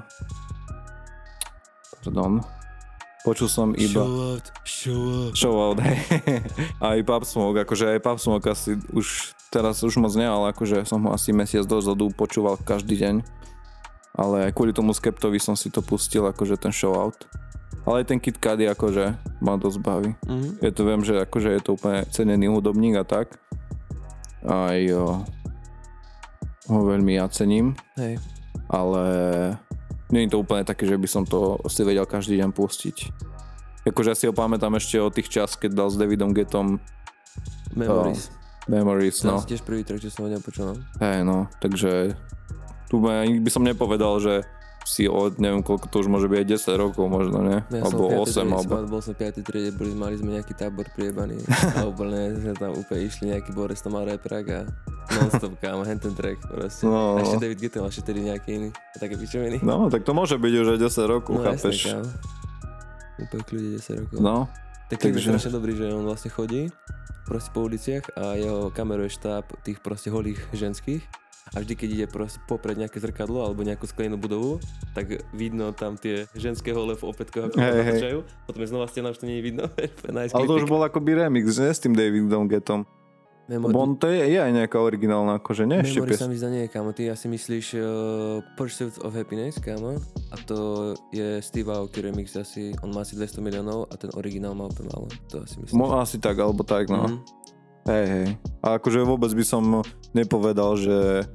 Pardon. 2.04 2.59
Počul 3.27 3.51
som 3.51 3.75
iba... 3.75 3.99
out, 3.99 4.47
show 4.63 5.27
up. 5.27 5.36
Show 5.36 5.55
out, 5.60 5.79
hej. 5.84 5.99
Aj 6.79 6.99
Pop 7.03 7.27
Smoke, 7.27 7.67
akože 7.67 7.91
aj 7.91 7.99
Pop 7.99 8.15
Smoke 8.15 8.47
asi 8.47 8.79
už 8.95 9.36
teraz 9.51 9.84
už 9.84 9.99
moc 9.99 10.15
ne, 10.15 10.23
ale 10.23 10.55
akože 10.55 10.88
som 10.88 11.03
ho 11.03 11.12
asi 11.12 11.36
mesiac 11.36 11.67
dozadu 11.67 12.08
počúval 12.15 12.55
každý 12.55 12.95
deň. 12.95 13.15
Ale 14.15 14.49
aj 14.49 14.55
kvôli 14.55 14.71
tomu 14.71 14.95
Skeptovi 14.95 15.39
som 15.39 15.55
si 15.55 15.67
to 15.71 15.84
pustil, 15.84 16.27
akože 16.27 16.55
ten 16.60 16.71
show 16.71 16.95
out. 16.95 17.27
Ale 17.84 18.03
aj 18.03 18.15
ten 18.15 18.19
Kid 18.19 18.39
Cudi 18.39 18.67
akože 18.67 19.15
ma 19.43 19.60
dosť 19.60 19.79
baví. 19.84 20.12
Mhm. 20.23 20.63
Ja 20.63 20.71
to 20.71 20.82
viem, 20.88 21.01
že 21.03 21.19
akože 21.19 21.49
je 21.55 21.62
to 21.62 21.75
úplne 21.75 22.08
cenený 22.08 22.47
hudobník 22.47 22.95
a 22.99 23.03
tak. 23.03 23.36
Aj 24.47 24.79
jo, 24.79 25.27
ho 26.69 26.79
veľmi 26.86 27.17
ja 27.19 27.27
cením, 27.27 27.75
Hej. 27.99 28.23
ale 28.71 29.03
nie 30.10 30.26
je 30.26 30.34
to 30.34 30.41
úplne 30.41 30.65
také, 30.65 30.86
že 30.86 30.98
by 30.98 31.08
som 31.08 31.24
to 31.24 31.58
si 31.69 31.82
vedel 31.82 32.06
každý 32.06 32.38
deň 32.38 32.50
pustiť. 32.52 32.98
Akože 33.86 34.12
ja 34.12 34.17
si 34.17 34.26
ho 34.26 34.34
pamätám 34.34 34.76
ešte 34.76 34.98
od 34.98 35.13
tých 35.13 35.30
čas, 35.30 35.56
keď 35.56 35.72
dal 35.74 35.88
s 35.89 35.98
Davidom 35.98 36.34
Getom 36.34 36.78
Memories. 37.74 38.34
Memories, 38.67 39.24
No. 39.26 39.41
no. 39.41 39.45
tiež 39.45 39.65
prvý 39.65 39.82
track, 39.82 40.02
čo 40.02 40.13
som 40.13 40.26
ho 40.26 40.30
nepočul. 40.30 40.65
no. 40.67 40.74
Hej, 41.02 41.26
no, 41.26 41.50
takže 41.58 42.13
tu 42.86 43.02
by 43.02 43.50
som 43.50 43.65
nepovedal, 43.65 44.22
že 44.22 44.45
si 44.88 45.06
od 45.06 45.38
neviem 45.38 45.62
koľko 45.62 45.86
to 45.92 46.02
už 46.02 46.08
môže 46.08 46.28
byť 46.32 46.38
aj 46.39 46.48
10 46.56 46.84
rokov 46.84 47.06
možno, 47.12 47.39
ne? 47.44 47.58
Ja 47.70 47.84
alebo 47.84 48.10
som 48.10 48.10
v 48.10 48.24
8, 48.24 48.26
piatej 48.26 48.34
triede, 48.34 48.56
alebo... 48.56 48.89
Bol 48.89 49.02
som 49.04 49.13
v 49.13 49.20
5. 49.20 49.48
triede, 49.48 49.70
boli, 49.76 49.92
mali 49.94 50.15
sme 50.18 50.30
nejaký 50.39 50.54
tábor 50.56 50.86
priebaný 50.96 51.38
a 51.78 51.86
úplne 51.86 52.36
sme 52.39 52.54
tam 52.56 52.72
úplne 52.74 53.02
išli 53.06 53.24
nejaký 53.36 53.52
Boris 53.54 53.84
to 53.84 53.89
mal 53.92 54.04
reprak 54.08 54.46
a 54.50 54.60
non-stop 55.10 55.54
kámo, 55.58 55.84
hen 55.84 55.98
ten 55.98 56.13
track 56.13 56.39
proste. 56.46 56.86
No. 56.86 57.18
A 57.18 57.26
ešte 57.26 57.42
David 57.42 57.60
mal 57.82 57.89
ešte 57.89 58.04
tedy 58.13 58.22
nejaký 58.30 58.50
iný. 58.56 58.70
A 58.70 58.96
také 59.02 59.18
pičoviny. 59.18 59.58
No, 59.65 59.89
tak 59.89 60.06
to 60.06 60.13
môže 60.13 60.38
byť 60.38 60.54
už 60.54 60.68
aj 60.76 60.80
10 60.80 61.13
rokov, 61.13 61.34
no 61.38 61.44
chápeš? 61.44 61.76
jasne, 61.89 62.06
kámo. 62.06 62.08
Úplne 63.20 63.44
kľude 63.44 63.68
10 63.84 64.02
rokov. 64.06 64.18
No, 64.22 64.36
Tak 64.89 64.98
je 65.02 65.12
takže- 65.13 65.30
strašne 65.34 65.52
dobrý, 65.54 65.72
že 65.78 65.86
on 65.92 66.06
vlastne 66.06 66.30
chodí 66.34 66.72
proste 67.30 67.54
po 67.54 67.62
uliciach 67.62 68.06
a 68.18 68.34
jeho 68.34 68.74
kameruje 68.74 69.13
štáb 69.13 69.46
tých 69.62 69.78
proste 69.86 70.10
holých 70.10 70.42
ženských 70.50 71.06
a 71.53 71.57
vždy, 71.62 71.73
keď 71.73 71.89
ide 71.89 72.05
popred 72.45 72.77
nejaké 72.77 73.01
zrkadlo 73.01 73.41
alebo 73.41 73.65
nejakú 73.65 73.89
sklenú 73.89 74.21
budovu, 74.21 74.62
tak 74.93 75.25
vidno 75.33 75.73
tam 75.73 75.97
tie 75.97 76.29
ženské 76.38 76.73
hole 76.73 76.93
v 76.93 77.03
opätkoch, 77.03 77.49
ako 77.49 77.57
hey, 77.57 77.73
natáčajú. 77.81 78.19
Potom 78.45 78.62
je 78.62 78.69
znova 78.69 78.85
stena, 78.85 79.09
už 79.09 79.19
to 79.21 79.25
nie 79.25 79.41
je 79.41 79.43
vidno. 79.43 79.65
nice 80.13 80.33
ale 80.33 80.45
to 80.45 80.62
už 80.62 80.69
bol 80.69 80.81
akoby 80.85 81.17
remix, 81.17 81.58
ne? 81.58 81.73
S 81.73 81.81
tým 81.81 81.97
Davidom 81.97 82.45
Getom. 82.45 82.85
Memory, 83.50 83.73
Bon, 83.73 83.97
to 83.97 84.13
je, 84.13 84.21
je 84.29 84.37
aj 84.37 84.54
nejaká 84.54 84.77
originálna, 84.77 85.41
akože 85.41 85.65
nie 85.65 85.81
Memory 85.81 86.13
sa 86.13 86.29
mi 86.29 86.37
zdá 86.37 86.54
nie, 86.54 86.69
kámo. 86.69 86.93
Ty 86.93 87.17
asi 87.17 87.25
myslíš 87.25 87.81
uh, 87.81 88.45
Pursuit 88.54 88.93
of 89.02 89.17
Happiness, 89.17 89.58
kámo. 89.58 89.97
A 90.29 90.35
to 90.45 90.93
je 91.10 91.41
Steve 91.41 91.73
Aoki 91.73 92.06
remix 92.06 92.37
asi, 92.37 92.77
on 92.85 92.93
má 92.93 93.02
asi 93.02 93.17
200 93.17 93.41
miliónov 93.41 93.89
a 93.89 93.97
ten 93.97 94.13
originál 94.13 94.54
má 94.54 94.69
úplne 94.69 94.93
málo. 94.93 95.10
To 95.33 95.41
asi 95.41 95.58
myslím. 95.65 95.81
Mo, 95.81 95.97
asi 95.97 96.21
tak, 96.21 96.37
alebo 96.37 96.62
tak, 96.62 96.93
no. 96.93 97.10
Mhm. 97.10 97.17
Hej, 97.89 98.06
hej. 98.06 98.27
A 98.62 98.77
akože 98.77 99.02
vôbec 99.02 99.33
by 99.33 99.41
som 99.41 99.81
nepovedal, 100.13 100.77
že 100.79 101.27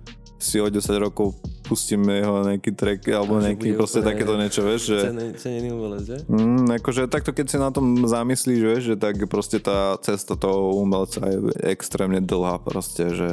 si 0.45 0.61
o 0.61 0.69
10 0.69 0.81
rokov 1.01 1.41
pustím 1.65 2.05
jeho 2.05 2.45
nejaký 2.45 2.77
track, 2.77 3.09
alebo 3.09 3.41
nejaký 3.41 3.73
proste 3.73 4.05
úplne 4.05 4.09
takéto 4.13 4.35
niečo, 4.37 4.61
vieš, 4.61 4.83
že... 4.93 4.99
Cene- 5.09 5.35
Cenený 5.41 5.69
umelec, 5.73 6.05
že? 6.05 6.17
Mm, 6.29 6.69
akože 6.77 7.09
takto 7.09 7.33
keď 7.33 7.47
si 7.49 7.57
na 7.57 7.73
tom 7.73 8.05
zamyslíš, 8.05 8.61
vieš, 8.61 8.83
že 8.93 8.97
tak 9.01 9.17
proste 9.33 9.57
tá 9.65 9.97
cesta 10.05 10.37
toho 10.37 10.77
umelca 10.77 11.25
je 11.25 11.41
extrémne 11.65 12.21
dlhá 12.21 12.61
proste, 12.61 13.09
že 13.17 13.29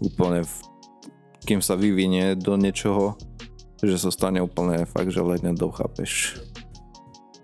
úplne 0.00 0.48
v, 0.48 0.54
kým 1.44 1.60
sa 1.60 1.76
vyvinie 1.76 2.32
do 2.40 2.56
niečoho, 2.56 3.20
že 3.84 4.00
sa 4.00 4.08
stane 4.08 4.40
úplne 4.40 4.88
fakt, 4.88 5.12
že 5.12 5.20
ledne 5.20 5.52
do 5.52 5.68
chápeš. 5.68 6.40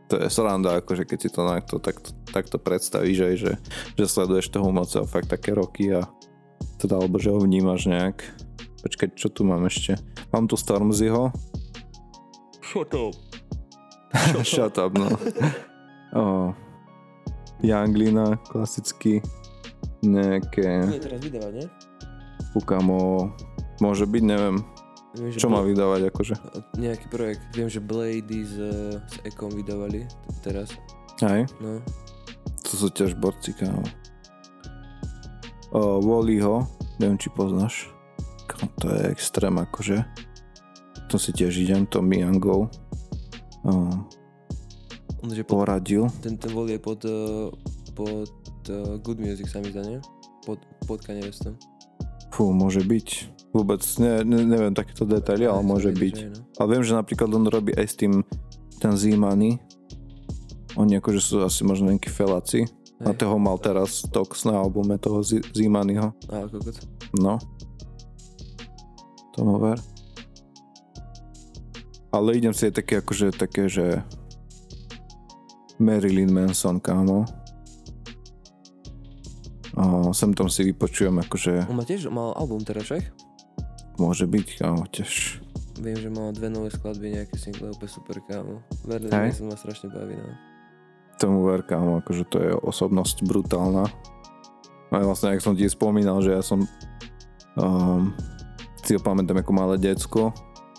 To 0.09 0.23
je 0.23 0.33
sranda, 0.33 0.81
akože 0.81 1.05
keď 1.05 1.19
si 1.19 1.29
to 1.29 1.43
takto, 1.45 1.77
takto, 1.83 2.11
takto 2.31 2.57
predstavíš 2.57 3.19
aj, 3.21 3.35
že, 3.37 3.53
že 3.99 4.05
sleduješ 4.07 4.49
toho 4.49 4.71
umelca 4.71 5.05
fakt 5.05 5.29
také 5.29 5.53
roky 5.53 5.93
a 5.93 6.09
teda, 6.77 6.97
alebo 6.97 7.17
že 7.17 7.31
ho 7.31 7.39
vnímaš 7.39 7.87
nejak. 7.87 8.23
Počkať, 8.81 9.17
čo 9.17 9.29
tu 9.29 9.43
mám 9.43 9.67
ešte? 9.67 9.99
Mám 10.31 10.47
tu 10.47 10.55
Stormzyho, 10.55 11.33
Shut 12.63 12.93
up. 12.93 13.15
Shut 14.45 14.77
up, 14.77 14.93
no. 14.93 15.09
oh. 16.13 16.51
Younglina, 17.63 18.37
klasicky. 18.45 19.23
Nejaké, 20.05 20.85
Nie 20.87 21.01
teraz 21.01 21.19
vydávať, 21.19 21.53
nie? 21.57 21.67
ukamo, 22.53 23.33
môže 23.81 24.05
byť, 24.05 24.23
neviem, 24.23 24.61
Viem, 25.17 25.33
čo 25.33 25.49
má 25.49 25.65
vydávať, 25.65 26.13
akože. 26.13 26.35
Nejaký 26.77 27.07
projekt. 27.09 27.41
Viem, 27.57 27.73
že 27.73 27.81
Blady 27.81 28.45
s, 28.45 28.55
eh, 28.55 29.01
s 29.01 29.15
Ekom 29.25 29.49
vydávali 29.49 30.05
teraz. 30.45 30.69
Hej, 31.25 31.49
No. 31.59 31.81
to 32.61 32.73
sú 32.77 32.93
tiež 32.93 33.17
borci, 33.17 33.57
kámo. 33.57 33.81
O, 35.75 35.99
Wallyho, 36.01 36.67
neviem, 36.99 37.19
či 37.19 37.29
poznáš. 37.31 37.91
To 38.81 38.87
je 38.89 39.11
extrém, 39.13 39.53
akože. 39.53 40.07
To 41.11 41.17
si 41.19 41.31
tiež 41.35 41.55
idem, 41.61 41.85
Tommy 41.87 42.23
Youngov. 42.23 42.71
O, 43.67 43.71
On, 45.23 45.29
že 45.31 45.43
pod, 45.43 45.67
poradil. 45.67 46.07
ten, 46.23 46.39
ten 46.39 46.51
vol 46.55 46.71
je 46.71 46.79
pod, 46.79 47.03
eh, 47.03 47.51
pod 47.93 48.31
uh, 48.71 48.97
Good 49.03 49.19
Music 49.19 49.51
sa 49.51 49.59
mi 49.59 49.75
zdá, 49.75 49.83
nie? 49.83 49.99
Pod, 50.47 50.63
pod 50.87 51.03
Kanye 51.03 51.27
Westom. 51.27 51.59
Fú, 52.31 52.53
môže 52.55 52.85
byť. 52.85 53.09
Vôbec 53.57 53.81
ne, 53.99 54.21
ne, 54.23 54.45
neviem 54.45 54.77
takéto 54.77 55.09
detaily, 55.09 55.49
ale 55.49 55.65
môže 55.65 55.89
byť. 55.91 56.15
že 56.15 56.29
no. 56.31 56.41
Ale 56.61 56.77
viem, 56.77 56.85
že 56.85 56.93
napríklad 56.95 57.33
on 57.33 57.49
robí 57.49 57.73
aj 57.73 57.87
s 57.89 57.97
tým 57.97 58.23
ten 58.77 58.93
Z-Money. 58.93 59.57
Oni 60.77 61.01
akože 61.01 61.21
sú 61.25 61.37
asi 61.41 61.65
možno 61.65 61.89
nejakí 61.89 62.13
feláci. 62.13 62.69
A 62.97 63.13
Hej. 63.13 63.21
toho 63.21 63.37
mal 63.37 63.61
teraz 63.61 64.01
Tox 64.09 64.45
na 64.45 64.57
albume 64.57 64.97
toho 64.97 65.21
Z- 65.21 65.53
Z-Moneyho. 65.53 66.17
A 66.33 66.49
kokot. 66.49 66.77
No. 67.21 67.37
Tomu 69.33 69.61
ver. 69.61 69.77
Ale 72.09 72.33
idem 72.35 72.57
si 72.57 72.65
aj 72.65 72.75
také 72.75 73.05
akože 73.05 73.37
také, 73.37 73.69
že 73.69 74.01
Marilyn 75.77 76.33
Manson, 76.33 76.81
kámo. 76.81 77.29
A 79.77 80.09
sem 80.17 80.33
tam 80.33 80.49
si 80.49 80.65
vypočujem 80.65 81.13
akože 81.21 81.69
On 81.69 81.77
má 81.77 81.85
tiež 81.85 82.09
mal 82.09 82.33
album 82.33 82.65
teraz 82.65 82.89
však? 82.89 83.05
môže 83.97 84.25
byť, 84.25 84.61
kámo, 84.61 84.85
tiež. 84.89 85.41
Viem, 85.81 85.97
že 85.97 86.09
mal 86.09 86.33
dve 86.33 86.49
nové 86.49 86.69
skladby, 86.69 87.17
nejaké 87.17 87.37
single, 87.37 87.73
úplne 87.73 87.89
super 87.89 88.17
kámo. 88.25 88.61
Hej. 88.89 89.09
Manson 89.09 89.49
ma 89.49 89.57
strašne 89.57 89.89
baví, 89.89 90.17
no. 90.17 90.33
Tomu 91.17 91.49
ver, 91.49 91.65
kámo, 91.65 92.01
akože 92.05 92.25
to 92.29 92.37
je 92.41 92.53
osobnosť 92.53 93.25
brutálna. 93.25 93.89
A 94.93 95.03
vlastne, 95.03 95.35
jak 95.35 95.43
som 95.45 95.57
ti 95.57 95.67
spomínal, 95.67 96.23
že 96.23 96.33
ja 96.33 96.43
som 96.45 96.63
um, 97.59 98.15
si 98.85 98.95
ho 98.95 99.01
pamätám 99.03 99.43
ako 99.43 99.53
malé 99.53 99.75
decko, 99.81 100.31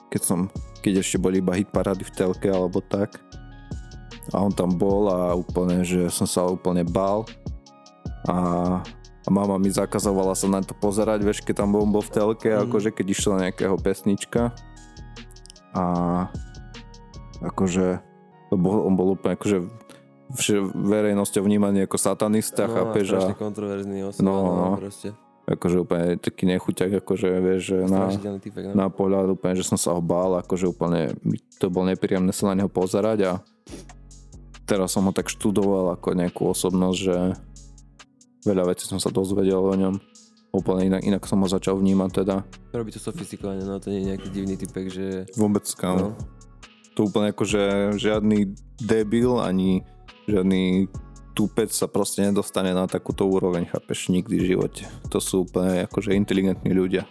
keď 0.08 0.22
som, 0.24 0.40
keď 0.80 1.04
ešte 1.04 1.20
boli 1.20 1.44
iba 1.44 1.58
hit 1.58 1.68
parády 1.70 2.08
v 2.08 2.16
telke 2.16 2.48
alebo 2.48 2.80
tak. 2.80 3.20
A 4.32 4.44
on 4.44 4.52
tam 4.52 4.76
bol 4.76 5.12
a 5.12 5.36
úplne, 5.36 5.84
že 5.84 6.08
som 6.12 6.28
sa 6.28 6.48
úplne 6.48 6.88
bál. 6.88 7.28
A, 8.28 8.38
a 9.24 9.30
mama 9.32 9.60
mi 9.60 9.72
zakazovala 9.72 10.36
sa 10.36 10.48
na 10.48 10.64
to 10.64 10.76
pozerať, 10.76 11.24
vieš, 11.24 11.40
keď 11.44 11.64
tam 11.64 11.76
bol, 11.76 11.84
bol 11.88 12.04
v 12.04 12.12
telke, 12.12 12.50
Mm. 12.52 12.68
akože 12.68 12.90
keď 12.96 13.06
išla 13.12 13.44
nejakého 13.48 13.76
pesnička. 13.80 14.52
A 15.76 15.84
akože 17.44 18.02
to 18.50 18.56
bol, 18.56 18.88
on 18.88 18.96
bol 18.96 19.14
úplne 19.14 19.36
akože 19.36 19.68
verejnosťou 20.76 21.42
vnímaný 21.44 21.88
ako 21.88 21.98
satanista, 21.98 22.68
no, 22.68 22.74
chápeš? 22.76 23.16
A 23.16 23.32
kontroverzný 23.32 24.04
osoba, 24.04 24.24
No, 24.28 24.36
no, 24.52 24.68
proste. 24.76 25.16
akože 25.48 25.78
úplne 25.80 26.20
taký 26.20 26.44
nechuťak, 26.52 27.00
akože 27.00 27.28
vieš, 27.40 27.62
že 27.72 27.78
na, 27.88 28.12
no. 28.12 28.76
na 28.76 28.88
pohľad 28.92 29.40
úplne, 29.40 29.56
že 29.56 29.64
som 29.64 29.80
sa 29.80 29.96
ho 29.96 30.04
bál, 30.04 30.36
akože 30.44 30.68
úplne 30.68 31.16
to 31.56 31.72
bolo 31.72 31.88
nepríjemné 31.88 32.36
sa 32.36 32.52
na 32.52 32.60
neho 32.60 32.68
pozerať 32.68 33.20
a 33.24 33.32
teraz 34.68 34.92
som 34.92 35.08
ho 35.08 35.16
tak 35.16 35.32
študoval 35.32 35.96
ako 35.96 36.12
nejakú 36.12 36.52
osobnosť, 36.52 36.98
že 37.00 37.18
veľa 38.44 38.76
vecí 38.76 38.84
som 38.84 39.00
sa 39.00 39.08
dozvedel 39.08 39.64
o 39.64 39.76
ňom. 39.76 39.96
Úplne 40.52 40.92
inak, 40.92 41.02
inak 41.04 41.24
som 41.28 41.44
ho 41.44 41.48
začal 41.48 41.76
vnímať 41.80 42.24
teda. 42.24 42.36
Robí 42.72 42.92
to 42.92 43.00
sofistikovane, 43.00 43.64
no 43.64 43.80
to 43.80 43.92
nie 43.92 44.04
je 44.04 44.10
nejaký 44.16 44.28
divný 44.32 44.56
typek, 44.56 44.86
že... 44.92 45.06
Vôbec 45.36 45.64
kam. 45.76 45.96
No. 45.96 46.10
To 46.96 47.06
úplne 47.06 47.30
akože 47.30 47.94
žiadny 48.00 48.56
debil 48.80 49.38
ani 49.38 49.84
žiadny 50.28 50.92
tupec 51.32 51.70
sa 51.70 51.86
proste 51.86 52.26
nedostane 52.26 52.74
na 52.74 52.90
takúto 52.90 53.24
úroveň, 53.30 53.70
chápeš, 53.70 54.10
nikdy 54.10 54.36
v 54.42 54.48
živote. 54.58 54.84
To 55.14 55.22
sú 55.22 55.46
úplne 55.46 55.86
akože 55.86 56.18
inteligentní 56.18 56.74
ľudia. 56.74 57.06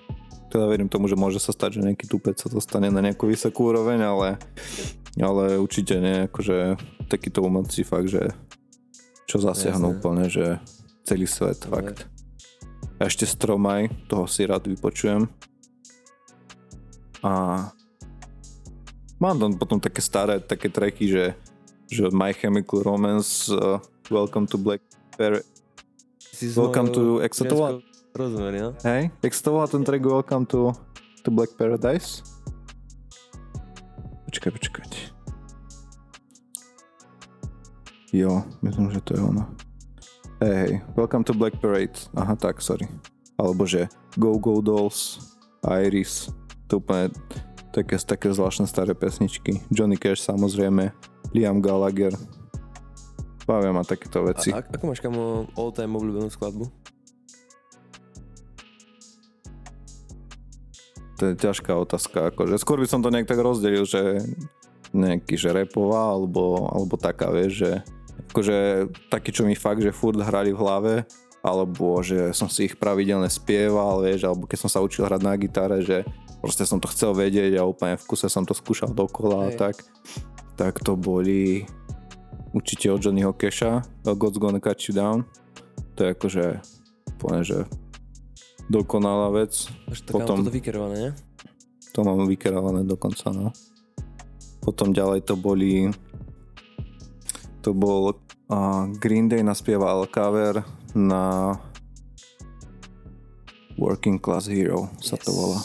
Teda 0.50 0.66
verím 0.66 0.90
tomu, 0.90 1.06
že 1.06 1.18
môže 1.18 1.38
sa 1.38 1.54
stať, 1.54 1.78
že 1.78 1.86
nejaký 1.86 2.06
tupec 2.10 2.34
sa 2.38 2.50
dostane 2.50 2.90
na 2.90 2.98
nejakú 3.02 3.30
vysokú 3.30 3.70
úroveň, 3.70 4.02
ale, 4.02 4.28
ale 5.18 5.58
určite 5.62 5.98
nie, 5.98 6.26
akože 6.26 6.74
takýto 7.06 7.42
umelci 7.42 7.86
fakt, 7.86 8.10
že 8.10 8.34
čo 9.26 9.42
zasiahnu 9.42 9.90
Jasné. 9.90 9.96
úplne, 9.98 10.24
že 10.30 10.58
celý 11.06 11.26
svet, 11.26 11.66
Ale- 11.66 11.70
fakt. 11.70 11.98
A 12.96 13.12
ešte 13.12 13.28
Stromaj, 13.28 13.92
toho 14.08 14.24
si 14.24 14.48
rád 14.48 14.64
vypočujem. 14.72 15.28
A 17.20 17.60
mám 19.20 19.36
tam 19.36 19.52
potom 19.60 19.76
také 19.76 20.00
staré, 20.00 20.40
také 20.40 20.72
tracky, 20.72 21.04
že, 21.12 21.36
že 21.86 22.10
My 22.10 22.34
Chemical 22.34 22.82
Romance, 22.82 23.50
uh, 23.50 23.78
Welcome 24.10 24.46
to 24.46 24.58
Black 24.58 24.82
s 26.36 26.52
Welcome 26.52 26.92
to, 26.92 27.24
jak 27.24 27.32
sa 27.32 27.48
to 27.48 27.56
volá? 27.56 27.70
Rozmeri, 28.12 28.60
no. 28.60 28.76
Hej, 28.84 29.08
jak 29.24 29.32
sa 29.32 29.42
to 29.48 29.50
volá 29.56 29.66
ten 29.70 29.80
track 29.80 30.04
Welcome 30.04 30.44
to, 30.44 30.76
to 31.24 31.32
Black 31.32 31.56
Paradise? 31.56 32.20
Počkaj, 34.28 34.50
počkať. 34.52 34.90
Jo, 38.12 38.44
myslím, 38.60 38.92
že 38.92 39.00
to 39.00 39.16
je 39.16 39.20
ono. 39.24 39.48
Hej, 40.44 40.56
hej, 40.60 40.72
Welcome 40.92 41.24
to 41.24 41.32
Black 41.32 41.56
Parade. 41.56 41.96
Aha, 42.12 42.36
tak, 42.36 42.60
sorry. 42.60 42.84
Alebo 43.40 43.64
že 43.64 43.88
Go 44.20 44.36
Go 44.36 44.60
Dolls, 44.60 45.16
Iris. 45.64 46.28
To 46.68 46.84
úplne 46.84 47.08
také, 47.72 47.96
také 47.96 48.28
zvláštne 48.28 48.68
staré 48.68 48.92
pesničky. 48.92 49.64
Johnny 49.72 49.96
Cash 49.96 50.24
samozrejme, 50.24 50.92
Liam 51.34 51.58
Gallagher. 51.62 52.14
Bavia 53.46 53.70
ma 53.70 53.86
takéto 53.86 54.26
veci. 54.26 54.50
A, 54.50 54.58
ako 54.58 54.84
máš 54.90 54.98
kamo 54.98 55.46
all 55.54 55.70
time 55.70 55.94
obľúbenú 55.94 56.26
skladbu? 56.26 56.66
To 61.16 61.32
je 61.32 61.34
ťažká 61.38 61.72
otázka. 61.72 62.34
Akože. 62.34 62.58
Skôr 62.58 62.82
by 62.82 62.90
som 62.90 63.00
to 63.00 63.08
nejak 63.08 63.30
tak 63.30 63.40
rozdelil, 63.40 63.86
že 63.86 64.20
nejaký, 64.92 65.38
že 65.38 65.54
repová, 65.54 66.12
alebo, 66.12 66.68
alebo 66.68 66.94
taká, 66.98 67.30
vieš, 67.30 67.64
že 67.64 67.70
akože 68.32 68.56
taký, 69.08 69.30
čo 69.32 69.42
mi 69.46 69.56
fakt, 69.56 69.80
že 69.80 69.94
furt 69.94 70.18
hrali 70.18 70.52
v 70.52 70.60
hlave, 70.60 70.94
alebo 71.40 72.02
že 72.02 72.34
som 72.34 72.50
si 72.50 72.66
ich 72.66 72.74
pravidelne 72.74 73.30
spieval, 73.30 74.02
vieš, 74.02 74.26
alebo 74.26 74.50
keď 74.50 74.58
som 74.66 74.70
sa 74.72 74.82
učil 74.82 75.06
hrať 75.06 75.20
na 75.22 75.34
gitare, 75.38 75.78
že 75.80 76.02
proste 76.42 76.66
som 76.66 76.82
to 76.82 76.90
chcel 76.90 77.14
vedieť 77.14 77.56
a 77.56 77.68
úplne 77.68 77.94
v 77.96 78.04
kuse 78.04 78.26
som 78.26 78.42
to 78.42 78.52
skúšal 78.52 78.90
dokola 78.90 79.48
a 79.48 79.50
tak. 79.54 79.80
Tak 80.56 80.80
to 80.80 80.96
boli 80.96 81.68
určite 82.56 82.88
od 82.88 83.04
Johnnyho 83.04 83.36
Casha, 83.36 83.84
God's 84.02 84.40
Gonna 84.40 84.60
Cut 84.60 84.80
You 84.88 84.96
Down. 84.96 85.28
To 85.96 86.04
je 86.04 86.08
akože 86.16 86.44
úplne, 87.16 87.40
že 87.44 87.68
dokonalá 88.72 89.32
vec. 89.32 89.68
Máš 89.88 90.00
to 90.04 90.16
Potom- 90.16 90.40
toto 90.40 90.52
vykerované, 90.52 90.96
ne? 90.96 91.12
To 91.92 92.04
mám 92.04 92.28
vykerované 92.28 92.84
dokonca, 92.84 93.32
no. 93.32 93.52
Potom 94.60 94.92
ďalej 94.92 95.24
to 95.24 95.36
boli... 95.36 95.88
To 97.64 97.74
bol 97.74 98.14
uh, 98.48 98.86
Green 99.00 99.26
Day 99.28 99.42
naspieval 99.42 100.06
cover 100.08 100.62
na 100.94 101.56
Working 103.76 104.16
Class 104.16 104.48
Hero 104.48 104.88
sa 105.02 105.20
to 105.20 105.28
volá. 105.32 105.60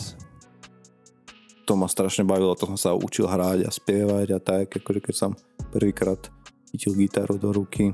To 1.70 1.78
ma 1.78 1.86
strašne 1.86 2.26
bavilo, 2.26 2.57
to 2.57 2.66
som 2.66 2.80
sa 2.80 2.91
učil 2.97 3.30
hrať 3.30 3.66
a 3.66 3.72
spievať 3.72 4.28
a 4.34 4.39
tak, 4.41 4.82
akože 4.82 4.99
keď 4.99 5.16
som 5.16 5.32
prvýkrát 5.72 6.20
chytil 6.74 6.97
gitaru 6.97 7.38
do 7.38 7.53
ruky. 7.53 7.93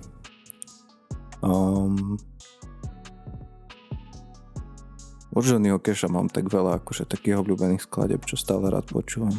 Um, 1.43 2.18
Od 5.38 5.45
Johnnyho 5.45 5.78
Keša 5.78 6.09
mám 6.09 6.34
tak 6.34 6.49
veľa 6.49 6.82
akože 6.82 7.05
takých 7.05 7.38
obľúbených 7.45 7.86
skladeb, 7.86 8.26
čo 8.26 8.34
stále 8.34 8.74
rád 8.74 8.89
počúvam. 8.89 9.38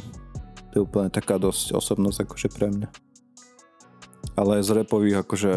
To 0.71 0.73
je 0.79 0.83
úplne 0.87 1.11
taká 1.11 1.43
dosť 1.43 1.75
osobnosť 1.75 2.23
akože 2.23 2.49
pre 2.55 2.71
mňa. 2.71 2.89
Ale 4.39 4.63
z 4.63 4.79
repových 4.79 5.27
akože... 5.27 5.53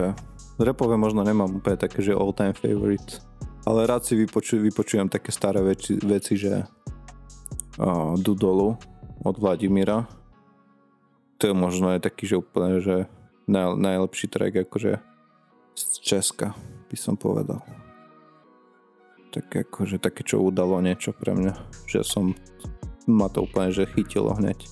Z 0.58 0.62
repové 0.66 0.98
možno 0.98 1.22
nemám 1.22 1.62
úplne 1.62 1.78
také, 1.78 2.02
že 2.02 2.18
all 2.18 2.34
time 2.34 2.58
favorite. 2.58 3.22
Ale 3.70 3.86
rád 3.86 4.02
si 4.10 4.18
vypoču, 4.18 4.58
vypočujem 4.58 5.14
také 5.14 5.30
staré 5.30 5.62
veci, 5.62 6.02
veci 6.02 6.34
že 6.34 6.66
Dudolu 8.22 8.78
od 9.26 9.36
Vladimíra. 9.38 10.06
To 11.42 11.50
je 11.50 11.56
možno 11.58 11.98
aj 11.98 12.06
taký, 12.06 12.30
že 12.30 12.38
úplne, 12.38 12.78
že 12.82 13.10
naj, 13.50 13.78
najlepší 13.78 14.30
track 14.30 14.70
akože 14.70 15.02
z 15.74 15.84
Česka, 16.06 16.54
by 16.92 16.98
som 16.98 17.18
povedal. 17.18 17.66
Tak 19.32 19.48
akože 19.50 19.98
také, 19.98 20.22
čo 20.28 20.44
udalo 20.44 20.78
niečo 20.84 21.16
pre 21.16 21.34
mňa. 21.34 21.54
Že 21.88 22.00
som 22.04 22.26
ma 23.08 23.32
to 23.32 23.48
úplne, 23.48 23.72
že 23.72 23.90
chytilo 23.90 24.36
hneď. 24.36 24.68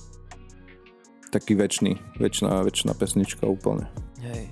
Taký 1.32 1.56
väčší, 1.56 1.98
väčšiná, 2.18 2.62
väčšiná 2.62 2.92
pesnička 2.94 3.46
úplne. 3.46 3.88
Hej. 4.20 4.50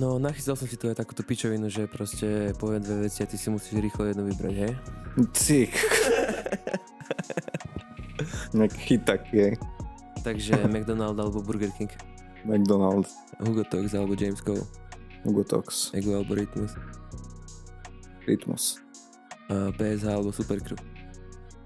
No, 0.00 0.16
nachystal 0.16 0.56
som 0.56 0.64
si 0.64 0.80
tu 0.80 0.88
aj 0.88 0.96
takúto 0.96 1.20
pičovinu, 1.20 1.68
že 1.68 1.84
proste 1.84 2.56
poviem 2.56 2.80
dve 2.80 3.12
veci 3.12 3.20
a 3.20 3.28
ty 3.28 3.36
si 3.36 3.52
musíš 3.52 3.76
rýchlo 3.76 4.08
jednu 4.08 4.24
vybrať, 4.24 4.54
hej? 4.56 4.72
Cik. 5.36 5.72
Nejaký 8.56 8.78
chyt 8.78 9.02
taký, 9.04 9.36
hej. 9.50 9.54
Takže 10.22 10.54
McDonald 10.72 11.18
alebo 11.18 11.42
Burger 11.42 11.70
King. 11.74 11.90
McDonald's, 12.42 13.14
Hugo 13.38 13.62
Tox 13.66 13.94
alebo 13.94 14.14
James 14.18 14.42
Cole. 14.42 14.66
Hugo 15.22 15.46
Tox, 15.46 15.94
Ego 15.94 16.18
alebo 16.18 16.34
Rytmus. 16.34 16.74
Rytmus, 18.26 18.78
A 19.50 19.70
PSH 19.74 20.06
alebo 20.06 20.30
Supercrew. 20.34 20.78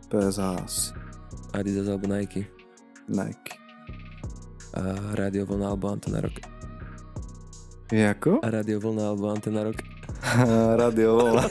PSH 0.09 0.41
asi, 0.41 0.93
Adidas 1.53 1.89
alebo 1.89 2.09
Nike. 2.09 2.49
Nike. 3.09 3.57
A 4.76 5.16
Radio 5.16 5.49
Vlna 5.49 5.72
alebo 5.72 5.89
Antena 5.89 6.20
Rock. 6.20 6.37
Jako? 7.93 8.41
A 8.45 8.51
Radio 8.51 8.80
Vlna 8.80 9.09
alebo 9.09 9.32
Antena 9.32 9.64
Rock. 9.64 9.80
Radio 10.76 11.16
Volna. 11.16 11.49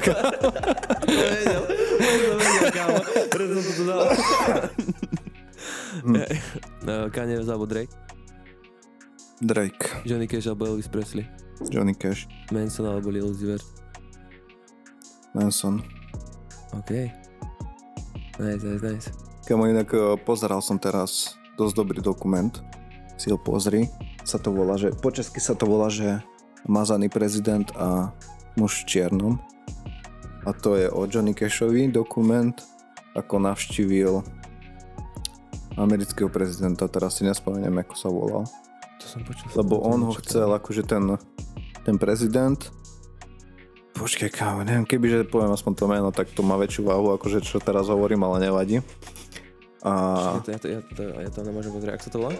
Preto 3.33 3.51
som 3.57 3.63
to 3.63 3.71
tu 3.73 3.83
dal. 3.87 4.01
Hm. 6.05 6.15
Kanye 7.09 7.39
West 7.39 7.49
alebo 7.49 7.65
Drake. 7.65 7.93
Drake, 9.41 10.05
Johnny 10.07 10.27
Cash 10.27 10.47
alebo 10.47 10.67
Elvis 10.67 10.87
Presley. 10.87 11.27
Johnny 11.71 11.95
Cash, 11.95 12.27
Manson 12.51 12.87
alebo 12.87 13.11
Lil 13.11 13.27
Uzi 13.27 13.47
Vert. 13.47 13.65
Manson. 15.35 15.83
OK. 16.71 16.91
Nice, 18.39 18.63
nice, 18.63 18.83
nice. 18.83 19.07
Kamo 19.47 19.67
inak 19.67 19.91
eh, 19.91 20.15
pozeral 20.23 20.59
som 20.63 20.79
teraz 20.79 21.35
dosť 21.59 21.73
dobrý 21.75 21.99
dokument. 21.99 22.51
Si 23.15 23.31
ho 23.31 23.39
pozri. 23.39 23.87
Sa 24.27 24.41
to 24.41 24.51
volá, 24.51 24.75
že, 24.75 24.91
po 24.91 25.13
česky 25.13 25.39
sa 25.39 25.55
to 25.55 25.69
volá, 25.69 25.87
že 25.87 26.19
Mazaný 26.65 27.13
prezident 27.13 27.69
a 27.77 28.09
muž 28.57 28.81
v 28.81 28.97
čiernom. 28.97 29.37
A 30.45 30.53
to 30.53 30.77
je 30.77 30.87
o 30.89 31.05
Johnny 31.09 31.33
Cashovi 31.33 31.89
dokument, 31.89 32.53
ako 33.17 33.41
navštívil 33.41 34.21
amerického 35.75 36.29
prezidenta, 36.31 36.87
teraz 36.87 37.19
si 37.19 37.27
nespomeniem, 37.27 37.73
ako 37.83 37.93
sa 37.97 38.07
volal. 38.07 38.43
To 39.01 39.05
som 39.05 39.21
počul. 39.25 39.49
Lebo 39.57 39.81
on 39.83 40.05
ho 40.07 40.13
chcel, 40.23 40.47
akože 40.47 40.87
ten, 40.87 41.19
ten 41.83 41.99
prezident, 41.99 42.59
počkaj 43.95 44.31
kámo, 44.31 44.63
neviem, 44.63 44.87
kebyže 44.87 45.27
poviem 45.27 45.51
aspoň 45.51 45.73
to 45.75 45.85
meno, 45.87 46.09
tak 46.15 46.31
to 46.31 46.43
má 46.43 46.55
väčšiu 46.55 46.87
váhu, 46.87 47.15
akože 47.15 47.43
čo 47.43 47.59
teraz 47.59 47.87
hovorím, 47.91 48.23
ale 48.27 48.47
nevadí. 48.47 48.79
A 49.85 49.91
to, 50.41 50.49
ja, 50.49 50.59
to, 50.59 50.67
ja, 50.67 50.79
to, 50.81 51.01
ja 51.21 51.29
to 51.29 51.39
nemôžem 51.45 51.69
pozrieť. 51.69 51.93
Ak 51.99 52.03
sa 52.03 52.09
to 52.09 52.19
volá? 52.23 52.33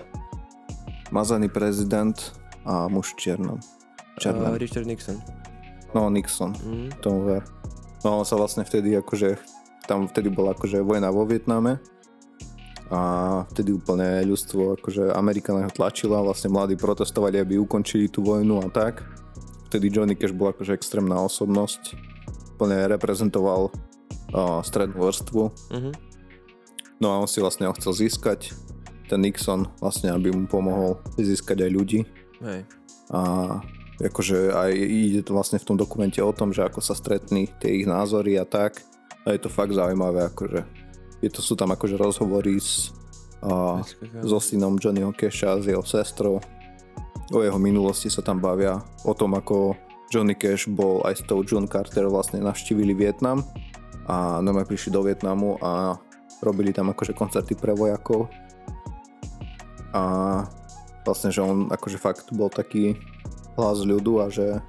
mazaný 1.14 1.48
prezident 1.54 2.18
a 2.66 2.90
muž 2.90 3.14
čiernom. 3.16 3.62
Uh, 3.62 4.18
Černom. 4.18 4.58
Richard 4.58 4.90
Nixon. 4.90 5.22
No, 5.94 6.10
Nixon, 6.10 6.58
Mm. 6.66 6.90
tomu 7.00 7.20
ver. 7.30 7.44
No, 8.06 8.22
on 8.22 8.26
sa 8.30 8.38
vlastne 8.38 8.62
vtedy 8.62 8.94
akože, 9.02 9.34
tam 9.90 10.06
vtedy 10.06 10.30
bola 10.30 10.54
akože 10.54 10.86
vojna 10.86 11.10
vo 11.10 11.26
Vietname 11.26 11.82
a 12.94 13.42
vtedy 13.50 13.74
úplne 13.74 14.22
ľudstvo, 14.30 14.78
akože 14.78 15.10
Amerika 15.18 15.50
na 15.58 15.66
ho 15.66 15.74
tlačila, 15.74 16.22
vlastne 16.22 16.54
mladí 16.54 16.78
protestovali, 16.78 17.42
aby 17.42 17.58
ukončili 17.58 18.06
tú 18.06 18.22
vojnu 18.22 18.62
a 18.62 18.70
tak. 18.70 19.02
Vtedy 19.74 19.90
Johnny 19.90 20.14
Cash 20.14 20.38
bol 20.38 20.54
akože 20.54 20.78
extrémna 20.78 21.18
osobnosť, 21.18 21.98
úplne 22.54 22.86
reprezentoval 22.86 23.74
uh, 23.74 24.62
strednú 24.62 25.02
vrstvu, 25.02 25.42
Mhm. 25.74 25.92
no 27.02 27.08
a 27.10 27.18
on 27.18 27.26
si 27.26 27.42
vlastne 27.42 27.66
ho 27.66 27.74
chcel 27.74 28.06
získať, 28.06 28.54
ten 29.10 29.18
Nixon 29.18 29.66
vlastne, 29.82 30.14
aby 30.14 30.30
mu 30.30 30.46
pomohol 30.46 31.02
získať 31.18 31.66
aj 31.66 31.72
ľudí 31.74 32.06
Hej. 32.42 32.70
a 33.10 33.22
akože 34.00 34.52
aj 34.52 34.72
ide 34.76 35.22
to 35.24 35.32
vlastne 35.32 35.56
v 35.56 35.68
tom 35.68 35.78
dokumente 35.80 36.20
o 36.20 36.36
tom, 36.36 36.52
že 36.52 36.68
ako 36.68 36.84
sa 36.84 36.92
stretli 36.92 37.48
tie 37.64 37.80
ich 37.80 37.88
názory 37.88 38.36
a 38.36 38.44
tak. 38.44 38.84
A 39.24 39.34
je 39.34 39.40
to 39.42 39.50
fakt 39.50 39.74
zaujímavé, 39.74 40.28
akože. 40.30 40.62
Je 41.24 41.30
to, 41.32 41.42
sú 41.42 41.58
tam 41.58 41.74
akože 41.74 41.96
rozhovory 41.98 42.60
s, 42.60 42.94
a, 43.42 43.82
so 44.22 44.38
synom 44.38 44.78
Johnnyho 44.78 45.16
Casha, 45.16 45.58
s 45.58 45.66
jeho 45.66 45.82
sestrou. 45.82 46.44
O 47.34 47.42
jeho 47.42 47.58
minulosti 47.58 48.12
sa 48.12 48.22
tam 48.22 48.38
bavia. 48.38 48.78
O 49.02 49.18
tom, 49.18 49.34
ako 49.34 49.74
Johnny 50.14 50.38
Cash 50.38 50.70
bol 50.70 51.02
aj 51.08 51.24
s 51.24 51.24
tou 51.26 51.42
John 51.42 51.66
Carter 51.66 52.06
vlastne 52.06 52.44
navštívili 52.44 52.94
Vietnam. 52.94 53.42
A 54.06 54.38
normálne 54.44 54.70
prišli 54.70 54.94
do 54.94 55.02
Vietnamu 55.02 55.58
a 55.64 55.98
robili 56.46 56.70
tam 56.70 56.94
akože 56.94 57.18
koncerty 57.18 57.58
pre 57.58 57.74
vojakov. 57.74 58.30
A 59.96 60.04
vlastne, 61.02 61.34
že 61.34 61.42
on 61.42 61.74
akože 61.74 61.98
fakt 61.98 62.30
bol 62.30 62.54
taký 62.54 62.94
hlas 63.56 63.80
ľudu 63.82 64.24
a 64.24 64.28
že 64.30 64.60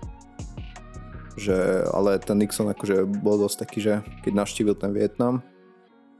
že, 1.37 1.85
ale 1.93 2.17
ten 2.17 2.41
Nixon 2.41 2.65
akože 2.73 3.05
bol 3.05 3.37
dosť 3.37 3.57
taký, 3.61 3.79
že 3.85 3.95
keď 4.25 4.33
navštívil 4.41 4.73
ten 4.73 4.89
Vietnam, 4.97 5.45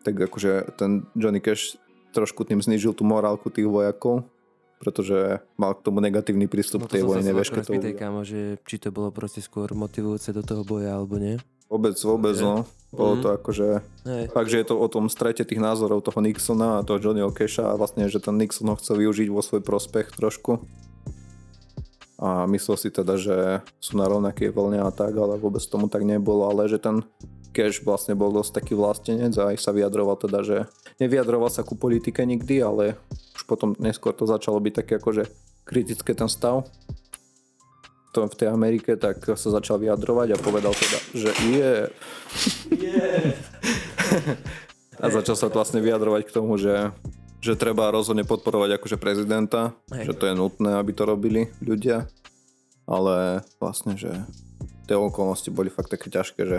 tak 0.05 0.13
akože 0.21 0.77
ten 0.77 1.09
Johnny 1.17 1.41
Cash 1.41 1.81
trošku 2.13 2.45
tým 2.45 2.61
znižil 2.61 2.93
tú 2.93 3.03
morálku 3.09 3.49
tých 3.49 3.65
vojakov, 3.65 4.29
pretože 4.77 5.41
mal 5.57 5.73
k 5.73 5.89
tomu 5.89 6.05
negatívny 6.05 6.45
prístup 6.53 6.85
No 6.85 6.89
k 6.89 7.01
tej 7.01 7.09
vojne, 7.09 7.33
vieš, 7.33 7.49
keď 7.49 7.65
to 7.65 7.73
spýtaj, 7.73 7.95
kámo, 7.97 8.21
že 8.29 8.61
či 8.69 8.77
to 8.77 8.93
bolo 8.93 9.09
proste 9.09 9.41
skôr 9.41 9.73
motivujúce 9.73 10.37
do 10.37 10.45
toho 10.45 10.69
boja, 10.69 10.93
alebo 10.93 11.17
nie. 11.17 11.41
vôbec, 11.67 11.97
vôbec, 11.99 12.37
no. 12.39 12.69
Bolo 12.93 13.19
Mhm. 13.19 13.23
to 13.25 13.29
akože, 13.41 13.69
fakt, 14.31 14.49
že 14.53 14.61
je 14.63 14.67
to 14.69 14.77
o 14.79 14.87
tom 14.87 15.09
strete 15.11 15.43
tých 15.43 15.59
názorov 15.59 16.05
toho 16.05 16.21
Nixona 16.21 16.79
a 16.79 16.85
toho 16.87 17.01
Johnnyho 17.03 17.33
Casha 17.33 17.73
a 17.73 17.79
vlastne, 17.81 18.07
že 18.07 18.21
ten 18.21 18.37
Nixon 18.37 18.69
ho 18.69 18.77
chcel 18.77 19.01
využiť 19.01 19.33
vo 19.33 19.41
svoj 19.41 19.65
prospech 19.65 20.13
trošku. 20.13 20.61
A 22.17 22.49
myslel 22.49 22.77
si 22.81 22.89
teda, 22.89 23.21
že 23.21 23.61
sú 23.77 24.01
na 24.01 24.09
rovnakej 24.09 24.49
vlne 24.49 24.81
a 24.81 24.91
tak, 24.91 25.13
ale 25.17 25.37
vôbec 25.37 25.61
tomu 25.69 25.93
tak 25.93 26.01
nebolo, 26.01 26.49
ale 26.49 26.65
že 26.65 26.81
ten 26.81 27.05
Cash 27.53 27.81
vlastne 27.85 28.13
bol 28.13 28.33
dosť 28.33 28.61
taký 28.61 28.73
vlastenec 28.77 29.33
a 29.37 29.53
aj 29.53 29.57
sa 29.61 29.73
vyjadroval 29.73 30.17
teda, 30.21 30.45
že 30.45 30.57
nevyjadroval 31.01 31.49
sa 31.49 31.65
ku 31.65 31.77
politike 31.77 32.25
nikdy, 32.25 32.61
ale 32.61 32.97
už 33.37 33.49
potom 33.49 33.73
neskôr 33.81 34.13
to 34.13 34.29
začalo 34.29 34.61
byť 34.61 34.75
také 34.85 35.01
akože 35.01 35.29
kritické 35.65 36.13
ten 36.13 36.29
stav 36.29 36.69
to 38.17 38.25
v 38.25 38.39
tej 38.41 38.49
Amerike, 38.49 38.97
tak 38.97 39.21
sa 39.37 39.49
začal 39.53 39.77
vyjadrovať 39.77 40.33
a 40.33 40.41
povedal 40.41 40.73
teda, 40.73 40.99
že 41.13 41.31
je. 41.53 41.75
a 45.03 45.07
začal 45.13 45.37
sa 45.37 45.53
vlastne 45.53 45.85
vyjadrovať 45.85 46.23
k 46.25 46.35
tomu, 46.35 46.57
že, 46.57 46.89
že 47.41 47.59
treba 47.59 47.93
rozhodne 47.93 48.25
podporovať 48.25 48.81
akože 48.81 48.97
prezidenta, 48.97 49.77
Hej. 49.93 50.13
že 50.13 50.13
to 50.17 50.25
je 50.31 50.35
nutné, 50.35 50.81
aby 50.81 50.93
to 50.97 51.05
robili 51.05 51.53
ľudia, 51.63 52.09
ale 52.89 53.45
vlastne, 53.59 53.99
že 53.99 54.11
tie 54.87 54.95
okolnosti 54.95 55.51
boli 55.51 55.69
fakt 55.69 55.91
také 55.91 56.09
ťažké, 56.09 56.43
že 56.47 56.59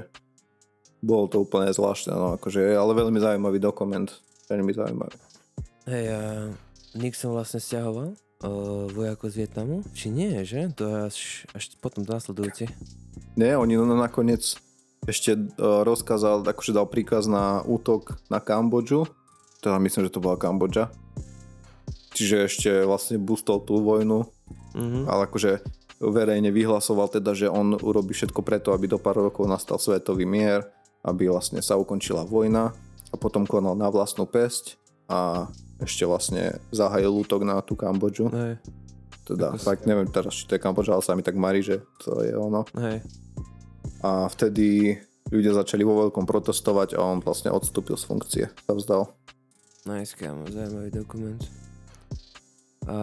bolo 1.00 1.30
to 1.30 1.42
úplne 1.46 1.70
zvláštne, 1.72 2.14
no 2.14 2.36
akože, 2.36 2.74
ale 2.74 2.92
veľmi 2.98 3.20
zaujímavý 3.22 3.60
dokument, 3.62 4.10
veľmi 4.50 4.72
zaujímavý. 4.74 5.18
Hej, 5.88 6.06
a 6.12 6.22
Nixon 6.98 7.32
vlastne 7.32 7.64
stiahoval 7.64 8.12
uh, 8.12 8.90
vojakov 8.92 9.32
z 9.32 9.46
Vietnamu? 9.46 9.86
Či 9.96 10.12
nie, 10.12 10.36
že? 10.44 10.68
To 10.76 10.84
je 10.84 10.96
až, 11.08 11.18
až 11.56 11.64
potom 11.80 12.04
následujúci. 12.04 12.68
Nie, 13.38 13.56
oni 13.56 13.78
no 13.78 13.96
nakoniec 13.96 14.58
ešte 15.06 15.38
uh, 15.38 15.86
rozkázal, 15.86 16.44
akože 16.44 16.76
dal 16.76 16.90
príkaz 16.90 17.30
na 17.30 17.62
útok 17.64 18.20
na 18.28 18.42
Kambodžu, 18.44 19.08
teda 19.68 19.78
myslím, 19.78 20.08
že 20.08 20.14
to 20.14 20.24
bola 20.24 20.40
Kambodža. 20.40 20.88
Čiže 22.12 22.38
ešte 22.48 22.70
vlastne 22.82 23.20
boostol 23.20 23.62
tú 23.62 23.78
vojnu, 23.78 24.26
Mhm. 24.74 25.06
ale 25.06 25.28
akože 25.28 25.62
verejne 25.98 26.50
vyhlasoval 26.50 27.10
teda, 27.10 27.34
že 27.34 27.50
on 27.50 27.74
urobí 27.74 28.14
všetko 28.14 28.42
preto, 28.42 28.70
aby 28.72 28.86
do 28.86 28.98
pár 28.98 29.18
rokov 29.20 29.46
nastal 29.46 29.78
svetový 29.78 30.24
mier, 30.24 30.66
aby 31.02 31.26
vlastne 31.26 31.58
sa 31.60 31.74
ukončila 31.74 32.22
vojna 32.22 32.74
a 33.10 33.16
potom 33.16 33.44
konal 33.44 33.74
na 33.74 33.90
vlastnú 33.90 34.26
pesť 34.26 34.78
a 35.08 35.50
ešte 35.78 36.06
vlastne 36.06 36.58
zahájil 36.70 37.10
útok 37.16 37.42
na 37.42 37.62
tú 37.62 37.74
Kambodžu. 37.74 38.30
Hej, 38.30 38.62
Teda 39.26 39.52
Ako 39.52 39.60
fakt 39.60 39.84
neviem 39.84 40.08
teraz, 40.08 40.32
či 40.34 40.46
to 40.46 40.56
je 40.56 40.62
Kambodža, 40.62 40.94
ale 40.94 41.04
sa 41.04 41.12
mi 41.12 41.22
tak 41.22 41.36
marí, 41.36 41.60
že 41.60 41.82
to 42.00 42.22
je 42.22 42.32
ono. 42.32 42.64
hej. 42.78 43.02
A 44.00 44.30
vtedy 44.30 44.96
ľudia 45.28 45.52
začali 45.52 45.82
vo 45.82 46.08
veľkom 46.08 46.24
protestovať 46.24 46.96
a 46.96 47.02
on 47.02 47.20
vlastne 47.20 47.50
odstúpil 47.50 47.98
z 47.98 48.06
funkcie, 48.06 48.46
sa 48.64 48.72
vzdal. 48.72 49.10
Nice, 49.88 50.20
kámo, 50.20 50.44
zaujímavý 50.52 50.92
dokument. 50.92 51.40
A 52.92 52.98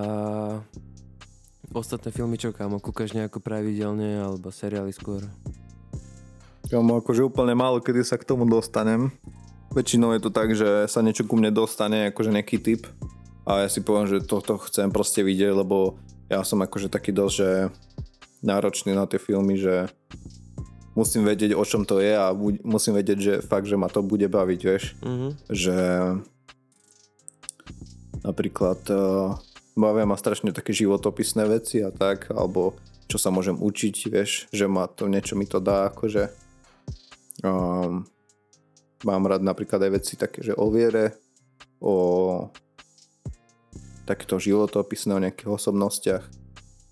ostatné 1.73 2.13
filmy 2.13 2.37
čo, 2.37 2.53
kámo, 2.53 2.77
kúkaš 2.77 3.17
nejako 3.17 3.41
pravidelne, 3.41 4.21
alebo 4.21 4.53
seriály 4.53 4.93
skôr? 4.93 5.25
Kámo, 6.69 7.01
akože 7.01 7.25
úplne 7.25 7.57
málo, 7.57 7.81
kedy 7.81 8.05
sa 8.05 8.21
k 8.21 8.29
tomu 8.29 8.45
dostanem. 8.45 9.09
Väčšinou 9.73 10.13
je 10.13 10.21
to 10.21 10.29
tak, 10.29 10.53
že 10.53 10.85
sa 10.85 11.01
niečo 11.01 11.25
ku 11.25 11.41
mne 11.41 11.57
dostane, 11.57 12.13
akože 12.13 12.29
nejaký 12.37 12.61
typ 12.61 12.85
a 13.49 13.65
ja 13.65 13.69
si 13.73 13.81
poviem, 13.81 14.05
že 14.05 14.21
toto 14.21 14.61
chcem 14.69 14.93
proste 14.93 15.25
vidieť, 15.25 15.57
lebo 15.57 15.97
ja 16.29 16.45
som 16.45 16.61
akože 16.61 16.93
taký 16.93 17.17
dosť, 17.17 17.35
že 17.37 17.51
náročný 18.45 18.93
na 18.93 19.09
tie 19.09 19.17
filmy, 19.17 19.57
že 19.57 19.89
musím 20.93 21.25
vedieť, 21.25 21.57
o 21.57 21.65
čom 21.65 21.89
to 21.89 22.01
je 22.01 22.13
a 22.13 22.29
musím 22.61 22.97
vedieť, 22.97 23.19
že 23.19 23.35
fakt, 23.41 23.65
že 23.65 23.81
ma 23.81 23.89
to 23.89 24.05
bude 24.05 24.29
baviť, 24.29 24.61
vieš. 24.61 24.85
Mhm. 25.01 25.29
Že 25.49 25.77
napríklad 28.25 28.81
uh, 28.89 29.37
bavia 29.77 30.09
ma 30.09 30.17
strašne 30.17 30.51
také 30.51 30.73
životopisné 30.73 31.45
veci 31.47 31.85
a 31.85 31.93
tak, 31.93 32.33
alebo 32.33 32.75
čo 33.05 33.21
sa 33.21 33.29
môžem 33.29 33.61
učiť, 33.61 33.95
vieš, 34.09 34.49
že 34.49 34.65
ma 34.65 34.89
to 34.89 35.07
niečo 35.07 35.37
mi 35.37 35.45
to 35.45 35.61
dá, 35.61 35.93
akože. 35.93 36.33
Um, 37.45 38.09
mám 39.05 39.29
rád 39.29 39.45
napríklad 39.45 39.85
aj 39.85 39.93
veci 39.93 40.15
také, 40.17 40.41
že 40.41 40.57
o 40.57 40.73
viere, 40.73 41.21
o 41.85 42.49
takéto 44.09 44.41
životopisné, 44.41 45.13
o 45.13 45.23
nejakých 45.23 45.53
osobnostiach, 45.53 46.25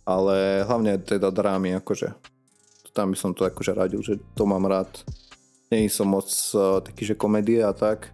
ale 0.04 0.68
hlavne 0.68 1.00
teda 1.00 1.32
drámy, 1.32 1.80
akože. 1.80 2.12
Tam 2.92 3.08
by 3.08 3.16
som 3.16 3.32
to 3.32 3.48
akože 3.48 3.72
radil, 3.72 4.04
že 4.04 4.20
to 4.36 4.44
mám 4.44 4.68
rád. 4.68 4.92
Nie 5.72 5.88
som 5.88 6.12
moc 6.12 6.28
uh, 6.52 6.84
taký, 6.84 7.08
že 7.08 7.16
komédie 7.16 7.64
a 7.64 7.72
tak, 7.72 8.12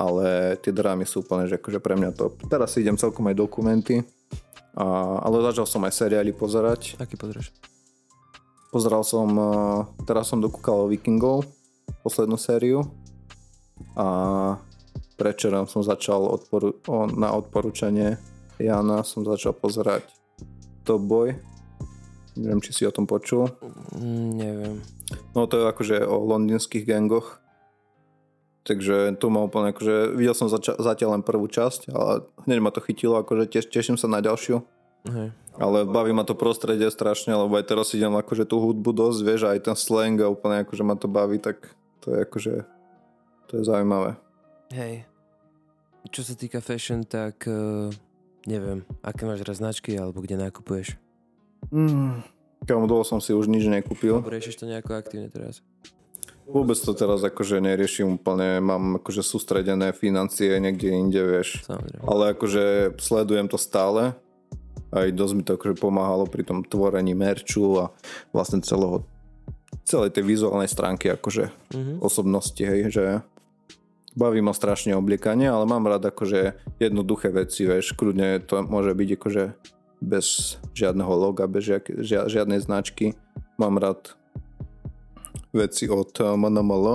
ale 0.00 0.56
tie 0.64 0.72
drámy 0.72 1.04
sú 1.04 1.20
úplne, 1.20 1.44
že 1.44 1.60
akože 1.60 1.84
pre 1.84 2.00
mňa 2.00 2.10
to. 2.16 2.32
Teraz 2.48 2.72
si 2.72 2.80
idem 2.80 2.96
celkom 2.96 3.28
aj 3.28 3.36
dokumenty, 3.36 4.00
a, 4.72 5.20
ale 5.20 5.44
začal 5.44 5.68
som 5.68 5.84
aj 5.84 5.92
seriály 5.92 6.32
pozerať. 6.32 6.96
Aký 6.96 7.20
pozrieš? 7.20 7.52
Pozeral 8.70 9.02
som, 9.02 9.28
teraz 10.06 10.30
som 10.30 10.38
dokúkal 10.38 10.86
Vikingov, 10.86 11.42
poslednú 12.06 12.38
sériu 12.38 12.86
a 13.98 14.06
prečerom 15.18 15.66
som 15.66 15.82
začal 15.82 16.22
odporu, 16.22 16.78
na 17.18 17.34
odporúčanie 17.34 18.16
Jana 18.60 19.02
som 19.02 19.26
začal 19.26 19.56
pozerať 19.56 20.06
Top 20.84 21.02
Boy. 21.02 21.34
Neviem, 22.38 22.62
či 22.62 22.70
si 22.70 22.82
o 22.86 22.94
tom 22.94 23.10
počul. 23.10 23.50
Mm, 23.96 24.28
neviem. 24.38 24.76
No 25.34 25.50
to 25.50 25.60
je 25.60 25.64
akože 25.66 25.96
o 26.06 26.22
londýnskych 26.30 26.86
gangoch. 26.86 27.39
Takže 28.60 29.16
to 29.16 29.26
ma 29.32 29.40
úplne 29.48 29.72
akože, 29.72 30.12
videl 30.12 30.36
som 30.36 30.52
zača- 30.52 30.76
zatiaľ 30.76 31.16
len 31.16 31.24
prvú 31.24 31.48
časť, 31.48 31.88
ale 31.96 32.28
hneď 32.44 32.58
ma 32.60 32.68
to 32.68 32.84
chytilo, 32.84 33.16
akože 33.24 33.48
teš, 33.48 33.72
teším 33.72 33.96
sa 33.96 34.04
na 34.04 34.20
ďalšiu. 34.20 34.60
Hej. 35.08 35.32
Ale 35.56 35.88
baví 35.88 36.12
ma 36.12 36.28
to 36.28 36.36
prostredie 36.36 36.92
strašne, 36.92 37.32
lebo 37.32 37.56
aj 37.56 37.64
teraz 37.64 37.96
idem 37.96 38.12
akože 38.12 38.44
tú 38.44 38.60
hudbu 38.60 38.92
dosť, 38.92 39.20
vieš, 39.24 39.40
aj 39.48 39.64
ten 39.64 39.76
slang 39.76 40.20
a 40.20 40.28
úplne 40.28 40.60
akože 40.60 40.84
ma 40.84 40.92
to 40.92 41.08
baví, 41.08 41.40
tak 41.40 41.72
to 42.04 42.12
je 42.12 42.18
akože, 42.28 42.54
to 43.48 43.52
je 43.60 43.62
zaujímavé. 43.64 44.20
Hej. 44.76 45.08
Čo 46.12 46.20
sa 46.28 46.34
týka 46.36 46.60
fashion, 46.60 47.04
tak 47.04 47.48
uh, 47.48 47.88
neviem, 48.44 48.84
aké 49.00 49.24
máš 49.24 49.40
raz 49.44 49.60
značky 49.60 49.96
alebo 49.96 50.20
kde 50.20 50.36
nakupuješ? 50.36 51.00
Mm. 51.72 52.24
Kámo, 52.64 52.84
dlho 52.84 53.04
som 53.08 53.24
si 53.24 53.32
už 53.32 53.48
nič 53.48 53.64
nekúpil. 53.68 54.20
Alebo 54.20 54.32
riešiš 54.32 54.60
to 54.60 54.68
nejako 54.68 55.00
aktívne 55.00 55.32
teraz? 55.32 55.64
Vôbec 56.50 56.74
to 56.76 56.92
teraz 56.92 57.22
akože 57.22 57.62
neriešim 57.62 58.18
úplne, 58.18 58.58
mám 58.58 58.98
akože 58.98 59.22
sústredené 59.22 59.94
financie 59.94 60.58
niekde 60.58 60.90
inde, 60.90 61.22
vieš. 61.22 61.62
Samozrejme. 61.64 62.02
Ale 62.04 62.24
akože 62.34 62.64
sledujem 62.98 63.46
to 63.46 63.58
stále. 63.58 64.18
Aj 64.90 65.06
dosť 65.06 65.34
mi 65.38 65.42
to 65.46 65.54
akože 65.54 65.78
pomáhalo 65.78 66.26
pri 66.26 66.42
tom 66.42 66.66
tvorení 66.66 67.14
merču 67.14 67.78
a 67.78 67.94
vlastne 68.34 68.58
celého, 68.66 69.06
celej 69.86 70.10
tej 70.10 70.26
vizuálnej 70.26 70.66
stránky 70.66 71.14
akože 71.14 71.54
Mhm. 71.70 72.02
osobnosti, 72.02 72.58
hej, 72.58 72.90
že 72.90 73.04
baví 74.18 74.42
ma 74.42 74.50
strašne 74.50 74.98
obliekanie, 74.98 75.46
ale 75.46 75.62
mám 75.70 75.86
rád 75.86 76.10
akože 76.10 76.58
jednoduché 76.82 77.30
veci, 77.30 77.70
vieš, 77.70 77.94
kľudne 77.94 78.42
to 78.42 78.58
môže 78.66 78.90
byť 78.90 79.08
akože 79.14 79.44
bez 80.02 80.58
žiadneho 80.74 81.12
loga, 81.14 81.46
bez 81.46 81.70
žiadnej 82.02 82.58
značky. 82.58 83.14
Mám 83.60 83.78
rád 83.78 84.18
veci 85.52 85.90
od 85.90 86.12
eh, 86.20 86.36
MNML, 86.36 86.86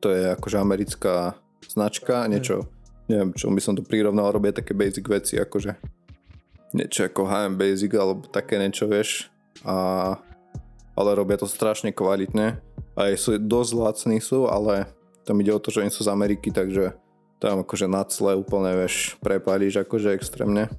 to 0.00 0.12
je 0.12 0.32
akože 0.36 0.56
americká 0.60 1.34
značka, 1.66 2.28
niečo, 2.28 2.68
neviem, 3.08 3.32
čo 3.34 3.50
by 3.50 3.60
som 3.60 3.74
to 3.74 3.82
prirovnal, 3.82 4.30
robia 4.30 4.54
také 4.54 4.76
basic 4.76 5.04
veci, 5.08 5.40
akože 5.40 5.76
niečo 6.76 7.08
ako 7.08 7.24
H&M 7.24 7.54
Basic, 7.56 7.92
alebo 7.96 8.28
také 8.28 8.60
niečo, 8.60 8.84
vieš, 8.84 9.32
a, 9.64 10.14
ale 10.92 11.10
robia 11.16 11.40
to 11.40 11.48
strašne 11.48 11.90
kvalitne, 11.90 12.60
aj 12.96 13.12
sú 13.16 13.40
dosť 13.40 13.72
lacní 13.76 14.18
sú, 14.20 14.48
ale 14.48 14.88
tam 15.24 15.40
ide 15.40 15.52
o 15.52 15.60
to, 15.60 15.72
že 15.72 15.82
oni 15.82 15.92
sú 15.92 16.04
z 16.04 16.12
Ameriky, 16.12 16.52
takže 16.52 16.94
tam 17.40 17.60
akože 17.60 17.86
na 17.90 18.04
cle 18.06 18.32
úplne, 18.38 18.72
vieš, 18.72 19.20
prepálíš 19.20 19.84
akože 19.84 20.16
extrémne. 20.16 20.72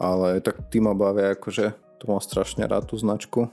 Ale 0.00 0.40
tak 0.40 0.70
tí 0.70 0.78
ma 0.78 0.92
bavia, 0.94 1.34
akože 1.34 1.72
to 2.00 2.04
mám 2.08 2.22
strašne 2.22 2.64
rád 2.64 2.88
tú 2.88 2.96
značku. 2.96 3.48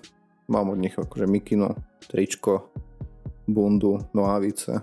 Mám 0.48 0.72
od 0.72 0.80
nich 0.80 0.96
akože 0.96 1.28
mikinu, 1.28 1.76
tričko, 2.08 2.72
bundu, 3.48 4.00
nohavice. 4.16 4.82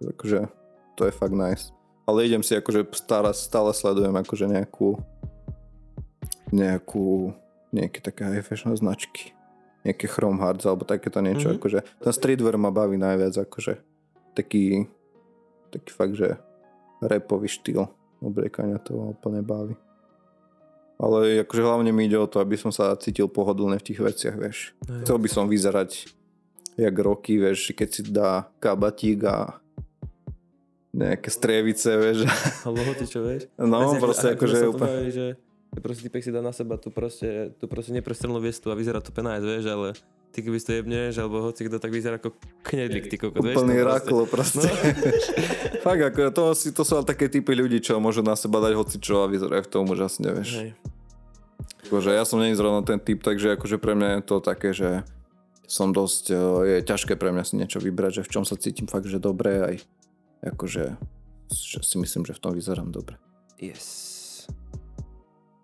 Takže 0.00 0.48
to 0.96 1.08
je 1.08 1.12
fakt 1.12 1.32
nice. 1.32 1.72
Ale 2.06 2.28
idem 2.28 2.44
si 2.44 2.54
akože 2.54 2.86
stále, 2.92 3.32
stále 3.34 3.72
sledujem 3.74 4.14
akože 4.14 4.46
nejakú 4.46 5.00
nejakú 6.54 7.34
nejaké 7.74 7.98
také 7.98 8.22
high 8.24 8.44
fashion 8.44 8.76
značky. 8.76 9.34
Nejaké 9.82 10.06
Chrome 10.06 10.38
Hearts 10.38 10.66
alebo 10.66 10.86
takéto 10.86 11.18
niečo. 11.18 11.50
Mhm. 11.50 11.56
Mm-hmm. 11.56 11.60
Akože, 11.60 11.78
ten 12.02 12.12
streetwear 12.12 12.56
ma 12.60 12.70
baví 12.70 12.96
najviac. 13.00 13.48
Akože 13.48 13.80
taký 14.36 14.86
taký 15.70 15.90
fakt, 15.92 16.14
že 16.16 16.38
rapový 17.02 17.50
štýl 17.50 17.84
obliekania 18.22 18.80
to 18.80 18.96
ma 18.96 19.12
úplne 19.12 19.44
baví. 19.44 19.76
Ale 20.96 21.44
akože 21.44 21.60
hlavne 21.60 21.92
mi 21.92 22.08
ide 22.08 22.16
o 22.16 22.24
to, 22.24 22.40
aby 22.40 22.56
som 22.56 22.72
sa 22.72 22.96
cítil 22.96 23.28
pohodlne 23.28 23.76
v 23.76 23.84
tých 23.84 24.00
veciach, 24.00 24.36
vieš. 24.36 24.72
Hej. 24.88 25.04
Chcel 25.04 25.18
by 25.20 25.28
som 25.28 25.44
vyzerať 25.44 25.90
jak 26.76 26.96
roky, 26.96 27.36
vieš, 27.36 27.72
keď 27.72 27.88
si 27.88 28.00
dá 28.04 28.48
kabatík 28.60 29.24
a 29.28 29.60
nejaké 30.96 31.28
strievice, 31.28 31.90
vieš. 32.00 32.24
Hoci 32.64 33.04
čo, 33.04 33.20
vieš? 33.20 33.48
No, 33.60 33.92
Vieš, 33.92 34.00
proste 34.00 34.28
ako- 34.32 34.36
akože 34.40 34.56
to 34.56 34.68
úplne... 34.72 34.96
že 35.12 35.26
proste 35.80 36.06
typek 36.06 36.22
si 36.22 36.30
dá 36.30 36.40
na 36.40 36.52
seba 36.52 36.76
tú 36.76 36.92
proste, 36.92 37.52
tú 37.60 37.66
proste 37.66 37.92
neprestrelnú 37.92 38.38
viestu 38.38 38.68
a 38.70 38.78
vyzerá 38.78 39.02
to 39.02 39.10
penajc, 39.10 39.42
vieš, 39.42 39.64
ale 39.68 39.88
ty 40.34 40.44
keby 40.44 40.56
si 40.60 40.66
to 40.68 40.72
jebneš, 40.76 41.14
alebo 41.16 41.40
hoci 41.42 41.64
kto, 41.64 41.80
tak 41.80 41.90
vyzerá 41.90 42.20
ako 42.20 42.36
knedlik, 42.66 43.08
ty 43.08 43.16
kokot, 43.16 43.40
vieš? 43.40 43.56
Úplný 43.56 43.74
proste- 43.80 43.88
raklo 43.88 44.22
proste. 44.28 44.68
No. 44.68 44.72
Fakt, 45.86 46.02
ako 46.02 46.20
to, 46.34 46.44
si, 46.52 46.68
to 46.76 46.82
sú 46.84 47.00
ale 47.00 47.06
také 47.08 47.30
typy 47.32 47.56
ľudí, 47.56 47.80
čo 47.80 47.96
môžu 48.02 48.20
na 48.20 48.36
seba 48.36 48.60
dať 48.60 48.72
hoci 48.76 48.96
čo 49.00 49.24
a 49.24 49.30
vyzerajú 49.30 49.62
v 49.64 49.70
tom 49.70 49.84
úžasne, 49.88 50.28
vieš. 50.34 50.50
Hej. 50.60 50.70
Akože 51.88 52.10
ja 52.12 52.26
som 52.26 52.42
není 52.42 52.58
zrovna 52.58 52.82
ten 52.82 52.98
typ, 52.98 53.22
takže 53.22 53.54
akože 53.56 53.78
pre 53.78 53.94
mňa 53.94 54.08
je 54.18 54.22
to 54.26 54.36
také, 54.42 54.74
že 54.74 55.06
som 55.66 55.90
dosť, 55.94 56.24
eh, 56.30 56.38
je 56.66 56.76
ťažké 56.82 57.14
pre 57.18 57.30
mňa 57.30 57.44
si 57.46 57.54
niečo 57.58 57.78
vybrať, 57.78 58.22
že 58.22 58.24
v 58.26 58.32
čom 58.32 58.44
sa 58.46 58.58
cítim 58.58 58.90
fakt, 58.90 59.06
že 59.06 59.22
dobre 59.22 59.62
aj 59.62 59.74
akože 60.42 60.98
že 61.52 61.78
si 61.82 61.96
myslím, 61.98 62.26
že 62.26 62.34
v 62.34 62.42
tom 62.42 62.52
vyzerám 62.54 62.90
dobre. 62.90 63.18
Yes. 63.62 64.05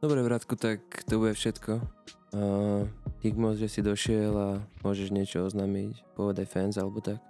Dobre, 0.02 0.18
Vratku, 0.18 0.58
tak 0.58 0.82
to 1.06 1.22
bude 1.22 1.38
všetko. 1.38 1.78
Uh, 2.34 2.90
dík 3.22 3.38
moc, 3.38 3.54
že 3.54 3.70
si 3.70 3.86
došiel 3.86 4.34
a 4.34 4.58
môžeš 4.82 5.14
niečo 5.14 5.46
oznámiť, 5.46 6.18
povedať 6.18 6.50
fans 6.50 6.74
alebo 6.74 6.98
tak. 6.98 7.22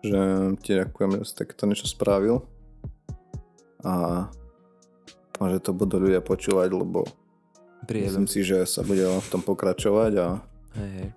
Že 0.00 0.56
ti 0.64 0.72
ďakujem, 0.72 1.20
že 1.20 1.28
si 1.28 1.34
takéto 1.36 1.68
niečo 1.68 1.84
spravil 1.84 2.40
a 3.84 4.24
že 5.36 5.58
to 5.60 5.76
budú 5.76 6.00
ľudia 6.00 6.24
počúvať, 6.24 6.72
lebo 6.72 7.04
Príjemne. 7.84 8.24
myslím 8.24 8.26
si, 8.32 8.40
že 8.40 8.64
sa 8.64 8.80
bude 8.80 9.04
v 9.04 9.28
tom 9.28 9.44
pokračovať 9.44 10.12
a 10.16 10.40
Hej, 10.80 10.90
hej. 10.96 11.08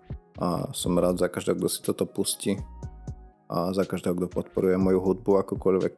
a 0.43 0.75
som 0.75 0.99
rád 0.99 1.23
za 1.23 1.31
každého, 1.31 1.55
kto 1.55 1.67
si 1.71 1.79
toto 1.79 2.03
pustí 2.03 2.59
a 3.47 3.71
za 3.71 3.87
každého, 3.87 4.17
kto 4.19 4.27
podporuje 4.27 4.75
moju 4.75 4.99
hudbu 4.99 5.39
akokoľvek. 5.45 5.95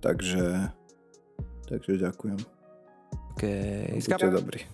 Takže, 0.00 0.72
Takže 1.68 1.98
ďakujem. 1.98 2.38
OK. 3.36 3.42
Buďte 3.94 4.30
dobrý. 4.30 4.60